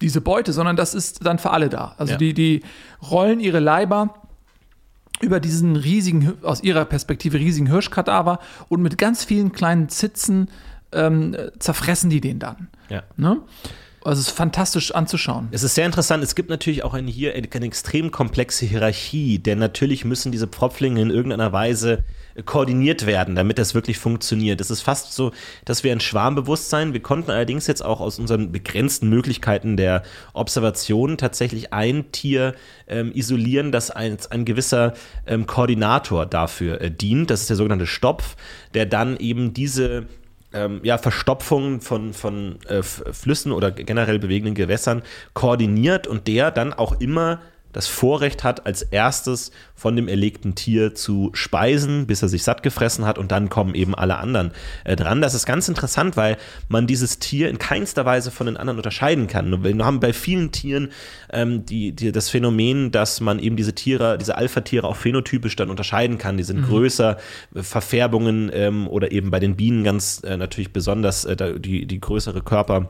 diese 0.00 0.20
Beute, 0.20 0.52
sondern 0.52 0.76
das 0.76 0.94
ist 0.94 1.24
dann 1.24 1.38
für 1.38 1.50
alle 1.50 1.68
da. 1.68 1.94
Also 1.98 2.12
ja. 2.12 2.18
die, 2.18 2.34
die 2.34 2.62
rollen 3.10 3.40
ihre 3.40 3.60
Leiber 3.60 4.14
über 5.20 5.40
diesen 5.40 5.76
riesigen, 5.76 6.34
aus 6.42 6.62
ihrer 6.62 6.84
Perspektive 6.84 7.38
riesigen 7.38 7.66
Hirschkadaver 7.66 8.38
und 8.68 8.82
mit 8.82 8.98
ganz 8.98 9.24
vielen 9.24 9.52
kleinen 9.52 9.88
Zitzen 9.88 10.50
ähm, 10.92 11.36
zerfressen 11.58 12.10
die 12.10 12.20
den 12.20 12.38
dann. 12.38 12.68
Ja. 12.88 13.02
Ne? 13.16 13.38
Also 14.08 14.22
es 14.22 14.28
ist 14.28 14.36
fantastisch 14.36 14.94
anzuschauen. 14.94 15.48
Es 15.50 15.62
ist 15.62 15.74
sehr 15.74 15.84
interessant. 15.84 16.24
Es 16.24 16.34
gibt 16.34 16.48
natürlich 16.48 16.82
auch 16.82 16.94
eine, 16.94 17.10
hier 17.10 17.34
eine, 17.34 17.46
eine 17.52 17.66
extrem 17.66 18.10
komplexe 18.10 18.64
Hierarchie, 18.64 19.38
denn 19.38 19.58
natürlich 19.58 20.06
müssen 20.06 20.32
diese 20.32 20.46
Pfropflinge 20.46 21.02
in 21.02 21.10
irgendeiner 21.10 21.52
Weise 21.52 22.04
koordiniert 22.46 23.04
werden, 23.04 23.34
damit 23.34 23.58
das 23.58 23.74
wirklich 23.74 23.98
funktioniert. 23.98 24.62
Es 24.62 24.70
ist 24.70 24.80
fast 24.80 25.12
so, 25.12 25.32
dass 25.66 25.84
wir 25.84 25.92
ein 25.92 26.00
Schwarmbewusstsein, 26.00 26.94
wir 26.94 27.02
konnten 27.02 27.30
allerdings 27.30 27.66
jetzt 27.66 27.84
auch 27.84 28.00
aus 28.00 28.18
unseren 28.18 28.50
begrenzten 28.50 29.10
Möglichkeiten 29.10 29.76
der 29.76 30.02
Observation 30.32 31.18
tatsächlich 31.18 31.74
ein 31.74 32.10
Tier 32.10 32.54
ähm, 32.86 33.12
isolieren, 33.12 33.72
das 33.72 33.90
als 33.90 34.30
ein 34.30 34.46
gewisser 34.46 34.94
ähm, 35.26 35.46
Koordinator 35.46 36.24
dafür 36.24 36.80
äh, 36.80 36.90
dient. 36.90 37.28
Das 37.28 37.42
ist 37.42 37.50
der 37.50 37.56
sogenannte 37.56 37.86
Stopf, 37.86 38.36
der 38.72 38.86
dann 38.86 39.18
eben 39.18 39.52
diese 39.52 40.06
ähm, 40.52 40.80
ja, 40.82 40.98
Verstopfung 40.98 41.80
von, 41.80 42.12
von 42.14 42.58
äh, 42.68 42.82
Flüssen 42.82 43.52
oder 43.52 43.70
generell 43.70 44.18
bewegenden 44.18 44.54
Gewässern 44.54 45.02
koordiniert 45.34 46.06
und 46.06 46.26
der 46.26 46.50
dann 46.50 46.72
auch 46.72 47.00
immer 47.00 47.40
das 47.72 47.86
Vorrecht 47.86 48.44
hat, 48.44 48.66
als 48.66 48.82
erstes 48.82 49.50
von 49.74 49.94
dem 49.94 50.08
erlegten 50.08 50.54
Tier 50.54 50.94
zu 50.94 51.30
speisen, 51.34 52.06
bis 52.06 52.22
er 52.22 52.28
sich 52.28 52.42
satt 52.42 52.62
gefressen 52.62 53.04
hat 53.04 53.18
und 53.18 53.30
dann 53.30 53.48
kommen 53.48 53.74
eben 53.74 53.94
alle 53.94 54.18
anderen 54.18 54.52
äh, 54.84 54.96
dran. 54.96 55.20
Das 55.20 55.34
ist 55.34 55.46
ganz 55.46 55.68
interessant, 55.68 56.16
weil 56.16 56.36
man 56.68 56.86
dieses 56.86 57.18
Tier 57.18 57.48
in 57.48 57.58
keinster 57.58 58.04
Weise 58.04 58.30
von 58.30 58.46
den 58.46 58.56
anderen 58.56 58.78
unterscheiden 58.78 59.26
kann. 59.26 59.62
Wir 59.62 59.84
haben 59.84 60.00
bei 60.00 60.12
vielen 60.12 60.50
Tieren 60.50 60.90
ähm, 61.30 61.64
die, 61.66 61.92
die, 61.92 62.10
das 62.10 62.30
Phänomen, 62.30 62.90
dass 62.90 63.20
man 63.20 63.38
eben 63.38 63.56
diese 63.56 63.74
Tiere, 63.74 64.18
diese 64.18 64.36
Alpha-Tiere 64.36 64.86
auch 64.86 64.96
phänotypisch 64.96 65.56
dann 65.56 65.70
unterscheiden 65.70 66.18
kann. 66.18 66.36
Die 66.36 66.44
sind 66.44 66.62
mhm. 66.62 66.66
größer, 66.66 67.18
äh, 67.54 67.62
Verfärbungen 67.62 68.50
ähm, 68.52 68.88
oder 68.88 69.12
eben 69.12 69.30
bei 69.30 69.40
den 69.40 69.56
Bienen 69.56 69.84
ganz 69.84 70.22
äh, 70.24 70.36
natürlich 70.36 70.72
besonders 70.72 71.24
äh, 71.24 71.58
die, 71.60 71.86
die 71.86 72.00
größere 72.00 72.42
Körper. 72.42 72.88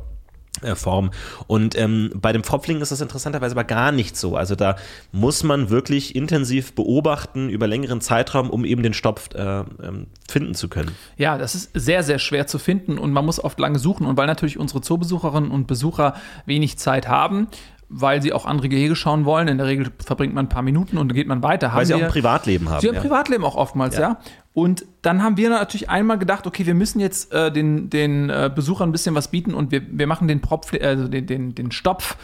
Äh, 0.63 0.75
Form. 0.75 1.11
Und 1.47 1.79
ähm, 1.79 2.11
bei 2.15 2.33
dem 2.33 2.43
Pfropfling 2.43 2.81
ist 2.81 2.91
das 2.91 3.01
interessanterweise 3.01 3.55
aber 3.55 3.65
gar 3.65 3.93
nicht 3.93 4.17
so. 4.17 4.37
Also 4.37 4.55
da 4.55 4.77
muss 5.13 5.45
man 5.45 5.71
wirklich 5.71 6.17
intensiv 6.17 6.73
beobachten 6.73 7.49
über 7.49 7.67
längeren 7.67 8.01
Zeitraum, 8.01 8.51
um 8.51 8.65
eben 8.65 8.83
den 8.83 8.95
Stopf 8.95 9.35
äh, 9.35 9.61
ähm, 9.83 10.07
finden 10.29 10.55
zu 10.55 10.69
können. 10.69 10.93
Ja, 11.17 11.39
das 11.39 11.55
ist 11.55 11.71
sehr, 11.75 12.03
sehr 12.03 12.19
schwer 12.19 12.47
zu 12.47 12.59
finden 12.59 12.99
und 12.99 13.13
man 13.13 13.25
muss 13.25 13.43
oft 13.43 13.59
lange 13.61 13.79
suchen. 13.79 14.07
Und 14.07 14.17
weil 14.17 14.27
natürlich 14.27 14.59
unsere 14.59 14.81
Zoobesucherinnen 14.81 15.51
und 15.51 15.67
Besucher 15.67 16.15
wenig 16.47 16.79
Zeit 16.79 17.09
haben, 17.09 17.49
weil 17.89 18.21
sie 18.21 18.33
auch 18.33 18.45
andere 18.45 18.69
Gehege 18.69 18.95
schauen 18.95 19.25
wollen. 19.25 19.49
In 19.49 19.59
der 19.59 19.67
Regel 19.67 19.91
verbringt 20.05 20.35
man 20.35 20.47
ein 20.47 20.49
paar 20.49 20.63
Minuten 20.63 20.99
und 20.99 21.09
dann 21.09 21.17
geht 21.17 21.27
man 21.27 21.43
weiter. 21.43 21.69
Weil 21.69 21.75
haben 21.75 21.85
sie 21.87 21.95
auch 21.95 22.03
ein 22.03 22.09
Privatleben 22.09 22.69
haben. 22.69 22.81
Sie 22.81 22.89
haben 22.89 22.97
ja. 22.97 23.01
Privatleben 23.01 23.45
auch 23.45 23.57
oftmals, 23.57 23.97
ja. 23.97 24.01
ja. 24.01 24.21
Und 24.53 24.85
dann 25.03 25.23
haben 25.23 25.37
wir 25.37 25.51
natürlich 25.51 25.89
einmal 25.89 26.19
gedacht, 26.19 26.47
okay, 26.47 26.67
wir 26.67 26.75
müssen 26.75 27.01
jetzt 27.01 27.33
äh, 27.33 27.51
den, 27.51 27.91
den 27.91 28.29
äh, 28.29 28.51
Besuchern 28.55 28.89
ein 28.89 28.93
bisschen 28.93 29.15
was 29.15 29.29
bieten 29.29 29.55
und 29.55 29.71
wir, 29.71 29.83
wir 29.91 30.07
machen 30.07 30.29
den, 30.29 30.41
Propf, 30.41 30.73
also 30.83 31.07
den, 31.07 31.27
den, 31.27 31.55
den 31.55 31.71
Stopf, 31.71 32.17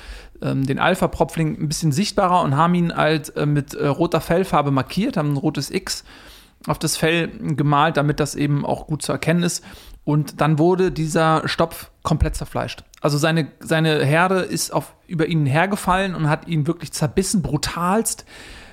ähm, 0.43 0.67
den 0.67 0.79
Alpha-Propfling 0.79 1.61
ein 1.61 1.69
bisschen 1.69 1.93
sichtbarer 1.93 2.43
und 2.43 2.57
haben 2.57 2.75
ihn 2.75 2.95
halt 2.95 3.35
äh, 3.37 3.47
mit 3.47 3.75
äh, 3.75 3.87
roter 3.87 4.21
Fellfarbe 4.21 4.71
markiert, 4.71 5.17
haben 5.17 5.33
ein 5.33 5.37
rotes 5.37 5.71
X 5.71 6.05
auf 6.67 6.79
das 6.79 6.97
Fell 6.97 7.29
gemalt, 7.57 7.97
damit 7.97 8.21
das 8.21 8.35
eben 8.35 8.65
auch 8.65 8.87
gut 8.87 9.03
zu 9.03 9.13
erkennen 9.13 9.43
ist. 9.43 9.65
Und 10.05 10.41
dann 10.41 10.59
wurde 10.59 10.93
dieser 10.93 11.47
Stopf 11.49 11.91
komplett 12.03 12.37
zerfleischt. 12.37 12.85
Also 13.01 13.17
seine, 13.17 13.49
seine 13.61 14.05
Herde 14.05 14.41
ist 14.41 14.73
auf, 14.73 14.95
über 15.07 15.27
ihn 15.27 15.47
hergefallen 15.47 16.15
und 16.15 16.29
hat 16.29 16.47
ihn 16.47 16.67
wirklich 16.67 16.93
zerbissen, 16.93 17.43
brutalst. 17.43 18.27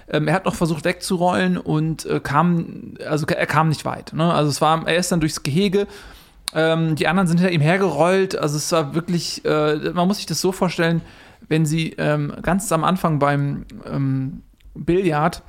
Ähm, 0.09 0.27
er 0.27 0.33
hat 0.33 0.45
noch 0.45 0.55
versucht 0.55 0.83
wegzurollen 0.83 1.57
und 1.57 2.05
äh, 2.05 2.19
kam, 2.19 2.95
also 3.07 3.25
er 3.25 3.45
kam 3.45 3.69
nicht 3.69 3.85
weit. 3.85 4.11
Ne? 4.13 4.33
Also 4.33 4.49
es 4.49 4.59
war, 4.59 4.85
er 4.87 4.97
ist 4.97 5.11
dann 5.11 5.21
durchs 5.21 5.43
Gehege. 5.43 5.87
Ähm, 6.53 6.95
die 6.95 7.07
anderen 7.07 7.27
sind 7.27 7.39
hinter 7.39 7.53
ihm 7.53 7.61
hergerollt. 7.61 8.37
Also 8.37 8.57
es 8.57 8.69
war 8.73 8.93
wirklich, 8.93 9.45
äh, 9.45 9.91
man 9.93 10.07
muss 10.07 10.17
sich 10.17 10.25
das 10.25 10.41
so 10.41 10.51
vorstellen, 10.51 11.01
wenn 11.47 11.65
sie 11.65 11.91
ähm, 11.97 12.33
ganz 12.41 12.69
am 12.73 12.83
Anfang 12.83 13.19
beim 13.19 13.65
ähm, 13.85 14.43
Billard 14.73 15.43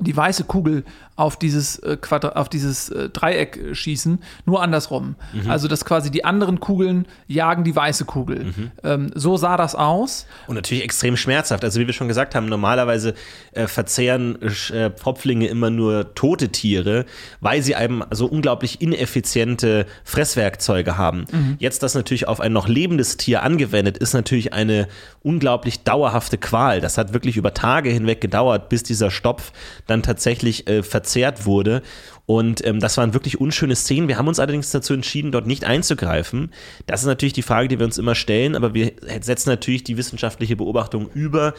die 0.00 0.16
weiße 0.16 0.44
Kugel 0.44 0.84
auf 1.18 1.36
dieses, 1.36 1.80
äh, 1.80 1.96
Quadra 2.00 2.40
auf 2.40 2.48
dieses 2.48 2.90
äh, 2.90 3.08
Dreieck 3.08 3.56
äh, 3.56 3.74
schießen, 3.74 4.20
nur 4.46 4.62
andersrum. 4.62 5.16
Mhm. 5.32 5.50
Also, 5.50 5.66
dass 5.66 5.84
quasi 5.84 6.10
die 6.10 6.24
anderen 6.24 6.60
Kugeln 6.60 7.06
jagen 7.26 7.64
die 7.64 7.74
weiße 7.74 8.04
Kugel. 8.04 8.44
Mhm. 8.44 8.70
Ähm, 8.84 9.10
so 9.14 9.36
sah 9.36 9.56
das 9.56 9.74
aus. 9.74 10.26
Und 10.46 10.54
natürlich 10.54 10.84
extrem 10.84 11.16
schmerzhaft. 11.16 11.64
Also, 11.64 11.80
wie 11.80 11.86
wir 11.86 11.94
schon 11.94 12.06
gesagt 12.06 12.36
haben, 12.36 12.46
normalerweise 12.46 13.14
äh, 13.52 13.66
verzehren 13.66 14.40
äh, 14.42 14.90
Pfropflinge 14.90 15.48
immer 15.48 15.70
nur 15.70 16.14
tote 16.14 16.50
Tiere, 16.50 17.04
weil 17.40 17.62
sie 17.62 17.72
eben 17.72 18.02
so 18.12 18.26
unglaublich 18.26 18.80
ineffiziente 18.80 19.86
Fresswerkzeuge 20.04 20.98
haben. 20.98 21.26
Mhm. 21.32 21.56
Jetzt 21.58 21.82
das 21.82 21.94
natürlich 21.94 22.28
auf 22.28 22.40
ein 22.40 22.52
noch 22.52 22.68
lebendes 22.68 23.16
Tier 23.16 23.42
angewendet, 23.42 23.98
ist 23.98 24.14
natürlich 24.14 24.52
eine 24.52 24.86
unglaublich 25.22 25.82
dauerhafte 25.82 26.38
Qual. 26.38 26.80
Das 26.80 26.96
hat 26.96 27.12
wirklich 27.12 27.36
über 27.36 27.54
Tage 27.54 27.90
hinweg 27.90 28.20
gedauert, 28.20 28.68
bis 28.68 28.84
dieser 28.84 29.10
Stopf 29.10 29.52
dann 29.88 30.04
tatsächlich 30.04 30.68
äh, 30.68 30.84
verzehrt 30.84 31.44
wurde. 31.44 31.82
Und 32.26 32.64
ähm, 32.66 32.78
das 32.78 32.98
waren 32.98 33.14
wirklich 33.14 33.40
unschöne 33.40 33.74
Szenen. 33.74 34.06
Wir 34.06 34.18
haben 34.18 34.28
uns 34.28 34.38
allerdings 34.38 34.70
dazu 34.70 34.92
entschieden, 34.92 35.32
dort 35.32 35.46
nicht 35.46 35.64
einzugreifen. 35.64 36.52
Das 36.86 37.00
ist 37.00 37.06
natürlich 37.06 37.32
die 37.32 37.42
Frage, 37.42 37.68
die 37.68 37.78
wir 37.78 37.86
uns 37.86 37.96
immer 37.96 38.14
stellen, 38.14 38.54
aber 38.54 38.74
wir 38.74 38.92
setzen 39.20 39.48
natürlich 39.48 39.82
die 39.82 39.96
wissenschaftliche 39.96 40.54
Beobachtung 40.54 41.08
über 41.14 41.54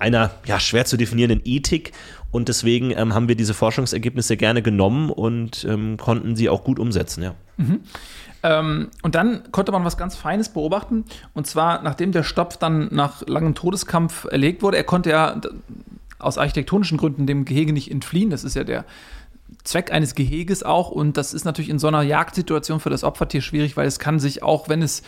einer 0.00 0.32
ja, 0.44 0.58
schwer 0.58 0.84
zu 0.86 0.96
definierenden 0.96 1.40
Ethik. 1.44 1.92
Und 2.32 2.48
deswegen 2.48 2.90
ähm, 2.90 3.14
haben 3.14 3.28
wir 3.28 3.36
diese 3.36 3.54
Forschungsergebnisse 3.54 4.36
gerne 4.36 4.60
genommen 4.60 5.08
und 5.10 5.64
ähm, 5.64 5.96
konnten 5.96 6.34
sie 6.34 6.48
auch 6.48 6.64
gut 6.64 6.80
umsetzen. 6.80 7.22
Ja. 7.22 7.34
Mhm. 7.56 7.80
Ähm, 8.42 8.88
und 9.02 9.14
dann 9.14 9.50
konnte 9.52 9.70
man 9.70 9.84
was 9.84 9.96
ganz 9.96 10.16
Feines 10.16 10.48
beobachten. 10.48 11.04
Und 11.32 11.46
zwar, 11.46 11.82
nachdem 11.82 12.10
der 12.10 12.24
Stopf 12.24 12.56
dann 12.56 12.88
nach 12.90 13.22
langem 13.26 13.54
Todeskampf 13.54 14.24
erlegt 14.24 14.62
wurde, 14.62 14.76
er 14.76 14.84
konnte 14.84 15.10
ja 15.10 15.40
aus 16.18 16.38
architektonischen 16.38 16.98
Gründen 16.98 17.26
dem 17.26 17.44
Gehege 17.44 17.72
nicht 17.72 17.90
entfliehen. 17.90 18.30
Das 18.30 18.44
ist 18.44 18.54
ja 18.54 18.64
der 18.64 18.84
Zweck 19.64 19.92
eines 19.92 20.14
Geheges 20.14 20.62
auch. 20.62 20.90
Und 20.90 21.16
das 21.16 21.34
ist 21.34 21.44
natürlich 21.44 21.70
in 21.70 21.78
so 21.78 21.88
einer 21.88 22.02
Jagdsituation 22.02 22.80
für 22.80 22.90
das 22.90 23.04
Opfertier 23.04 23.40
schwierig, 23.40 23.76
weil 23.76 23.86
es 23.86 23.98
kann 23.98 24.18
sich 24.18 24.42
auch, 24.42 24.68
wenn 24.68 24.82
es 24.82 25.02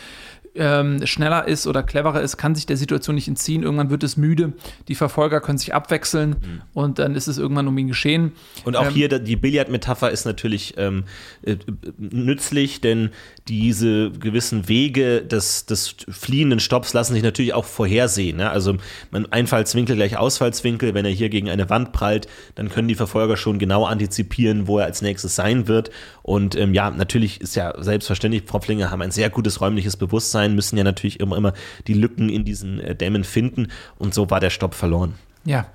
ähm, 0.55 1.05
schneller 1.05 1.47
ist 1.47 1.67
oder 1.67 1.83
cleverer 1.83 2.21
ist, 2.21 2.37
kann 2.37 2.55
sich 2.55 2.65
der 2.65 2.77
Situation 2.77 3.15
nicht 3.15 3.27
entziehen. 3.27 3.63
Irgendwann 3.63 3.89
wird 3.89 4.03
es 4.03 4.17
müde. 4.17 4.53
Die 4.87 4.95
Verfolger 4.95 5.39
können 5.39 5.57
sich 5.57 5.73
abwechseln 5.73 6.31
mhm. 6.31 6.61
und 6.73 6.99
dann 6.99 7.15
ist 7.15 7.27
es 7.27 7.37
irgendwann 7.37 7.67
um 7.67 7.77
ihn 7.77 7.87
geschehen. 7.87 8.33
Und 8.65 8.75
auch 8.75 8.87
ähm, 8.87 8.93
hier 8.93 9.07
die 9.19 9.35
Billardmetapher 9.35 10.11
ist 10.11 10.25
natürlich 10.25 10.75
ähm, 10.77 11.05
äh, 11.43 11.55
nützlich, 11.97 12.81
denn 12.81 13.11
diese 13.47 14.11
gewissen 14.11 14.67
Wege 14.67 15.21
des, 15.21 15.65
des 15.65 15.95
fliehenden 16.09 16.59
Stopps 16.59 16.93
lassen 16.93 17.13
sich 17.13 17.23
natürlich 17.23 17.53
auch 17.53 17.65
vorhersehen. 17.65 18.37
Ne? 18.37 18.49
Also 18.49 18.77
man 19.11 19.31
Einfallswinkel 19.31 19.95
gleich 19.95 20.17
Ausfallswinkel, 20.17 20.93
wenn 20.93 21.05
er 21.05 21.11
hier 21.11 21.29
gegen 21.29 21.49
eine 21.49 21.69
Wand 21.69 21.91
prallt, 21.91 22.27
dann 22.55 22.69
können 22.69 22.87
die 22.87 22.95
Verfolger 22.95 23.37
schon 23.37 23.57
genau 23.57 23.85
antizipieren, 23.85 24.67
wo 24.67 24.79
er 24.79 24.85
als 24.85 25.01
nächstes 25.01 25.35
sein 25.35 25.67
wird. 25.67 25.91
Und 26.23 26.55
ähm, 26.55 26.73
ja, 26.73 26.89
natürlich 26.91 27.41
ist 27.41 27.55
ja 27.55 27.73
selbstverständlich, 27.81 28.43
Pfropflinge 28.43 28.91
haben 28.91 29.01
ein 29.01 29.11
sehr 29.11 29.29
gutes 29.29 29.59
räumliches 29.59 29.97
Bewusstsein, 29.97 30.40
müssen 30.49 30.77
ja 30.77 30.83
natürlich 30.83 31.19
immer, 31.19 31.37
immer 31.37 31.53
die 31.87 31.93
Lücken 31.93 32.29
in 32.29 32.45
diesen 32.45 32.79
äh, 32.79 32.95
Dämmen 32.95 33.23
finden. 33.23 33.67
Und 33.97 34.13
so 34.13 34.29
war 34.29 34.39
der 34.39 34.49
Stopp 34.49 34.73
verloren. 34.73 35.15
Ja. 35.45 35.67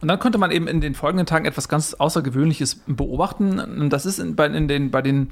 Und 0.00 0.08
dann 0.08 0.18
konnte 0.18 0.36
man 0.36 0.50
eben 0.50 0.66
in 0.66 0.82
den 0.82 0.94
folgenden 0.94 1.24
Tagen 1.24 1.46
etwas 1.46 1.68
ganz 1.68 1.94
Außergewöhnliches 1.94 2.82
beobachten. 2.86 3.88
Das 3.88 4.04
ist 4.04 4.18
in, 4.18 4.36
bei, 4.36 4.46
in 4.46 4.68
den, 4.68 4.90
bei 4.90 5.00
den 5.00 5.30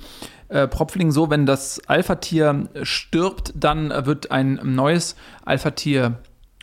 äh, 0.49 0.66
Propflingen 0.66 1.12
so, 1.12 1.28
wenn 1.28 1.45
das 1.45 1.80
Alpha-Tier 1.89 2.68
stirbt, 2.83 3.53
dann 3.55 3.91
wird 4.07 4.30
ein 4.30 4.61
neues 4.62 5.14
Alpha-Tier 5.45 6.18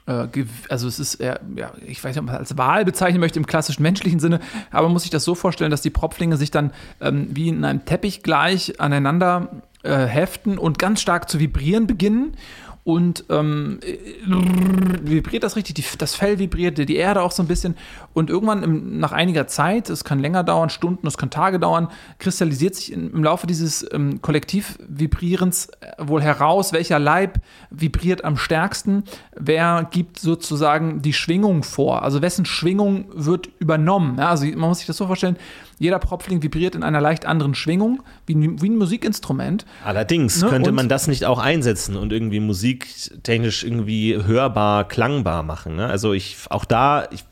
äh, 0.10 0.46
also 0.70 0.88
es 0.88 1.00
ist, 1.00 1.20
ja, 1.22 1.40
ich 1.86 2.04
weiß 2.04 2.16
nicht, 2.16 2.20
ob 2.20 2.26
man 2.26 2.36
es 2.36 2.40
als 2.40 2.58
Wahl 2.58 2.84
bezeichnen 2.84 3.20
möchte 3.20 3.40
im 3.40 3.46
klassischen 3.46 3.84
menschlichen 3.84 4.20
Sinne, 4.20 4.40
aber 4.72 4.88
man 4.88 4.94
muss 4.94 5.04
sich 5.04 5.12
das 5.12 5.24
so 5.24 5.36
vorstellen, 5.36 5.72
dass 5.72 5.82
die 5.82 5.92
Propflinge 5.92 6.38
sich 6.38 6.52
dann 6.52 6.72
ähm, 7.00 7.28
wie 7.32 7.50
in 7.50 7.64
einem 7.64 7.86
Teppich 7.86 8.24
gleich 8.24 8.80
aneinander 8.80 9.62
äh, 9.84 10.06
heften 10.06 10.58
und 10.58 10.80
ganz 10.80 11.02
stark 11.02 11.30
zu 11.30 11.40
vibrieren 11.40 11.88
beginnen. 11.88 12.34
Und 12.86 13.26
ähm, 13.30 13.80
vibriert 15.04 15.44
das 15.44 15.56
richtig, 15.56 15.76
die, 15.76 15.84
das 16.00 16.16
Fell 16.16 16.40
vibriert, 16.40 16.78
die 16.78 16.96
Erde 16.96 17.22
auch 17.22 17.32
so 17.32 17.44
ein 17.44 17.48
bisschen. 17.48 17.76
Und 18.14 18.32
irgendwann 18.32 18.64
im, 18.64 19.00
nach 19.00 19.12
einiger 19.12 19.46
Zeit, 19.46 19.92
es 19.92 20.04
kann 20.04 20.18
länger 20.18 20.44
dauern, 20.44 20.72
Stunden, 20.72 21.06
es 21.06 21.16
kann 21.16 21.30
Tage 21.30 21.60
dauern, 21.60 21.90
kristallisiert 22.18 22.74
sich 22.74 22.92
in, 22.92 23.12
im 23.12 23.24
Laufe 23.24 23.46
dieses 23.46 23.86
ähm, 23.94 24.24
Kollektivvibrierens 24.24 25.68
äh, 25.82 25.92
wohl 26.00 26.24
heraus, 26.24 26.74
welcher 26.74 26.98
Leib 26.98 27.42
vibriert 27.70 28.24
am 28.24 28.38
stärksten, 28.38 29.04
wer 29.36 29.88
gibt 29.92 30.18
sozusagen 30.18 31.04
die 31.04 31.14
Schwingung 31.14 31.62
vor, 31.62 32.02
also 32.02 32.24
wessen 32.24 32.46
Schwingung 32.46 33.06
wird 33.14 33.50
übernommen. 33.60 34.18
Ja, 34.18 34.30
also 34.30 34.48
man 34.48 34.70
muss 34.70 34.80
sich 34.80 34.88
das 34.88 34.98
so 34.98 35.06
vorstellen, 35.06 35.38
Jeder 35.80 35.98
Propfling 36.00 36.44
vibriert 36.44 36.76
in 36.76 36.84
einer 36.84 37.02
leicht 37.02 37.26
anderen 37.26 37.56
Schwingung, 37.56 38.04
wie, 38.26 38.36
ein- 38.36 38.62
wie 38.62 38.70
ein 38.70 38.78
Musikinstrument. 38.78 39.66
Allerdings 39.84 40.42
Ne, 40.42 40.50
könnte 40.50 40.70
und- 40.70 40.76
man 40.76 40.90
das 40.90 41.08
nicht 41.08 41.26
auch 41.26 41.40
einsetzen 41.40 41.96
und 41.96 42.12
irgendwie 42.14 42.40
musiktechnisch 42.42 43.64
irgendwie 43.64 44.18
hörbar, 44.24 44.88
klangbar 44.88 45.44
machen. 45.44 45.76
Ne? 45.78 45.88
Also 45.88 46.14
ich 46.14 46.38
auch 46.50 46.66
da, 46.66 47.08
ich, 47.12 47.24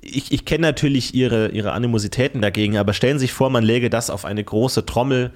ich, 0.00 0.32
ich 0.32 0.44
kenne 0.44 0.62
natürlich 0.62 1.14
ihre, 1.14 1.48
ihre 1.48 1.72
Animositäten 1.72 2.40
dagegen, 2.40 2.76
aber 2.78 2.92
stellen 2.92 3.18
Sie 3.18 3.24
sich 3.24 3.32
vor, 3.32 3.50
man 3.50 3.64
läge 3.64 3.90
das 3.90 4.08
auf 4.10 4.24
eine 4.24 4.42
große 4.44 4.86
Trommel, 4.86 5.32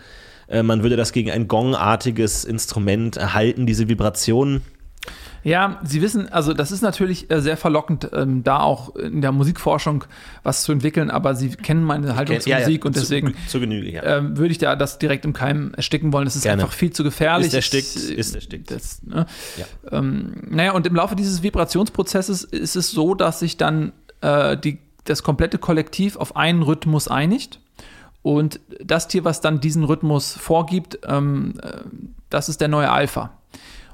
äh, 0.49 0.63
man 0.63 0.83
würde 0.83 0.97
das 0.97 1.13
gegen 1.13 1.31
ein 1.31 1.49
gongartiges 1.49 2.45
Instrument 2.45 3.17
erhalten, 3.17 3.67
diese 3.67 3.89
Vibrationen. 3.89 4.63
Ja, 5.43 5.81
Sie 5.85 6.03
wissen, 6.03 6.29
also 6.31 6.53
das 6.53 6.71
ist 6.71 6.83
natürlich 6.83 7.31
äh, 7.31 7.41
sehr 7.41 7.57
verlockend, 7.57 8.09
ähm, 8.13 8.45
da 8.45 8.61
auch 8.61 8.95
in 8.97 9.23
der 9.23 9.33
Musikforschung 9.33 10.05
was 10.43 10.63
zu 10.63 10.73
entwickeln, 10.73 11.11
aber 11.11 11.35
Sie 11.35 11.49
kennen 11.51 11.83
meine 11.83 12.15
Haltung 12.17 12.39
zur 12.41 12.51
Ja, 12.51 12.59
ja, 12.59 12.67
Musik 12.67 12.85
und 12.85 12.93
zu- 12.95 13.01
deswegen 13.01 13.35
Zu, 13.49 13.59
Genüge, 13.61 13.91
ja. 13.93 14.03
ähm, 14.03 14.37
würde 14.37 14.53
ich 14.53 14.59
da 14.59 14.77
das 14.77 14.99
direkt 14.99 15.25
im 15.25 15.33
Keim 15.33 15.73
ersticken 15.75 16.13
wollen. 16.13 16.27
Das 16.27 16.37
ist 16.37 16.43
Gerne. 16.43 16.63
einfach 16.63 16.75
viel 16.75 16.93
zu 16.93 17.05
gefährlich. 17.05 17.49
Ist 17.49 17.55
erstickt, 17.55 17.97
äh, 18.11 18.15
ist 18.15 18.35
erstickt. 18.35 18.71
Das, 18.71 19.03
ne? 19.03 19.25
Ja. 19.57 19.99
ähm, 19.99 20.35
naja, 20.51 20.73
und 20.73 20.87
im 20.87 20.95
Laufe 20.95 21.17
dieses 21.17 21.43
Vibrationsprozesses 21.43 22.45
ist 22.45 22.77
es 22.77 22.91
so, 22.91 23.15
dass 23.15 23.41
sich 23.41 23.57
dann 23.57 23.93
äh, 24.21 24.57
die, 24.59 24.79
das 25.05 25.23
komplette 25.23 25.57
Kollektiv 25.59 26.17
auf 26.17 26.37
einen 26.37 26.63
Rhythmus 26.63 27.09
einigt. 27.09 27.61
Und 28.23 28.61
das 28.85 29.09
Tier, 29.09 29.25
was 29.25 29.41
dann 29.41 29.61
diesen 29.63 29.85
Rhythmus 29.85 30.35
vorgibt, 30.35 30.99
ähm, 31.09 31.55
äh, 31.63 31.79
das 32.29 32.51
ist 32.51 32.61
der 32.61 32.69
neue 32.69 32.91
Alpha. 32.91 33.31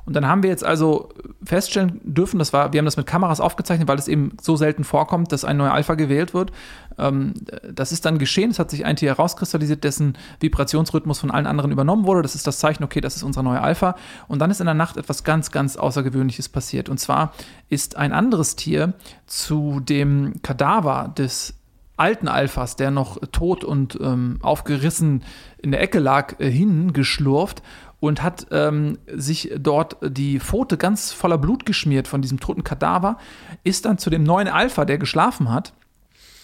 Und 0.06 0.14
dann 0.14 0.26
haben 0.26 0.44
wir 0.44 0.50
jetzt 0.50 0.64
also 0.64 1.08
feststellen 1.42 2.00
dürfen, 2.04 2.38
das 2.38 2.52
war, 2.52 2.72
wir 2.72 2.78
haben 2.78 2.84
das 2.84 2.96
mit 2.96 3.06
Kameras 3.06 3.40
aufgezeichnet, 3.40 3.88
weil 3.88 3.98
es 3.98 4.06
eben 4.06 4.36
so 4.40 4.54
selten 4.54 4.84
vorkommt, 4.84 5.32
dass 5.32 5.44
ein 5.44 5.56
neuer 5.56 5.72
Alpha 5.72 5.94
gewählt 5.94 6.32
wird. 6.32 6.52
Ähm, 6.96 7.34
das 7.68 7.90
ist 7.90 8.04
dann 8.04 8.18
geschehen. 8.18 8.50
Es 8.50 8.60
hat 8.60 8.70
sich 8.70 8.84
ein 8.84 8.94
Tier 8.94 9.10
herauskristallisiert, 9.10 9.82
dessen 9.82 10.16
Vibrationsrhythmus 10.38 11.18
von 11.18 11.32
allen 11.32 11.46
anderen 11.46 11.72
übernommen 11.72 12.06
wurde. 12.06 12.22
Das 12.22 12.36
ist 12.36 12.46
das 12.46 12.58
Zeichen, 12.58 12.84
okay, 12.84 13.00
das 13.00 13.16
ist 13.16 13.24
unser 13.24 13.42
neuer 13.42 13.62
Alpha. 13.62 13.96
Und 14.28 14.38
dann 14.38 14.50
ist 14.50 14.60
in 14.60 14.66
der 14.66 14.74
Nacht 14.74 14.96
etwas 14.96 15.24
ganz, 15.24 15.50
ganz 15.50 15.76
Außergewöhnliches 15.76 16.48
passiert. 16.48 16.88
Und 16.88 16.98
zwar 16.98 17.32
ist 17.68 17.96
ein 17.96 18.12
anderes 18.12 18.54
Tier 18.54 18.94
zu 19.26 19.80
dem 19.80 20.34
Kadaver 20.42 21.12
des 21.18 21.54
alten 21.96 22.28
Alphas, 22.28 22.76
der 22.76 22.90
noch 22.90 23.18
tot 23.32 23.64
und 23.64 23.98
ähm, 24.00 24.38
aufgerissen 24.42 25.22
in 25.58 25.72
der 25.72 25.80
Ecke 25.80 25.98
lag, 25.98 26.38
äh, 26.38 26.50
hingeschlurft 26.50 27.62
und 28.00 28.22
hat 28.22 28.46
ähm, 28.50 28.98
sich 29.14 29.52
dort 29.58 29.96
die 30.02 30.38
Pfote 30.40 30.76
ganz 30.76 31.12
voller 31.12 31.38
Blut 31.38 31.64
geschmiert 31.66 32.08
von 32.08 32.22
diesem 32.22 32.40
toten 32.40 32.64
Kadaver, 32.64 33.18
ist 33.64 33.84
dann 33.84 33.98
zu 33.98 34.10
dem 34.10 34.22
neuen 34.22 34.48
Alpha, 34.48 34.84
der 34.84 34.98
geschlafen 34.98 35.52
hat, 35.52 35.72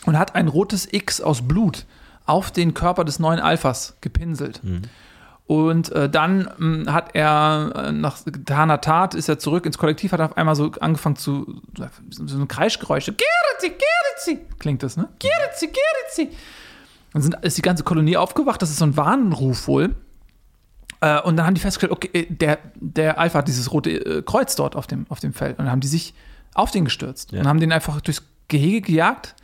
und 0.05 0.19
hat 0.19 0.35
ein 0.35 0.49
rotes 0.49 0.93
X 0.93 1.21
aus 1.21 1.47
Blut 1.47 1.87
auf 2.27 2.51
den 2.51 2.75
Körper 2.75 3.05
des 3.05 3.19
neuen 3.19 3.39
Alphas 3.41 3.97
gepinselt. 4.01 4.61
Und 5.47 5.93
äh, 5.93 6.09
dann 6.09 6.49
mh, 6.57 6.93
hat 6.93 7.15
er 7.15 7.73
äh, 7.77 7.93
nach 7.93 8.25
getaner 8.25 8.81
Tat 8.81 9.15
ist 9.15 9.29
er 9.29 9.39
zurück 9.39 9.67
ins 9.67 9.77
Kollektiv, 9.77 10.13
hat 10.13 10.21
auf 10.21 10.37
einmal 10.37 10.57
so 10.57 10.73
angefangen 10.81 11.17
zu 11.17 11.61
so 12.11 12.39
ein 12.39 12.49
Kreischgeräusch. 12.49 13.07
Geritzi, 13.07 13.77
Geritzi, 13.77 14.47
klingt 14.59 14.83
das, 14.83 14.97
ne? 14.97 15.09
Geritzi, 15.19 15.67
Geritzi. 15.69 16.37
Dann 17.13 17.23
sind, 17.23 17.37
ist 17.43 17.59
die 17.59 17.63
ganze 17.63 17.85
Kolonie 17.85 18.17
aufgewacht, 18.17 18.63
das 18.63 18.71
ist 18.71 18.79
so 18.79 18.87
ein 18.87 18.97
Warnruf 18.97 19.69
wohl. 19.69 19.95
Äh, 21.03 21.21
und 21.21 21.37
dann 21.37 21.45
haben 21.45 21.55
die 21.55 21.61
festgestellt, 21.61 21.93
okay, 21.93 22.09
äh, 22.15 22.27
der, 22.31 22.59
der 22.77 23.19
Alpha 23.19 23.41
hat 23.41 23.49
dieses 23.49 23.71
rote 23.73 23.91
äh, 23.91 24.23
Kreuz 24.23 24.57
dort 24.57 24.77
auf 24.77 24.87
dem, 24.87 25.05
auf 25.11 25.21
dem 25.21 25.35
Feld. 25.35 25.59
Und 25.59 25.65
dann 25.67 25.73
haben 25.73 25.81
die 25.81 25.89
sich 25.89 26.15
auf 26.55 26.71
den 26.71 26.85
gestürzt 26.85 27.33
Ja. 27.33 27.41
und 27.41 27.47
haben 27.49 27.61
den 27.61 27.73
einfach 27.73 28.01
durchs 28.01 28.23
Gehege 28.49 28.81
gejagt. 28.81 29.35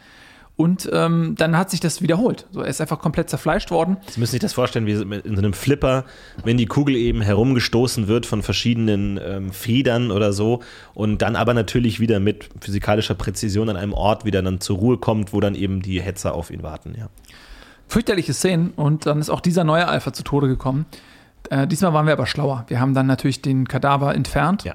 Und 0.56 0.90
ähm, 0.92 1.36
dann 1.38 1.56
hat 1.56 1.70
sich 1.70 1.78
das 1.78 2.02
wiederholt. 2.02 2.46
So, 2.50 2.62
er 2.62 2.66
ist 2.68 2.80
einfach 2.80 2.98
komplett 2.98 3.30
zerfleischt 3.30 3.70
worden. 3.70 3.96
Sie 4.08 4.18
müssen 4.18 4.32
sich 4.32 4.40
das 4.40 4.52
vorstellen, 4.54 4.86
wie 4.86 4.92
in 4.92 5.22
so 5.36 5.38
einem 5.38 5.52
Flipper, 5.52 6.04
wenn 6.44 6.56
die 6.56 6.66
Kugel 6.66 6.96
eben 6.96 7.20
herumgestoßen 7.20 8.08
wird 8.08 8.26
von 8.26 8.42
verschiedenen 8.42 9.20
ähm, 9.24 9.52
Federn 9.52 10.10
oder 10.10 10.32
so 10.32 10.60
und 10.94 11.22
dann 11.22 11.36
aber 11.36 11.54
natürlich 11.54 12.00
wieder 12.00 12.18
mit 12.18 12.48
physikalischer 12.60 13.14
Präzision 13.14 13.68
an 13.68 13.76
einem 13.76 13.92
Ort 13.92 14.24
wieder 14.24 14.42
dann 14.42 14.60
zur 14.60 14.78
Ruhe 14.78 14.98
kommt, 14.98 15.32
wo 15.32 15.38
dann 15.38 15.54
eben 15.54 15.80
die 15.80 16.00
Hetzer 16.02 16.34
auf 16.34 16.50
ihn 16.50 16.64
warten. 16.64 16.96
Ja. 16.98 17.08
fürchterliche 17.86 18.34
Szenen 18.34 18.70
und 18.74 19.06
dann 19.06 19.20
ist 19.20 19.30
auch 19.30 19.40
dieser 19.40 19.62
neue 19.62 19.86
Alpha 19.86 20.12
zu 20.12 20.24
Tode 20.24 20.48
gekommen. 20.48 20.86
Äh, 21.50 21.66
diesmal 21.66 21.92
waren 21.92 22.06
wir 22.06 22.12
aber 22.12 22.26
schlauer. 22.26 22.64
Wir 22.68 22.80
haben 22.80 22.94
dann 22.94 23.06
natürlich 23.06 23.42
den 23.42 23.66
Kadaver 23.68 24.14
entfernt 24.14 24.64
Ja. 24.64 24.74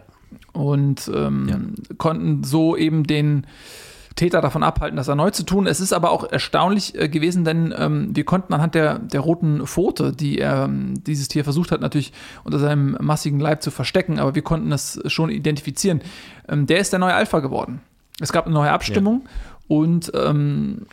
und 0.54 1.10
ähm, 1.14 1.76
konnten 1.98 2.44
so 2.44 2.76
eben 2.76 3.04
den 3.06 3.46
Täter 4.16 4.42
davon 4.42 4.62
abhalten, 4.64 4.96
das 4.96 5.08
erneut 5.08 5.34
zu 5.34 5.44
tun. 5.44 5.66
Es 5.66 5.80
ist 5.80 5.92
aber 5.92 6.12
auch 6.12 6.24
erstaunlich 6.32 6.94
äh, 7.00 7.10
gewesen, 7.10 7.46
denn 7.46 7.74
ähm, 7.76 8.16
wir 8.16 8.24
konnten 8.26 8.54
anhand 8.54 8.76
der, 8.76 9.00
der 9.00 9.20
roten 9.22 9.66
Pfote, 9.66 10.12
die 10.12 10.38
er, 10.38 10.66
ähm, 10.66 11.04
dieses 11.04 11.30
Tier 11.30 11.44
versucht 11.44 11.72
hat, 11.72 11.82
natürlich 11.82 12.14
unter 12.44 12.60
seinem 12.60 12.96
massigen 13.02 13.40
Leib 13.40 13.64
zu 13.64 13.72
verstecken, 13.72 14.20
aber 14.20 14.36
wir 14.36 14.44
konnten 14.44 14.70
das 14.70 15.00
schon 15.08 15.30
identifizieren. 15.32 16.02
Ähm, 16.48 16.68
der 16.68 16.78
ist 16.78 16.92
der 16.94 17.00
neue 17.00 17.16
Alpha 17.16 17.40
geworden. 17.40 17.82
Es 18.20 18.32
gab 18.32 18.46
eine 18.46 18.54
neue 18.54 18.72
Abstimmung 18.72 19.24
und 19.68 20.12
ähm, 20.14 20.86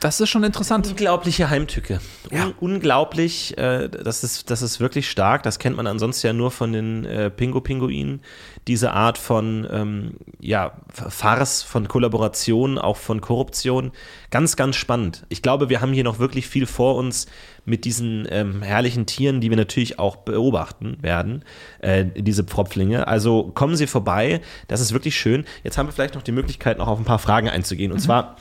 das 0.00 0.20
ist 0.20 0.28
schon 0.28 0.44
interessant. 0.44 0.86
Unglaubliche 0.86 1.50
Heimtücke. 1.50 2.00
Un 2.30 2.54
unglaublich, 2.60 3.56
äh, 3.58 3.88
das, 3.88 4.24
ist, 4.24 4.50
das 4.50 4.62
ist 4.62 4.80
wirklich 4.80 5.10
stark. 5.10 5.42
Das 5.42 5.58
kennt 5.58 5.76
man 5.76 5.86
ansonsten 5.86 6.26
ja 6.26 6.32
nur 6.32 6.50
von 6.50 6.72
den 6.72 7.04
äh, 7.04 7.30
Pingo-Pinguinen. 7.30 8.20
Diese 8.66 8.92
Art 8.92 9.18
von 9.18 9.66
ähm, 9.70 10.14
ja, 10.40 10.72
Farce, 10.92 11.62
von 11.62 11.88
Kollaboration, 11.88 12.78
auch 12.78 12.96
von 12.96 13.20
Korruption. 13.20 13.92
Ganz, 14.30 14.56
ganz 14.56 14.76
spannend. 14.76 15.24
Ich 15.28 15.42
glaube, 15.42 15.68
wir 15.68 15.80
haben 15.80 15.92
hier 15.92 16.04
noch 16.04 16.18
wirklich 16.18 16.46
viel 16.46 16.66
vor 16.66 16.96
uns 16.96 17.26
mit 17.64 17.84
diesen 17.84 18.26
ähm, 18.30 18.62
herrlichen 18.62 19.06
Tieren, 19.06 19.40
die 19.40 19.50
wir 19.50 19.56
natürlich 19.56 19.98
auch 19.98 20.16
beobachten 20.16 20.98
werden, 21.02 21.44
äh, 21.80 22.04
diese 22.04 22.44
Pfropflinge. 22.44 23.06
Also 23.08 23.50
kommen 23.54 23.76
Sie 23.76 23.86
vorbei, 23.86 24.40
das 24.68 24.80
ist 24.80 24.92
wirklich 24.92 25.16
schön. 25.16 25.44
Jetzt 25.64 25.76
haben 25.76 25.86
wir 25.88 25.92
vielleicht 25.92 26.14
noch 26.14 26.22
die 26.22 26.32
Möglichkeit, 26.32 26.78
noch 26.78 26.86
auf 26.86 26.98
ein 26.98 27.04
paar 27.04 27.18
Fragen 27.18 27.48
einzugehen. 27.48 27.92
Und 27.92 27.98
zwar 27.98 28.36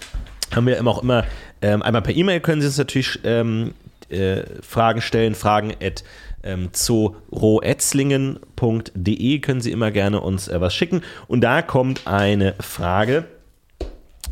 haben 0.54 0.68
wir 0.68 0.78
immer 0.78 0.92
auch 0.92 1.04
immer, 1.04 1.26
ähm, 1.62 1.82
einmal 1.82 2.02
per 2.02 2.16
E-Mail 2.16 2.40
können 2.40 2.62
Sie 2.62 2.68
uns 2.68 2.78
natürlich 2.78 3.20
ähm, 3.24 3.74
äh, 4.10 4.44
Fragen 4.62 5.02
stellen, 5.02 5.36
fragen 5.36 5.74
at 5.82 6.06
ähm, 6.44 6.70
zoroetzlingen.de 6.72 9.40
können 9.40 9.62
Sie 9.62 9.72
immer 9.72 9.92
gerne 9.92 10.22
uns 10.22 10.48
äh, 10.48 10.62
was 10.62 10.76
schicken. 10.76 11.02
Und 11.28 11.42
da 11.42 11.64
kommt 11.64 12.06
eine 12.06 12.54
Frage 12.60 13.26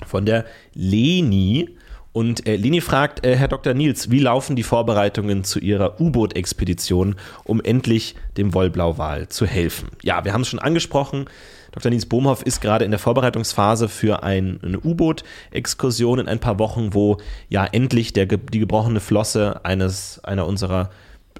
von 0.06 0.26
der 0.26 0.46
Leni. 0.74 1.70
Und 2.12 2.48
äh, 2.48 2.56
Leni 2.56 2.82
fragt, 2.82 3.26
äh, 3.26 3.36
Herr 3.36 3.48
Dr. 3.48 3.74
Nils, 3.74 4.12
wie 4.12 4.20
laufen 4.20 4.56
die 4.56 4.62
Vorbereitungen 4.62 5.44
zu 5.44 5.58
Ihrer 5.60 6.00
U-Boot-Expedition, 6.00 7.16
um 7.44 7.60
endlich 7.60 8.14
dem 8.38 8.54
Wollblauwal 8.54 9.30
zu 9.30 9.48
helfen? 9.48 9.90
Ja, 10.04 10.24
wir 10.24 10.34
haben 10.34 10.42
es 10.42 10.50
schon 10.50 10.60
angesprochen. 10.60 11.26
Dr. 11.74 11.90
Nils 11.90 12.06
Bohmhoff 12.06 12.44
ist 12.44 12.62
gerade 12.62 12.86
in 12.86 12.92
der 12.92 13.00
Vorbereitungsphase 13.00 13.90
für 13.90 14.24
ein, 14.24 14.60
eine 14.64 14.80
U-Boot-Exkursion 14.80 16.20
in 16.20 16.28
ein 16.28 16.40
paar 16.40 16.60
Wochen, 16.60 16.94
wo 16.94 17.18
ja 17.50 17.66
endlich 17.66 18.14
der, 18.14 18.28
die 18.28 18.60
gebrochene 18.60 19.00
Flosse 19.00 19.66
eines, 19.66 20.24
einer 20.24 20.46
unserer 20.46 20.92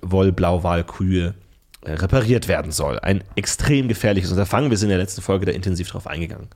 Wollblauwalkühe 0.02 1.36
äh, 1.82 1.92
repariert 1.92 2.48
werden 2.48 2.72
soll. 2.72 3.00
Ein 3.00 3.24
extrem 3.36 3.88
gefährliches 3.88 4.32
Unterfangen. 4.32 4.72
Wir 4.72 4.78
sind 4.78 4.88
in 4.88 4.98
der 4.98 5.04
letzten 5.04 5.22
Folge 5.22 5.46
da 5.46 5.52
intensiv 5.52 5.90
drauf 5.90 6.08
eingegangen. 6.08 6.48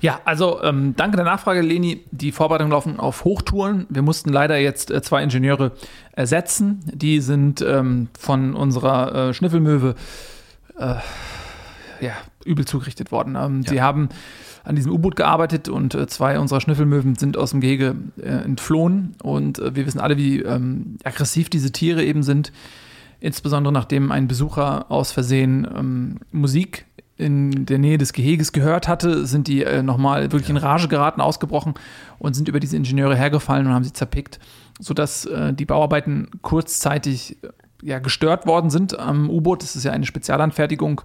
Ja, 0.00 0.20
also 0.24 0.62
ähm, 0.62 0.94
danke 0.96 1.16
der 1.16 1.24
Nachfrage, 1.24 1.60
Leni. 1.60 2.04
Die 2.12 2.30
Vorbereitungen 2.30 2.70
laufen 2.70 3.00
auf 3.00 3.24
Hochtouren. 3.24 3.86
Wir 3.90 4.02
mussten 4.02 4.30
leider 4.30 4.56
jetzt 4.56 4.92
äh, 4.92 5.02
zwei 5.02 5.24
Ingenieure 5.24 5.72
ersetzen. 6.12 6.80
Die 6.84 7.20
sind 7.20 7.60
ähm, 7.60 8.06
von 8.16 8.54
unserer 8.54 9.30
äh, 9.30 9.34
Schnüffelmöwe 9.34 9.96
äh, 10.78 10.94
ja, 12.00 12.12
übel 12.48 12.64
zugerichtet 12.64 13.12
worden. 13.12 13.36
Ähm, 13.36 13.62
Ja. 13.62 13.70
Sie 13.70 13.82
haben 13.82 14.08
an 14.64 14.76
diesem 14.76 14.92
U-Boot 14.92 15.16
gearbeitet 15.16 15.68
und 15.68 15.94
äh, 15.94 16.06
zwei 16.06 16.38
unserer 16.38 16.60
Schnüffelmöwen 16.60 17.16
sind 17.16 17.36
aus 17.36 17.50
dem 17.50 17.60
Gehege 17.60 17.96
äh, 18.20 18.28
entflohen. 18.28 19.14
Und 19.22 19.58
äh, 19.58 19.74
wir 19.74 19.86
wissen 19.86 20.00
alle, 20.00 20.16
wie 20.16 20.40
ähm, 20.40 20.96
aggressiv 21.04 21.48
diese 21.48 21.72
Tiere 21.72 22.04
eben 22.04 22.22
sind. 22.22 22.52
Insbesondere 23.20 23.72
nachdem 23.72 24.12
ein 24.12 24.28
Besucher 24.28 24.90
aus 24.90 25.10
Versehen 25.12 25.66
ähm, 25.76 26.18
Musik 26.30 26.86
in 27.16 27.66
der 27.66 27.78
Nähe 27.78 27.98
des 27.98 28.12
Geheges 28.12 28.52
gehört 28.52 28.86
hatte, 28.86 29.26
sind 29.26 29.48
die 29.48 29.64
äh, 29.64 29.82
nochmal 29.82 30.30
wirklich 30.30 30.50
in 30.50 30.56
Rage 30.56 30.86
geraten, 30.86 31.20
ausgebrochen 31.20 31.74
und 32.18 32.34
sind 32.34 32.48
über 32.48 32.60
diese 32.60 32.76
Ingenieure 32.76 33.16
hergefallen 33.16 33.66
und 33.66 33.72
haben 33.72 33.84
sie 33.84 33.92
zerpickt, 33.92 34.38
sodass 34.78 35.24
äh, 35.24 35.52
die 35.52 35.64
Bauarbeiten 35.64 36.28
kurzzeitig 36.42 37.38
ja, 37.82 37.98
gestört 37.98 38.46
worden 38.46 38.70
sind 38.70 38.98
am 38.98 39.28
U-Boot. 39.30 39.62
Das 39.62 39.74
ist 39.74 39.84
ja 39.84 39.92
eine 39.92 40.06
Spezialanfertigung. 40.06 41.00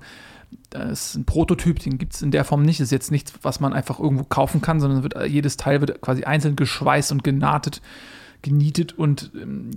Das 0.69 1.09
ist 1.09 1.15
ein 1.15 1.25
Prototyp, 1.25 1.79
den 1.79 1.97
gibt 1.97 2.13
es 2.15 2.21
in 2.21 2.31
der 2.31 2.45
Form 2.45 2.63
nicht. 2.63 2.79
Das 2.79 2.85
ist 2.85 2.91
jetzt 2.91 3.11
nichts, 3.11 3.33
was 3.41 3.59
man 3.59 3.73
einfach 3.73 3.99
irgendwo 3.99 4.23
kaufen 4.23 4.61
kann, 4.61 4.79
sondern 4.79 5.03
wird, 5.03 5.15
äh, 5.15 5.25
jedes 5.25 5.57
Teil 5.57 5.81
wird 5.81 6.01
quasi 6.01 6.23
einzeln 6.23 6.55
geschweißt 6.55 7.11
und 7.11 7.23
genahtet, 7.23 7.81
genietet. 8.41 8.93
Und 8.93 9.31
ähm, 9.39 9.71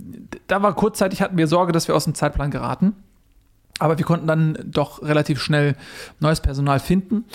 da 0.47 0.61
war 0.61 0.73
kurzzeitig, 0.75 1.21
hatten 1.21 1.37
wir 1.37 1.47
Sorge, 1.47 1.71
dass 1.71 1.87
wir 1.87 1.95
aus 1.95 2.05
dem 2.05 2.15
Zeitplan 2.15 2.51
geraten. 2.51 2.93
Aber 3.79 3.97
wir 3.97 4.05
konnten 4.05 4.27
dann 4.27 4.57
doch 4.65 5.03
relativ 5.03 5.41
schnell 5.41 5.75
neues 6.19 6.41
Personal 6.41 6.79
finden, 6.79 7.25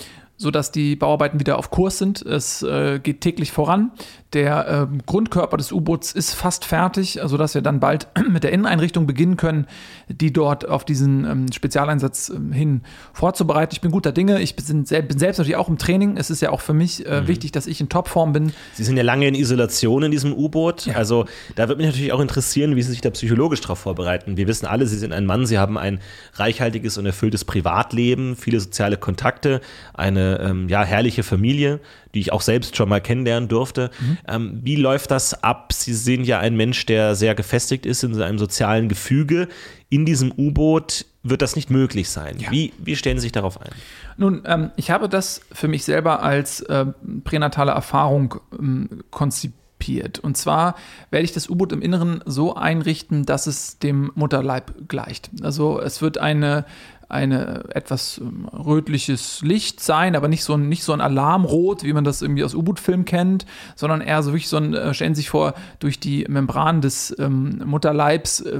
sodass 0.43 0.71
die 0.71 0.95
Bauarbeiten 0.95 1.39
wieder 1.39 1.57
auf 1.57 1.71
Kurs 1.71 1.97
sind. 1.97 2.21
Es 2.21 2.61
äh, 2.61 2.99
geht 2.99 3.21
täglich 3.21 3.51
voran. 3.51 3.91
Der 4.33 4.89
äh, 4.91 4.97
Grundkörper 5.05 5.57
des 5.57 5.71
U-Boots 5.71 6.11
ist 6.11 6.33
fast 6.33 6.65
fertig, 6.65 7.19
sodass 7.23 7.53
wir 7.53 7.61
dann 7.61 7.79
bald 7.79 8.07
mit 8.29 8.43
der 8.43 8.51
Inneneinrichtung 8.51 9.07
beginnen 9.07 9.37
können, 9.37 9.67
die 10.09 10.33
dort 10.33 10.67
auf 10.67 10.85
diesen 10.85 11.25
ähm, 11.25 11.51
Spezialeinsatz 11.51 12.29
ähm, 12.29 12.51
hin 12.51 12.81
vorzubereiten. 13.13 13.73
Ich 13.73 13.81
bin 13.81 13.91
guter 13.91 14.11
Dinge. 14.11 14.41
Ich 14.41 14.55
bin, 14.55 14.85
sel 14.85 15.03
bin, 15.03 15.17
selbst 15.17 15.37
natürlich 15.37 15.55
auch 15.55 15.69
im 15.69 15.77
Training. 15.77 16.17
Es 16.17 16.29
ist 16.29 16.41
ja 16.41 16.49
auch 16.49 16.61
für 16.61 16.73
mich 16.73 17.05
äh, 17.05 17.21
mhm. 17.21 17.27
wichtig, 17.27 17.51
dass 17.51 17.67
ich 17.67 17.79
in 17.79 17.89
Topform 17.89 18.33
bin. 18.33 18.53
Sie 18.73 18.83
sind 18.83 18.97
ja 18.97 19.03
lange 19.03 19.27
in 19.27 19.35
Isolation 19.35 20.03
in 20.03 20.11
diesem 20.11 20.33
U-Boot. 20.33 20.87
Ja. 20.87 20.95
Also 20.95 21.25
da 21.55 21.69
wird 21.69 21.77
mich 21.77 21.87
natürlich 21.87 22.11
auch 22.11 22.19
interessieren, 22.19 22.75
wie 22.75 22.81
Sie 22.81 22.91
sich 22.91 23.01
da 23.01 23.11
psychologisch 23.11 23.61
darauf 23.61 23.79
vorbereiten. 23.79 24.35
Wir 24.35 24.47
wissen 24.47 24.65
alle, 24.65 24.87
Sie 24.87 24.97
sind 24.97 25.13
ein 25.13 25.25
Mann, 25.25 25.45
Sie 25.45 25.57
haben 25.57 25.77
ein 25.77 25.99
reichhaltiges 26.33 26.97
und 26.97 27.05
erfülltes 27.05 27.45
Privatleben, 27.45 28.35
viele 28.35 28.59
soziale 28.59 28.97
Kontakte, 28.97 29.61
eine 29.93 30.32
ähm, 30.41 30.69
ja, 30.69 30.83
herrliche 30.83 31.23
Familie 31.23 31.79
die 32.13 32.19
ich 32.19 32.31
auch 32.31 32.41
selbst 32.41 32.75
schon 32.75 32.89
mal 32.89 33.01
kennenlernen 33.01 33.49
durfte. 33.49 33.89
Mhm. 33.99 34.17
Ähm, 34.27 34.59
wie 34.63 34.75
läuft 34.75 35.11
das 35.11 35.43
ab? 35.43 35.73
Sie 35.73 35.93
sind 35.93 36.25
ja 36.25 36.39
ein 36.39 36.55
Mensch, 36.55 36.85
der 36.85 37.15
sehr 37.15 37.35
gefestigt 37.35 37.85
ist 37.85 38.03
in 38.03 38.19
einem 38.21 38.39
sozialen 38.39 38.87
Gefüge. 38.87 39.47
In 39.89 40.05
diesem 40.05 40.31
U-Boot 40.31 41.05
wird 41.23 41.41
das 41.41 41.55
nicht 41.55 41.69
möglich 41.69 42.09
sein. 42.09 42.37
Ja. 42.39 42.51
Wie, 42.51 42.73
wie 42.77 42.95
stellen 42.95 43.17
Sie 43.17 43.23
sich 43.23 43.31
darauf 43.31 43.59
ein? 43.59 43.71
Nun, 44.17 44.43
ähm, 44.45 44.71
ich 44.75 44.91
habe 44.91 45.09
das 45.09 45.41
für 45.51 45.67
mich 45.67 45.85
selber 45.85 46.21
als 46.21 46.61
äh, 46.61 46.85
pränatale 47.23 47.71
Erfahrung 47.71 48.35
ähm, 48.57 49.03
konzipiert. 49.09 50.19
Und 50.19 50.37
zwar 50.37 50.75
werde 51.09 51.25
ich 51.25 51.31
das 51.31 51.49
U-Boot 51.49 51.71
im 51.71 51.81
Inneren 51.81 52.21
so 52.25 52.55
einrichten, 52.55 53.25
dass 53.25 53.47
es 53.47 53.79
dem 53.79 54.11
Mutterleib 54.15 54.87
gleicht. 54.87 55.31
Also 55.41 55.79
es 55.79 56.01
wird 56.01 56.19
eine 56.19 56.65
eine 57.13 57.63
etwas 57.73 58.17
ähm, 58.17 58.45
rötliches 58.47 59.41
Licht 59.43 59.79
sein, 59.79 60.15
aber 60.15 60.27
nicht 60.27 60.43
so 60.43 60.55
ein, 60.55 60.67
nicht 60.67 60.83
so 60.83 60.93
ein 60.93 61.01
Alarmrot, 61.01 61.83
wie 61.83 61.93
man 61.93 62.03
das 62.03 62.21
irgendwie 62.21 62.43
aus 62.43 62.55
U-Boot-Filmen 62.55 63.05
kennt, 63.05 63.45
sondern 63.75 64.01
eher 64.01 64.21
so 64.23 64.31
wirklich 64.31 64.49
so 64.49 64.57
ein, 64.57 64.73
äh, 64.73 64.93
stellen 64.93 65.13
Sie 65.15 65.21
sich 65.21 65.29
vor, 65.29 65.53
durch 65.79 65.99
die 65.99 66.25
Membran 66.27 66.81
des 66.81 67.15
ähm, 67.19 67.61
Mutterleibs 67.65 68.41
äh, 68.41 68.59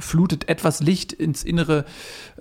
flutet 0.00 0.48
etwas 0.48 0.80
Licht 0.80 1.12
ins 1.12 1.44
Innere 1.44 1.84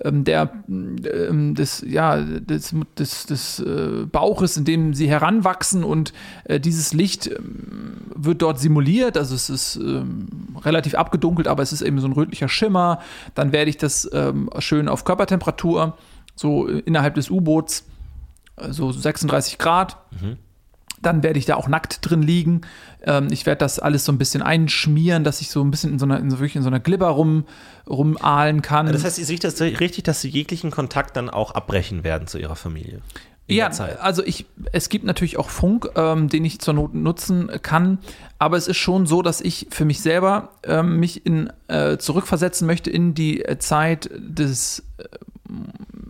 ähm, 0.03 0.23
der, 0.23 0.51
ähm, 0.67 1.53
des, 1.55 1.85
ja, 1.87 2.17
des, 2.17 2.75
des, 2.97 3.25
des 3.27 3.59
äh, 3.59 4.05
Bauches, 4.11 4.57
in 4.57 4.65
dem 4.65 4.93
Sie 4.95 5.07
heranwachsen 5.07 5.83
und 5.83 6.11
äh, 6.45 6.59
dieses 6.59 6.91
Licht 6.93 7.27
ähm, 7.27 8.01
wird 8.15 8.41
dort 8.41 8.59
simuliert, 8.59 9.15
also 9.15 9.35
es 9.35 9.49
ist 9.49 9.75
ähm, 9.75 10.27
relativ 10.63 10.95
abgedunkelt, 10.95 11.47
aber 11.47 11.61
es 11.61 11.71
ist 11.71 11.81
eben 11.81 11.99
so 11.99 12.07
ein 12.07 12.13
rötlicher 12.13 12.49
Schimmer. 12.49 12.99
Dann 13.35 13.51
werde 13.51 13.69
ich 13.69 13.77
das 13.77 14.09
schön 14.59 14.87
auf 14.87 15.05
Körpertemperatur 15.05 15.50
Temperatur, 15.51 15.97
so 16.35 16.67
innerhalb 16.67 17.15
des 17.15 17.29
U-Boots, 17.29 17.85
so 18.69 18.91
36 18.91 19.57
Grad. 19.57 19.97
Mhm. 20.11 20.37
Dann 21.01 21.23
werde 21.23 21.39
ich 21.39 21.45
da 21.45 21.55
auch 21.55 21.67
nackt 21.67 22.07
drin 22.07 22.21
liegen. 22.21 22.61
Ähm, 23.03 23.29
ich 23.31 23.47
werde 23.47 23.57
das 23.57 23.79
alles 23.79 24.05
so 24.05 24.11
ein 24.11 24.19
bisschen 24.19 24.43
einschmieren, 24.43 25.23
dass 25.23 25.41
ich 25.41 25.49
so 25.49 25.63
ein 25.63 25.71
bisschen 25.71 25.93
in 25.93 25.99
so 25.99 26.05
einer, 26.05 26.19
in 26.19 26.29
so, 26.29 26.37
wirklich 26.37 26.55
in 26.55 26.61
so 26.61 26.67
einer 26.67 26.79
Glibber 26.79 27.07
rum, 27.07 27.45
rumahlen 27.89 28.61
kann. 28.61 28.85
Das 28.85 29.03
heißt, 29.03 29.17
ist 29.17 29.43
das 29.43 29.59
richtig, 29.61 30.03
dass 30.03 30.21
Sie 30.21 30.29
jeglichen 30.29 30.69
Kontakt 30.69 31.17
dann 31.17 31.31
auch 31.31 31.55
abbrechen 31.55 32.03
werden 32.03 32.27
zu 32.27 32.37
Ihrer 32.37 32.55
Familie? 32.55 33.01
ja, 33.47 33.67
also 33.67 34.23
ich, 34.23 34.45
es 34.71 34.89
gibt 34.89 35.03
natürlich 35.03 35.37
auch 35.37 35.49
Funk, 35.49 35.89
ähm, 35.95 36.29
den 36.29 36.45
ich 36.45 36.59
zur 36.59 36.73
Not 36.73 36.93
nutzen 36.93 37.49
kann, 37.61 37.97
aber 38.39 38.55
es 38.55 38.67
ist 38.67 38.77
schon 38.77 39.05
so, 39.05 39.21
dass 39.21 39.41
ich 39.41 39.67
für 39.71 39.83
mich 39.83 40.01
selber 40.01 40.49
ähm, 40.63 40.99
mich 40.99 41.25
in, 41.25 41.51
äh, 41.67 41.97
zurückversetzen 41.97 42.65
möchte 42.65 42.89
in 42.89 43.13
die 43.13 43.43
Zeit 43.59 44.09
des 44.13 44.83
äh, 44.99 45.03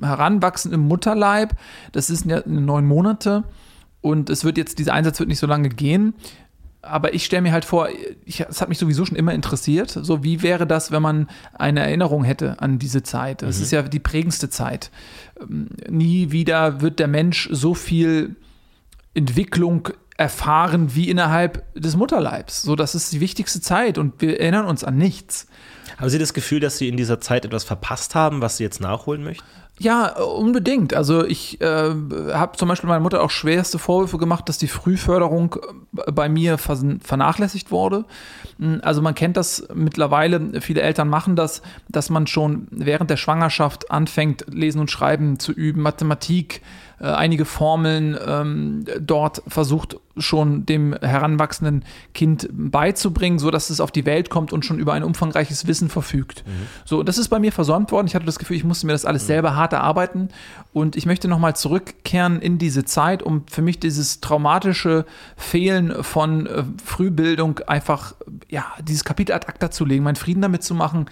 Heranwachsen 0.01 0.73
im 0.73 0.81
Mutterleib. 0.81 1.55
Das 1.91 2.07
sind 2.07 2.29
ja 2.29 2.41
neun 2.45 2.85
Monate 2.85 3.43
und 4.01 4.29
es 4.29 4.43
wird 4.43 4.57
jetzt, 4.57 4.79
dieser 4.79 4.93
Einsatz 4.93 5.19
wird 5.19 5.29
nicht 5.29 5.39
so 5.39 5.47
lange 5.47 5.69
gehen. 5.69 6.13
Aber 6.83 7.13
ich 7.13 7.25
stelle 7.25 7.43
mir 7.43 7.51
halt 7.51 7.63
vor, 7.65 7.89
es 8.25 8.59
hat 8.59 8.69
mich 8.69 8.79
sowieso 8.79 9.05
schon 9.05 9.15
immer 9.15 9.35
interessiert. 9.35 9.91
So, 9.91 10.23
wie 10.23 10.41
wäre 10.41 10.65
das, 10.65 10.91
wenn 10.91 11.03
man 11.03 11.29
eine 11.53 11.81
Erinnerung 11.81 12.23
hätte 12.23 12.59
an 12.59 12.79
diese 12.79 13.03
Zeit? 13.03 13.43
Das 13.43 13.57
mhm. 13.57 13.63
ist 13.63 13.71
ja 13.71 13.81
die 13.83 13.99
prägendste 13.99 14.49
Zeit. 14.49 14.89
Ähm, 15.39 15.69
nie 15.87 16.31
wieder 16.31 16.81
wird 16.81 16.97
der 16.97 17.07
Mensch 17.07 17.49
so 17.51 17.75
viel 17.75 18.35
Entwicklung 19.13 19.89
erfahren 20.17 20.95
wie 20.95 21.09
innerhalb 21.09 21.63
des 21.75 21.95
Mutterleibs. 21.95 22.63
So, 22.63 22.75
das 22.75 22.95
ist 22.95 23.13
die 23.13 23.19
wichtigste 23.19 23.61
Zeit 23.61 23.99
und 23.99 24.21
wir 24.21 24.39
erinnern 24.39 24.65
uns 24.65 24.83
an 24.83 24.97
nichts. 24.97 25.47
Haben 25.97 26.09
Sie 26.09 26.19
das 26.19 26.33
Gefühl, 26.33 26.59
dass 26.59 26.77
Sie 26.77 26.87
in 26.87 26.97
dieser 26.97 27.21
Zeit 27.21 27.45
etwas 27.45 27.63
verpasst 27.63 28.15
haben, 28.15 28.41
was 28.41 28.57
Sie 28.57 28.63
jetzt 28.63 28.81
nachholen 28.81 29.23
möchten? 29.23 29.45
Ja, 29.81 30.15
unbedingt. 30.21 30.93
Also 30.93 31.25
ich 31.25 31.59
äh, 31.59 31.65
habe 31.65 32.55
zum 32.55 32.69
Beispiel 32.69 32.87
meiner 32.87 33.01
Mutter 33.01 33.23
auch 33.23 33.31
schwerste 33.31 33.79
Vorwürfe 33.79 34.19
gemacht, 34.19 34.47
dass 34.47 34.59
die 34.59 34.67
Frühförderung 34.67 35.55
äh, 35.97 36.11
bei 36.11 36.29
mir 36.29 36.59
vernachlässigt 36.59 37.71
wurde. 37.71 38.05
Hm, 38.59 38.81
also 38.83 39.01
man 39.01 39.15
kennt 39.15 39.37
das 39.37 39.67
mittlerweile, 39.73 40.61
viele 40.61 40.81
Eltern 40.81 41.09
machen 41.09 41.35
das, 41.35 41.63
dass 41.89 42.11
man 42.11 42.27
schon 42.27 42.67
während 42.69 43.09
der 43.09 43.17
Schwangerschaft 43.17 43.89
anfängt, 43.89 44.45
lesen 44.53 44.81
und 44.81 44.91
schreiben 44.91 45.39
zu 45.39 45.51
üben, 45.51 45.81
Mathematik, 45.81 46.61
äh, 47.01 47.05
einige 47.05 47.45
Formeln 47.45 48.15
ähm, 48.27 48.85
dort 48.99 49.41
versucht 49.47 49.97
schon 50.17 50.65
dem 50.67 50.93
heranwachsenden 50.93 51.83
Kind 52.13 52.47
beizubringen, 52.51 53.39
so 53.39 53.49
dass 53.49 53.71
es 53.71 53.79
auf 53.79 53.91
die 53.91 54.05
Welt 54.05 54.29
kommt 54.29 54.53
und 54.53 54.65
schon 54.65 54.77
über 54.77 54.93
ein 54.93 55.03
umfangreiches 55.03 55.65
Wissen 55.65 55.89
verfügt. 55.89 56.43
Mhm. 56.45 56.67
So, 56.85 57.01
das 57.01 57.17
ist 57.17 57.29
bei 57.29 57.39
mir 57.39 57.51
versäumt 57.51 57.91
worden. 57.91 58.05
Ich 58.05 58.13
hatte 58.13 58.25
das 58.25 58.37
Gefühl, 58.37 58.57
ich 58.57 58.63
musste 58.63 58.85
mir 58.85 58.91
das 58.91 59.05
alles 59.05 59.23
mhm. 59.23 59.27
selber 59.27 59.55
hart 59.55 59.73
erarbeiten 59.73 60.29
und 60.73 60.95
ich 60.95 61.05
möchte 61.07 61.27
nochmal 61.27 61.55
zurückkehren 61.55 62.39
in 62.39 62.59
diese 62.59 62.85
Zeit, 62.85 63.23
um 63.23 63.45
für 63.47 63.63
mich 63.63 63.79
dieses 63.79 64.21
traumatische 64.21 65.05
Fehlen 65.37 66.03
von 66.03 66.45
äh, 66.45 66.63
Frühbildung 66.83 67.59
einfach, 67.65 68.13
ja, 68.49 68.65
dieses 68.83 69.03
Kapitel 69.03 69.33
ad 69.33 69.47
acta 69.47 69.71
zu 69.71 69.85
legen, 69.85 70.03
meinen 70.03 70.15
Frieden 70.15 70.41
damit 70.41 70.63
zu 70.63 70.75
machen 70.75 71.07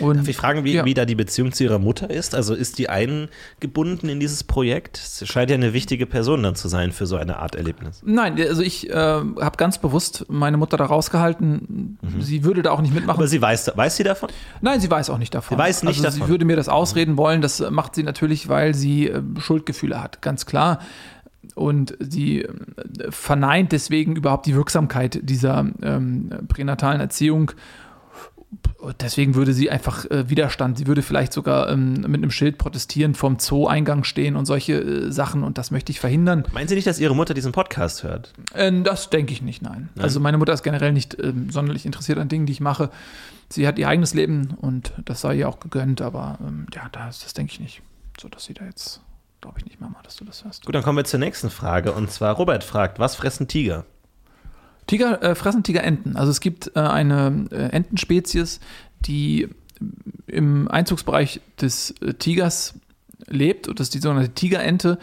und, 0.00 0.16
Darf 0.16 0.28
ich 0.28 0.36
fragen, 0.36 0.64
wie, 0.64 0.74
ja. 0.74 0.84
wie 0.84 0.94
da 0.94 1.04
die 1.04 1.14
Beziehung 1.14 1.52
zu 1.52 1.64
ihrer 1.64 1.78
Mutter 1.78 2.10
ist? 2.10 2.34
Also 2.34 2.54
ist 2.54 2.78
die 2.78 2.88
eingebunden 2.88 4.08
in 4.08 4.20
dieses 4.20 4.44
Projekt? 4.44 4.96
Sie 4.96 5.26
scheint 5.26 5.50
ja 5.50 5.56
eine 5.56 5.72
wichtige 5.72 6.06
Person 6.06 6.42
dann 6.42 6.54
zu 6.54 6.68
sein 6.68 6.92
für 6.92 7.06
so 7.06 7.16
eine 7.16 7.38
Art 7.38 7.54
Erlebnis. 7.54 8.00
Nein, 8.04 8.40
also 8.40 8.62
ich 8.62 8.88
äh, 8.88 8.94
habe 8.94 9.56
ganz 9.56 9.78
bewusst 9.78 10.26
meine 10.28 10.56
Mutter 10.56 10.76
da 10.76 10.86
rausgehalten. 10.86 11.98
Mhm. 12.00 12.22
Sie 12.22 12.44
würde 12.44 12.62
da 12.62 12.70
auch 12.70 12.80
nicht 12.80 12.94
mitmachen. 12.94 13.18
Aber 13.18 13.28
sie 13.28 13.42
weiß, 13.42 13.72
weiß 13.74 13.96
sie 13.96 14.04
davon? 14.04 14.30
Nein, 14.60 14.80
sie 14.80 14.90
weiß 14.90 15.10
auch 15.10 15.18
nicht 15.18 15.34
davon. 15.34 15.56
Sie 15.56 15.62
weiß 15.62 15.82
nicht 15.82 15.98
also 15.98 16.04
davon. 16.04 16.26
Sie 16.26 16.30
würde 16.30 16.44
mir 16.44 16.56
das 16.56 16.68
ausreden 16.68 17.16
wollen. 17.16 17.42
Das 17.42 17.60
macht 17.70 17.94
sie 17.94 18.02
natürlich, 18.02 18.48
weil 18.48 18.74
sie 18.74 19.08
äh, 19.08 19.22
Schuldgefühle 19.38 20.02
hat, 20.02 20.22
ganz 20.22 20.46
klar 20.46 20.78
und 21.54 21.96
sie 21.98 22.42
äh, 22.42 22.50
verneint 23.10 23.72
deswegen 23.72 24.16
überhaupt 24.16 24.46
die 24.46 24.54
Wirksamkeit 24.54 25.20
dieser 25.22 25.66
ähm, 25.82 26.30
pränatalen 26.48 27.00
Erziehung 27.00 27.52
deswegen 29.00 29.34
würde 29.34 29.52
sie 29.52 29.70
einfach 29.70 30.04
äh, 30.10 30.28
Widerstand, 30.28 30.78
sie 30.78 30.86
würde 30.86 31.02
vielleicht 31.02 31.32
sogar 31.32 31.70
ähm, 31.70 31.94
mit 31.94 32.22
einem 32.22 32.30
Schild 32.30 32.58
protestieren, 32.58 33.14
vom 33.14 33.38
Zoo-Eingang 33.38 34.04
stehen 34.04 34.36
und 34.36 34.46
solche 34.46 34.74
äh, 34.74 35.12
Sachen 35.12 35.42
und 35.42 35.58
das 35.58 35.70
möchte 35.70 35.92
ich 35.92 36.00
verhindern. 36.00 36.44
Meinen 36.52 36.68
Sie 36.68 36.74
nicht, 36.74 36.86
dass 36.86 36.98
Ihre 36.98 37.14
Mutter 37.14 37.34
diesen 37.34 37.52
Podcast 37.52 38.02
hört? 38.02 38.32
Äh, 38.54 38.72
das 38.82 39.10
denke 39.10 39.32
ich 39.32 39.42
nicht, 39.42 39.62
nein. 39.62 39.88
nein. 39.94 40.04
Also 40.04 40.20
meine 40.20 40.38
Mutter 40.38 40.52
ist 40.52 40.62
generell 40.62 40.92
nicht 40.92 41.16
ähm, 41.22 41.50
sonderlich 41.50 41.86
interessiert 41.86 42.18
an 42.18 42.28
Dingen, 42.28 42.46
die 42.46 42.52
ich 42.52 42.60
mache. 42.60 42.90
Sie 43.48 43.66
hat 43.66 43.78
ihr 43.78 43.88
eigenes 43.88 44.14
Leben 44.14 44.54
und 44.60 44.92
das 45.04 45.20
sei 45.20 45.36
ihr 45.36 45.48
auch 45.48 45.60
gegönnt, 45.60 46.00
aber 46.00 46.38
ähm, 46.40 46.66
ja, 46.74 46.88
das, 46.90 47.20
das 47.20 47.34
denke 47.34 47.52
ich 47.52 47.60
nicht. 47.60 47.82
So, 48.20 48.28
dass 48.28 48.44
sie 48.44 48.54
da 48.54 48.64
jetzt, 48.64 49.00
glaube 49.40 49.58
ich 49.58 49.64
nicht, 49.64 49.80
Mama, 49.80 49.96
dass 50.02 50.16
du 50.16 50.24
das 50.24 50.44
hörst. 50.44 50.64
Gut, 50.64 50.74
dann 50.74 50.82
kommen 50.82 50.98
wir 50.98 51.04
zur 51.04 51.20
nächsten 51.20 51.50
Frage 51.50 51.92
und 51.92 52.10
zwar 52.10 52.34
Robert 52.34 52.64
fragt, 52.64 52.98
was 52.98 53.16
fressen 53.16 53.48
Tiger? 53.48 53.84
Tiger 54.86 55.22
äh, 55.22 55.34
fressen 55.34 55.62
Tigerenten. 55.62 56.16
Also 56.16 56.30
es 56.30 56.40
gibt 56.40 56.72
äh, 56.74 56.80
eine 56.80 57.46
äh, 57.50 57.56
Entenspezies, 57.70 58.60
die 59.00 59.48
im 60.26 60.68
Einzugsbereich 60.68 61.40
des 61.60 61.94
äh, 62.00 62.14
Tigers 62.14 62.74
lebt, 63.26 63.68
und 63.68 63.78
das 63.78 63.86
ist 63.86 63.94
die 63.94 64.00
sogenannte 64.00 64.32
Tigerente 64.32 64.98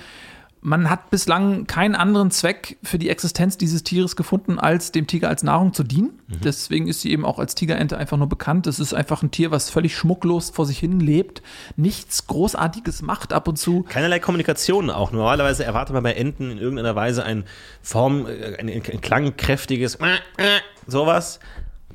man 0.61 0.89
hat 0.89 1.09
bislang 1.09 1.67
keinen 1.67 1.95
anderen 1.95 2.31
Zweck 2.31 2.77
für 2.83 2.99
die 2.99 3.09
Existenz 3.09 3.57
dieses 3.57 3.83
Tieres 3.83 4.15
gefunden, 4.15 4.59
als 4.59 4.91
dem 4.91 5.07
Tiger 5.07 5.29
als 5.29 5.43
Nahrung 5.43 5.73
zu 5.73 5.83
dienen. 5.83 6.19
Mhm. 6.27 6.41
Deswegen 6.43 6.87
ist 6.87 7.01
sie 7.01 7.11
eben 7.11 7.25
auch 7.25 7.39
als 7.39 7.55
Tigerente 7.55 7.97
einfach 7.97 8.17
nur 8.17 8.27
bekannt. 8.27 8.67
Es 8.67 8.79
ist 8.79 8.93
einfach 8.93 9.23
ein 9.23 9.31
Tier, 9.31 9.51
was 9.51 9.69
völlig 9.69 9.95
schmucklos 9.95 10.49
vor 10.49 10.65
sich 10.65 10.79
hin 10.79 10.99
lebt, 10.99 11.41
nichts 11.77 12.27
Großartiges 12.27 13.01
macht 13.01 13.31
ab 13.31 13.47
und 13.47 13.57
zu. 13.57 13.83
Keinerlei 13.83 14.19
Kommunikation 14.19 14.89
auch. 14.89 15.11
Normalerweise 15.11 15.63
erwartet 15.63 15.93
man 15.93 16.03
bei 16.03 16.13
Enten 16.13 16.51
in 16.51 16.57
irgendeiner 16.57 16.95
Weise 16.95 17.23
ein 17.23 17.45
Form, 17.81 18.25
äh, 18.25 18.57
ein, 18.57 18.67
ein 18.69 19.01
klangkräftiges 19.01 19.97
sowas. 20.87 21.39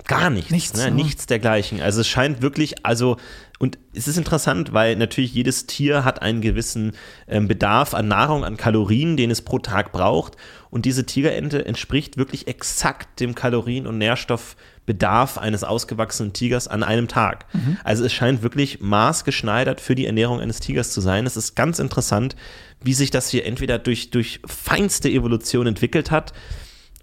Gar 0.07 0.31
nichts. 0.31 0.51
Nichts, 0.51 0.75
ne? 0.75 0.91
mhm. 0.91 0.97
nichts 0.97 1.27
dergleichen. 1.27 1.81
Also 1.81 2.01
es 2.01 2.09
scheint 2.09 2.43
wirklich, 2.43 2.85
also 2.85 3.17
und 3.59 3.79
es 3.95 4.09
ist 4.09 4.19
interessant, 4.19 4.73
weil 4.73 4.97
natürlich 4.97 5.33
jedes 5.33 5.67
Tier 5.67 6.05
hat 6.05 6.23
einen 6.23 6.41
gewissen 6.41 6.93
ähm, 7.29 7.47
Bedarf 7.47 7.95
an 7.95 8.09
Nahrung, 8.09 8.45
an 8.45 8.57
Kalorien, 8.57 9.17
den 9.17 9.31
es 9.31 9.43
pro 9.43 9.59
Tag 9.59 9.93
braucht. 9.93 10.37
Und 10.71 10.85
diese 10.85 11.07
Tigerente 11.07 11.65
entspricht 11.65 12.17
wirklich 12.17 12.49
exakt 12.49 13.21
dem 13.21 13.37
Kalorien- 13.37 13.87
und 13.87 13.99
Nährstoffbedarf 13.99 15.39
eines 15.39 15.63
ausgewachsenen 15.63 16.33
Tigers 16.33 16.67
an 16.67 16.83
einem 16.83 17.07
Tag. 17.07 17.47
Also 17.85 18.05
es 18.05 18.13
scheint 18.13 18.43
wirklich 18.43 18.81
maßgeschneidert 18.81 19.81
für 19.81 19.95
die 19.95 20.07
Ernährung 20.07 20.41
eines 20.41 20.59
Tigers 20.59 20.91
zu 20.91 21.01
sein. 21.01 21.25
Es 21.25 21.37
ist 21.37 21.55
ganz 21.55 21.79
interessant, 21.79 22.35
wie 22.83 22.95
sich 22.95 23.13
das 23.13 23.29
hier 23.29 23.47
entweder 23.47 23.79
durch, 23.79 24.11
durch 24.11 24.41
feinste 24.45 25.09
Evolution 25.09 25.69
entwickelt 25.69 26.11
hat 26.11 26.33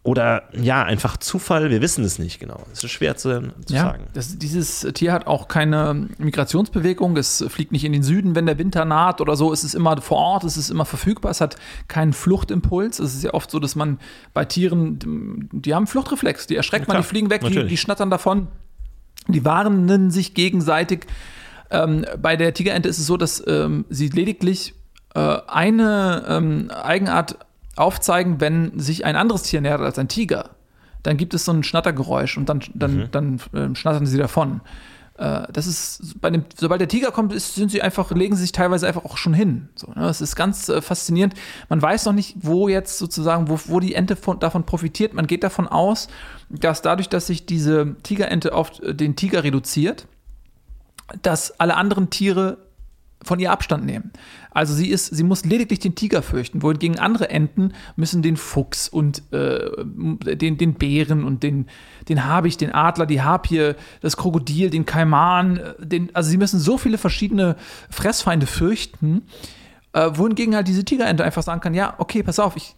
oder 0.03 0.43
ja, 0.59 0.83
einfach 0.83 1.17
Zufall, 1.17 1.69
wir 1.69 1.79
wissen 1.79 2.03
es 2.03 2.17
nicht 2.17 2.39
genau. 2.39 2.63
Es 2.73 2.83
ist 2.83 2.89
schwer 2.89 3.17
zu, 3.17 3.53
zu 3.65 3.73
Ja, 3.73 3.83
sagen. 3.83 4.07
das, 4.13 4.39
dieses 4.39 4.81
Tier 4.95 5.13
hat 5.13 5.27
auch 5.27 5.47
keine 5.47 6.07
Migrationsbewegung. 6.17 7.15
Es 7.17 7.45
fliegt 7.49 7.71
nicht 7.71 7.83
in 7.83 7.93
den 7.93 8.01
Süden, 8.01 8.33
wenn 8.33 8.47
der 8.47 8.57
Winter 8.57 8.83
naht 8.83 9.21
oder 9.21 9.35
so. 9.35 9.53
Es 9.53 9.63
ist 9.63 9.75
immer 9.75 10.01
vor 10.01 10.17
Ort, 10.17 10.43
es 10.43 10.57
ist 10.57 10.71
immer 10.71 10.85
verfügbar. 10.85 11.29
Es 11.29 11.39
hat 11.39 11.55
keinen 11.87 12.13
Fluchtimpuls. 12.13 12.97
Es 12.97 13.13
ist 13.13 13.23
ja 13.23 13.35
oft 13.35 13.51
so, 13.51 13.59
dass 13.59 13.75
man 13.75 13.99
bei 14.33 14.43
Tieren, 14.43 15.49
die 15.51 15.75
haben 15.75 15.85
Fluchtreflex. 15.85 16.47
Die 16.47 16.55
erschreckt 16.55 16.87
man, 16.87 16.95
klar, 16.95 17.03
die 17.03 17.07
fliegen 17.07 17.29
weg, 17.29 17.43
die, 17.43 17.67
die 17.67 17.77
schnattern 17.77 18.09
davon. 18.09 18.47
Die 19.27 19.45
warnen 19.45 20.09
sich 20.09 20.33
gegenseitig. 20.33 21.05
Ähm, 21.69 22.07
bei 22.19 22.37
der 22.37 22.55
Tigerente 22.55 22.89
ist 22.89 22.97
es 22.97 23.05
so, 23.05 23.17
dass 23.17 23.43
ähm, 23.45 23.85
sie 23.87 24.09
lediglich 24.09 24.73
äh, 25.13 25.37
eine 25.47 26.25
ähm, 26.27 26.71
Eigenart 26.71 27.37
aufzeigen, 27.75 28.39
wenn 28.41 28.79
sich 28.79 29.05
ein 29.05 29.15
anderes 29.15 29.43
Tier 29.43 29.61
nähert 29.61 29.81
als 29.81 29.97
ein 29.97 30.07
Tiger. 30.07 30.51
Dann 31.03 31.17
gibt 31.17 31.33
es 31.33 31.45
so 31.45 31.51
ein 31.51 31.63
Schnattergeräusch 31.63 32.37
und 32.37 32.49
dann, 32.49 32.61
dann, 32.73 33.09
dann 33.11 33.41
ähm, 33.53 33.75
schnattern 33.75 34.05
sie 34.05 34.17
davon. 34.17 34.61
Äh, 35.17 35.43
das 35.51 35.67
ist 35.67 36.19
bei 36.19 36.29
dem, 36.29 36.45
sobald 36.57 36.81
der 36.81 36.87
Tiger 36.87 37.11
kommt, 37.11 37.33
ist, 37.33 37.55
sind 37.55 37.71
sie 37.71 37.81
einfach, 37.81 38.11
legen 38.11 38.35
sie 38.35 38.41
sich 38.41 38.51
teilweise 38.51 38.87
einfach 38.87 39.05
auch 39.05 39.17
schon 39.17 39.33
hin. 39.33 39.69
So, 39.75 39.87
ne? 39.87 40.01
Das 40.01 40.21
ist 40.21 40.35
ganz 40.35 40.69
äh, 40.69 40.81
faszinierend. 40.81 41.33
Man 41.69 41.81
weiß 41.81 42.05
noch 42.05 42.13
nicht, 42.13 42.35
wo 42.41 42.67
jetzt 42.67 42.97
sozusagen, 42.97 43.47
wo, 43.47 43.59
wo 43.65 43.79
die 43.79 43.93
Ente 43.93 44.15
von, 44.15 44.39
davon 44.39 44.65
profitiert. 44.65 45.13
Man 45.13 45.27
geht 45.27 45.43
davon 45.43 45.67
aus, 45.67 46.07
dass 46.49 46.81
dadurch, 46.81 47.09
dass 47.09 47.27
sich 47.27 47.45
diese 47.45 47.95
Tigerente 48.03 48.53
auf 48.53 48.81
äh, 48.81 48.93
den 48.93 49.15
Tiger 49.15 49.43
reduziert, 49.43 50.07
dass 51.21 51.59
alle 51.59 51.75
anderen 51.75 52.09
Tiere 52.09 52.57
von 53.23 53.39
ihr 53.39 53.51
Abstand 53.51 53.85
nehmen. 53.85 54.11
Also 54.51 54.73
sie 54.73 54.89
ist, 54.89 55.07
sie 55.07 55.23
muss 55.23 55.45
lediglich 55.45 55.79
den 55.79 55.95
Tiger 55.95 56.21
fürchten, 56.21 56.61
wohingegen 56.61 56.99
andere 56.99 57.29
Enten 57.29 57.73
müssen 57.95 58.21
den 58.21 58.35
Fuchs 58.35 58.89
und 58.89 59.23
äh, 59.31 59.59
den, 59.85 60.57
den 60.57 60.73
Bären 60.73 61.23
und 61.23 61.43
den, 61.43 61.67
den 62.09 62.25
Habicht, 62.25 62.61
den 62.61 62.73
Adler, 62.73 63.05
die 63.05 63.21
Harpie, 63.21 63.73
das 64.01 64.17
Krokodil, 64.17 64.69
den 64.69 64.85
Kaiman, 64.85 65.57
äh, 65.57 65.85
den, 65.85 66.13
also 66.15 66.29
sie 66.29 66.37
müssen 66.37 66.59
so 66.59 66.77
viele 66.77 66.97
verschiedene 66.97 67.55
Fressfeinde 67.89 68.45
fürchten, 68.45 69.23
äh, 69.93 70.09
wohingegen 70.13 70.55
halt 70.55 70.67
diese 70.67 70.83
Tigerente 70.83 71.23
einfach 71.23 71.43
sagen 71.43 71.61
kann, 71.61 71.73
ja, 71.73 71.95
okay, 71.97 72.23
pass 72.23 72.39
auf, 72.39 72.55
ich 72.57 72.75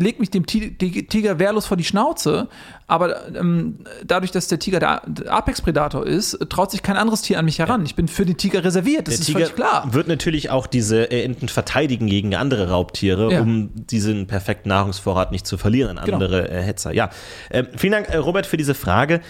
leg 0.00 0.18
mich 0.18 0.30
dem 0.30 0.46
Ti- 0.46 0.74
Ti- 0.76 1.06
Tiger 1.06 1.38
wehrlos 1.38 1.66
vor 1.66 1.76
die 1.76 1.84
Schnauze, 1.84 2.48
aber 2.86 3.28
ähm, 3.36 3.80
dadurch, 4.04 4.32
dass 4.32 4.48
der 4.48 4.58
Tiger 4.58 4.80
der 4.80 5.02
Apex-Predator 5.32 6.06
ist, 6.06 6.38
traut 6.48 6.70
sich 6.70 6.82
kein 6.82 6.96
anderes 6.96 7.22
Tier 7.22 7.38
an 7.38 7.44
mich 7.44 7.58
heran. 7.60 7.84
Ich 7.84 7.94
bin 7.94 8.08
für 8.08 8.24
den 8.26 8.36
Tiger 8.36 8.64
reserviert, 8.64 9.06
das 9.06 9.14
Der 9.14 9.20
ist 9.20 9.26
Tiger 9.26 9.38
völlig 9.40 9.54
klar. 9.54 9.92
wird 9.94 10.08
natürlich 10.08 10.50
auch 10.50 10.66
diese 10.66 11.10
äh, 11.12 11.22
Enten 11.22 11.48
verteidigen 11.48 12.06
gegen 12.06 12.34
andere 12.34 12.70
Raubtiere, 12.70 13.32
Ja. 13.32 13.40
um 13.42 13.70
diesen 13.74 14.26
perfekten 14.26 14.70
Nahrungsvorrat 14.70 15.30
nicht 15.32 15.46
zu 15.46 15.56
verlieren 15.58 15.98
an 15.98 16.06
Genau. 16.06 16.16
andere 16.16 16.50
äh, 16.50 16.62
Hetzer. 16.62 16.92
Ja, 16.92 17.10
ähm, 17.50 17.68
vielen 17.76 17.92
Dank, 17.92 18.08
äh, 18.08 18.16
Robert, 18.16 18.46
für 18.46 18.56
diese 18.56 18.74
Frage. 18.74 19.20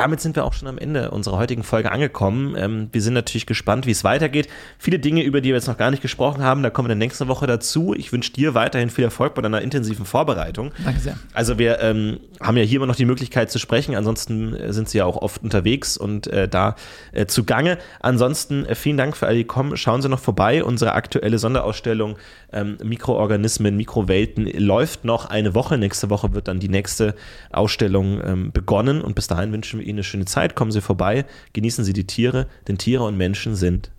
Damit 0.00 0.20
sind 0.22 0.34
wir 0.34 0.46
auch 0.46 0.54
schon 0.54 0.66
am 0.66 0.78
Ende 0.78 1.10
unserer 1.10 1.36
heutigen 1.36 1.62
Folge 1.62 1.92
angekommen. 1.92 2.54
Ähm, 2.56 2.88
wir 2.90 3.02
sind 3.02 3.12
natürlich 3.12 3.44
gespannt, 3.44 3.86
wie 3.86 3.90
es 3.90 4.02
weitergeht. 4.02 4.48
Viele 4.78 4.98
Dinge, 4.98 5.22
über 5.22 5.42
die 5.42 5.50
wir 5.50 5.56
jetzt 5.56 5.66
noch 5.66 5.76
gar 5.76 5.90
nicht 5.90 6.00
gesprochen 6.00 6.42
haben, 6.42 6.62
da 6.62 6.70
kommen 6.70 6.88
wir 6.88 6.92
dann 6.92 6.98
nächste 6.98 7.28
Woche 7.28 7.46
dazu. 7.46 7.94
Ich 7.94 8.10
wünsche 8.10 8.32
dir 8.32 8.54
weiterhin 8.54 8.88
viel 8.88 9.04
Erfolg 9.04 9.34
bei 9.34 9.42
deiner 9.42 9.60
intensiven 9.60 10.06
Vorbereitung. 10.06 10.72
Danke 10.82 11.00
sehr. 11.00 11.18
Also 11.34 11.58
wir 11.58 11.80
ähm, 11.80 12.18
haben 12.40 12.56
ja 12.56 12.62
hier 12.62 12.76
immer 12.76 12.86
noch 12.86 12.96
die 12.96 13.04
Möglichkeit 13.04 13.50
zu 13.50 13.58
sprechen. 13.58 13.94
Ansonsten 13.94 14.54
äh, 14.54 14.72
sind 14.72 14.88
sie 14.88 14.98
ja 14.98 15.04
auch 15.04 15.16
oft 15.16 15.42
unterwegs 15.42 15.98
und 15.98 16.28
äh, 16.28 16.48
da 16.48 16.76
äh, 17.12 17.26
zugange. 17.26 17.76
Ansonsten 18.00 18.64
äh, 18.64 18.74
vielen 18.74 18.96
Dank 18.96 19.18
für 19.18 19.26
alle, 19.26 19.36
die 19.36 19.44
kommen. 19.44 19.76
Schauen 19.76 20.00
Sie 20.00 20.08
noch 20.08 20.20
vorbei. 20.20 20.64
Unsere 20.64 20.94
aktuelle 20.94 21.38
Sonderausstellung 21.38 22.16
ähm, 22.52 22.78
Mikroorganismen, 22.82 23.76
Mikrowelten 23.76 24.46
läuft 24.46 25.04
noch 25.04 25.26
eine 25.26 25.54
Woche. 25.54 25.76
Nächste 25.76 26.08
Woche 26.08 26.32
wird 26.32 26.48
dann 26.48 26.58
die 26.58 26.70
nächste 26.70 27.14
Ausstellung 27.50 28.20
ähm, 28.24 28.52
begonnen. 28.52 29.02
Und 29.02 29.14
bis 29.14 29.26
dahin 29.26 29.52
wünschen 29.52 29.80
wir 29.80 29.86
Ihnen 29.90 29.98
eine 29.98 30.04
schöne 30.04 30.24
Zeit. 30.24 30.54
Kommen 30.54 30.72
Sie 30.72 30.80
vorbei, 30.80 31.26
genießen 31.52 31.84
Sie 31.84 31.92
die 31.92 32.06
Tiere, 32.06 32.48
denn 32.66 32.78
Tiere 32.78 33.04
und 33.04 33.16
Menschen 33.16 33.56
sind 33.56 33.90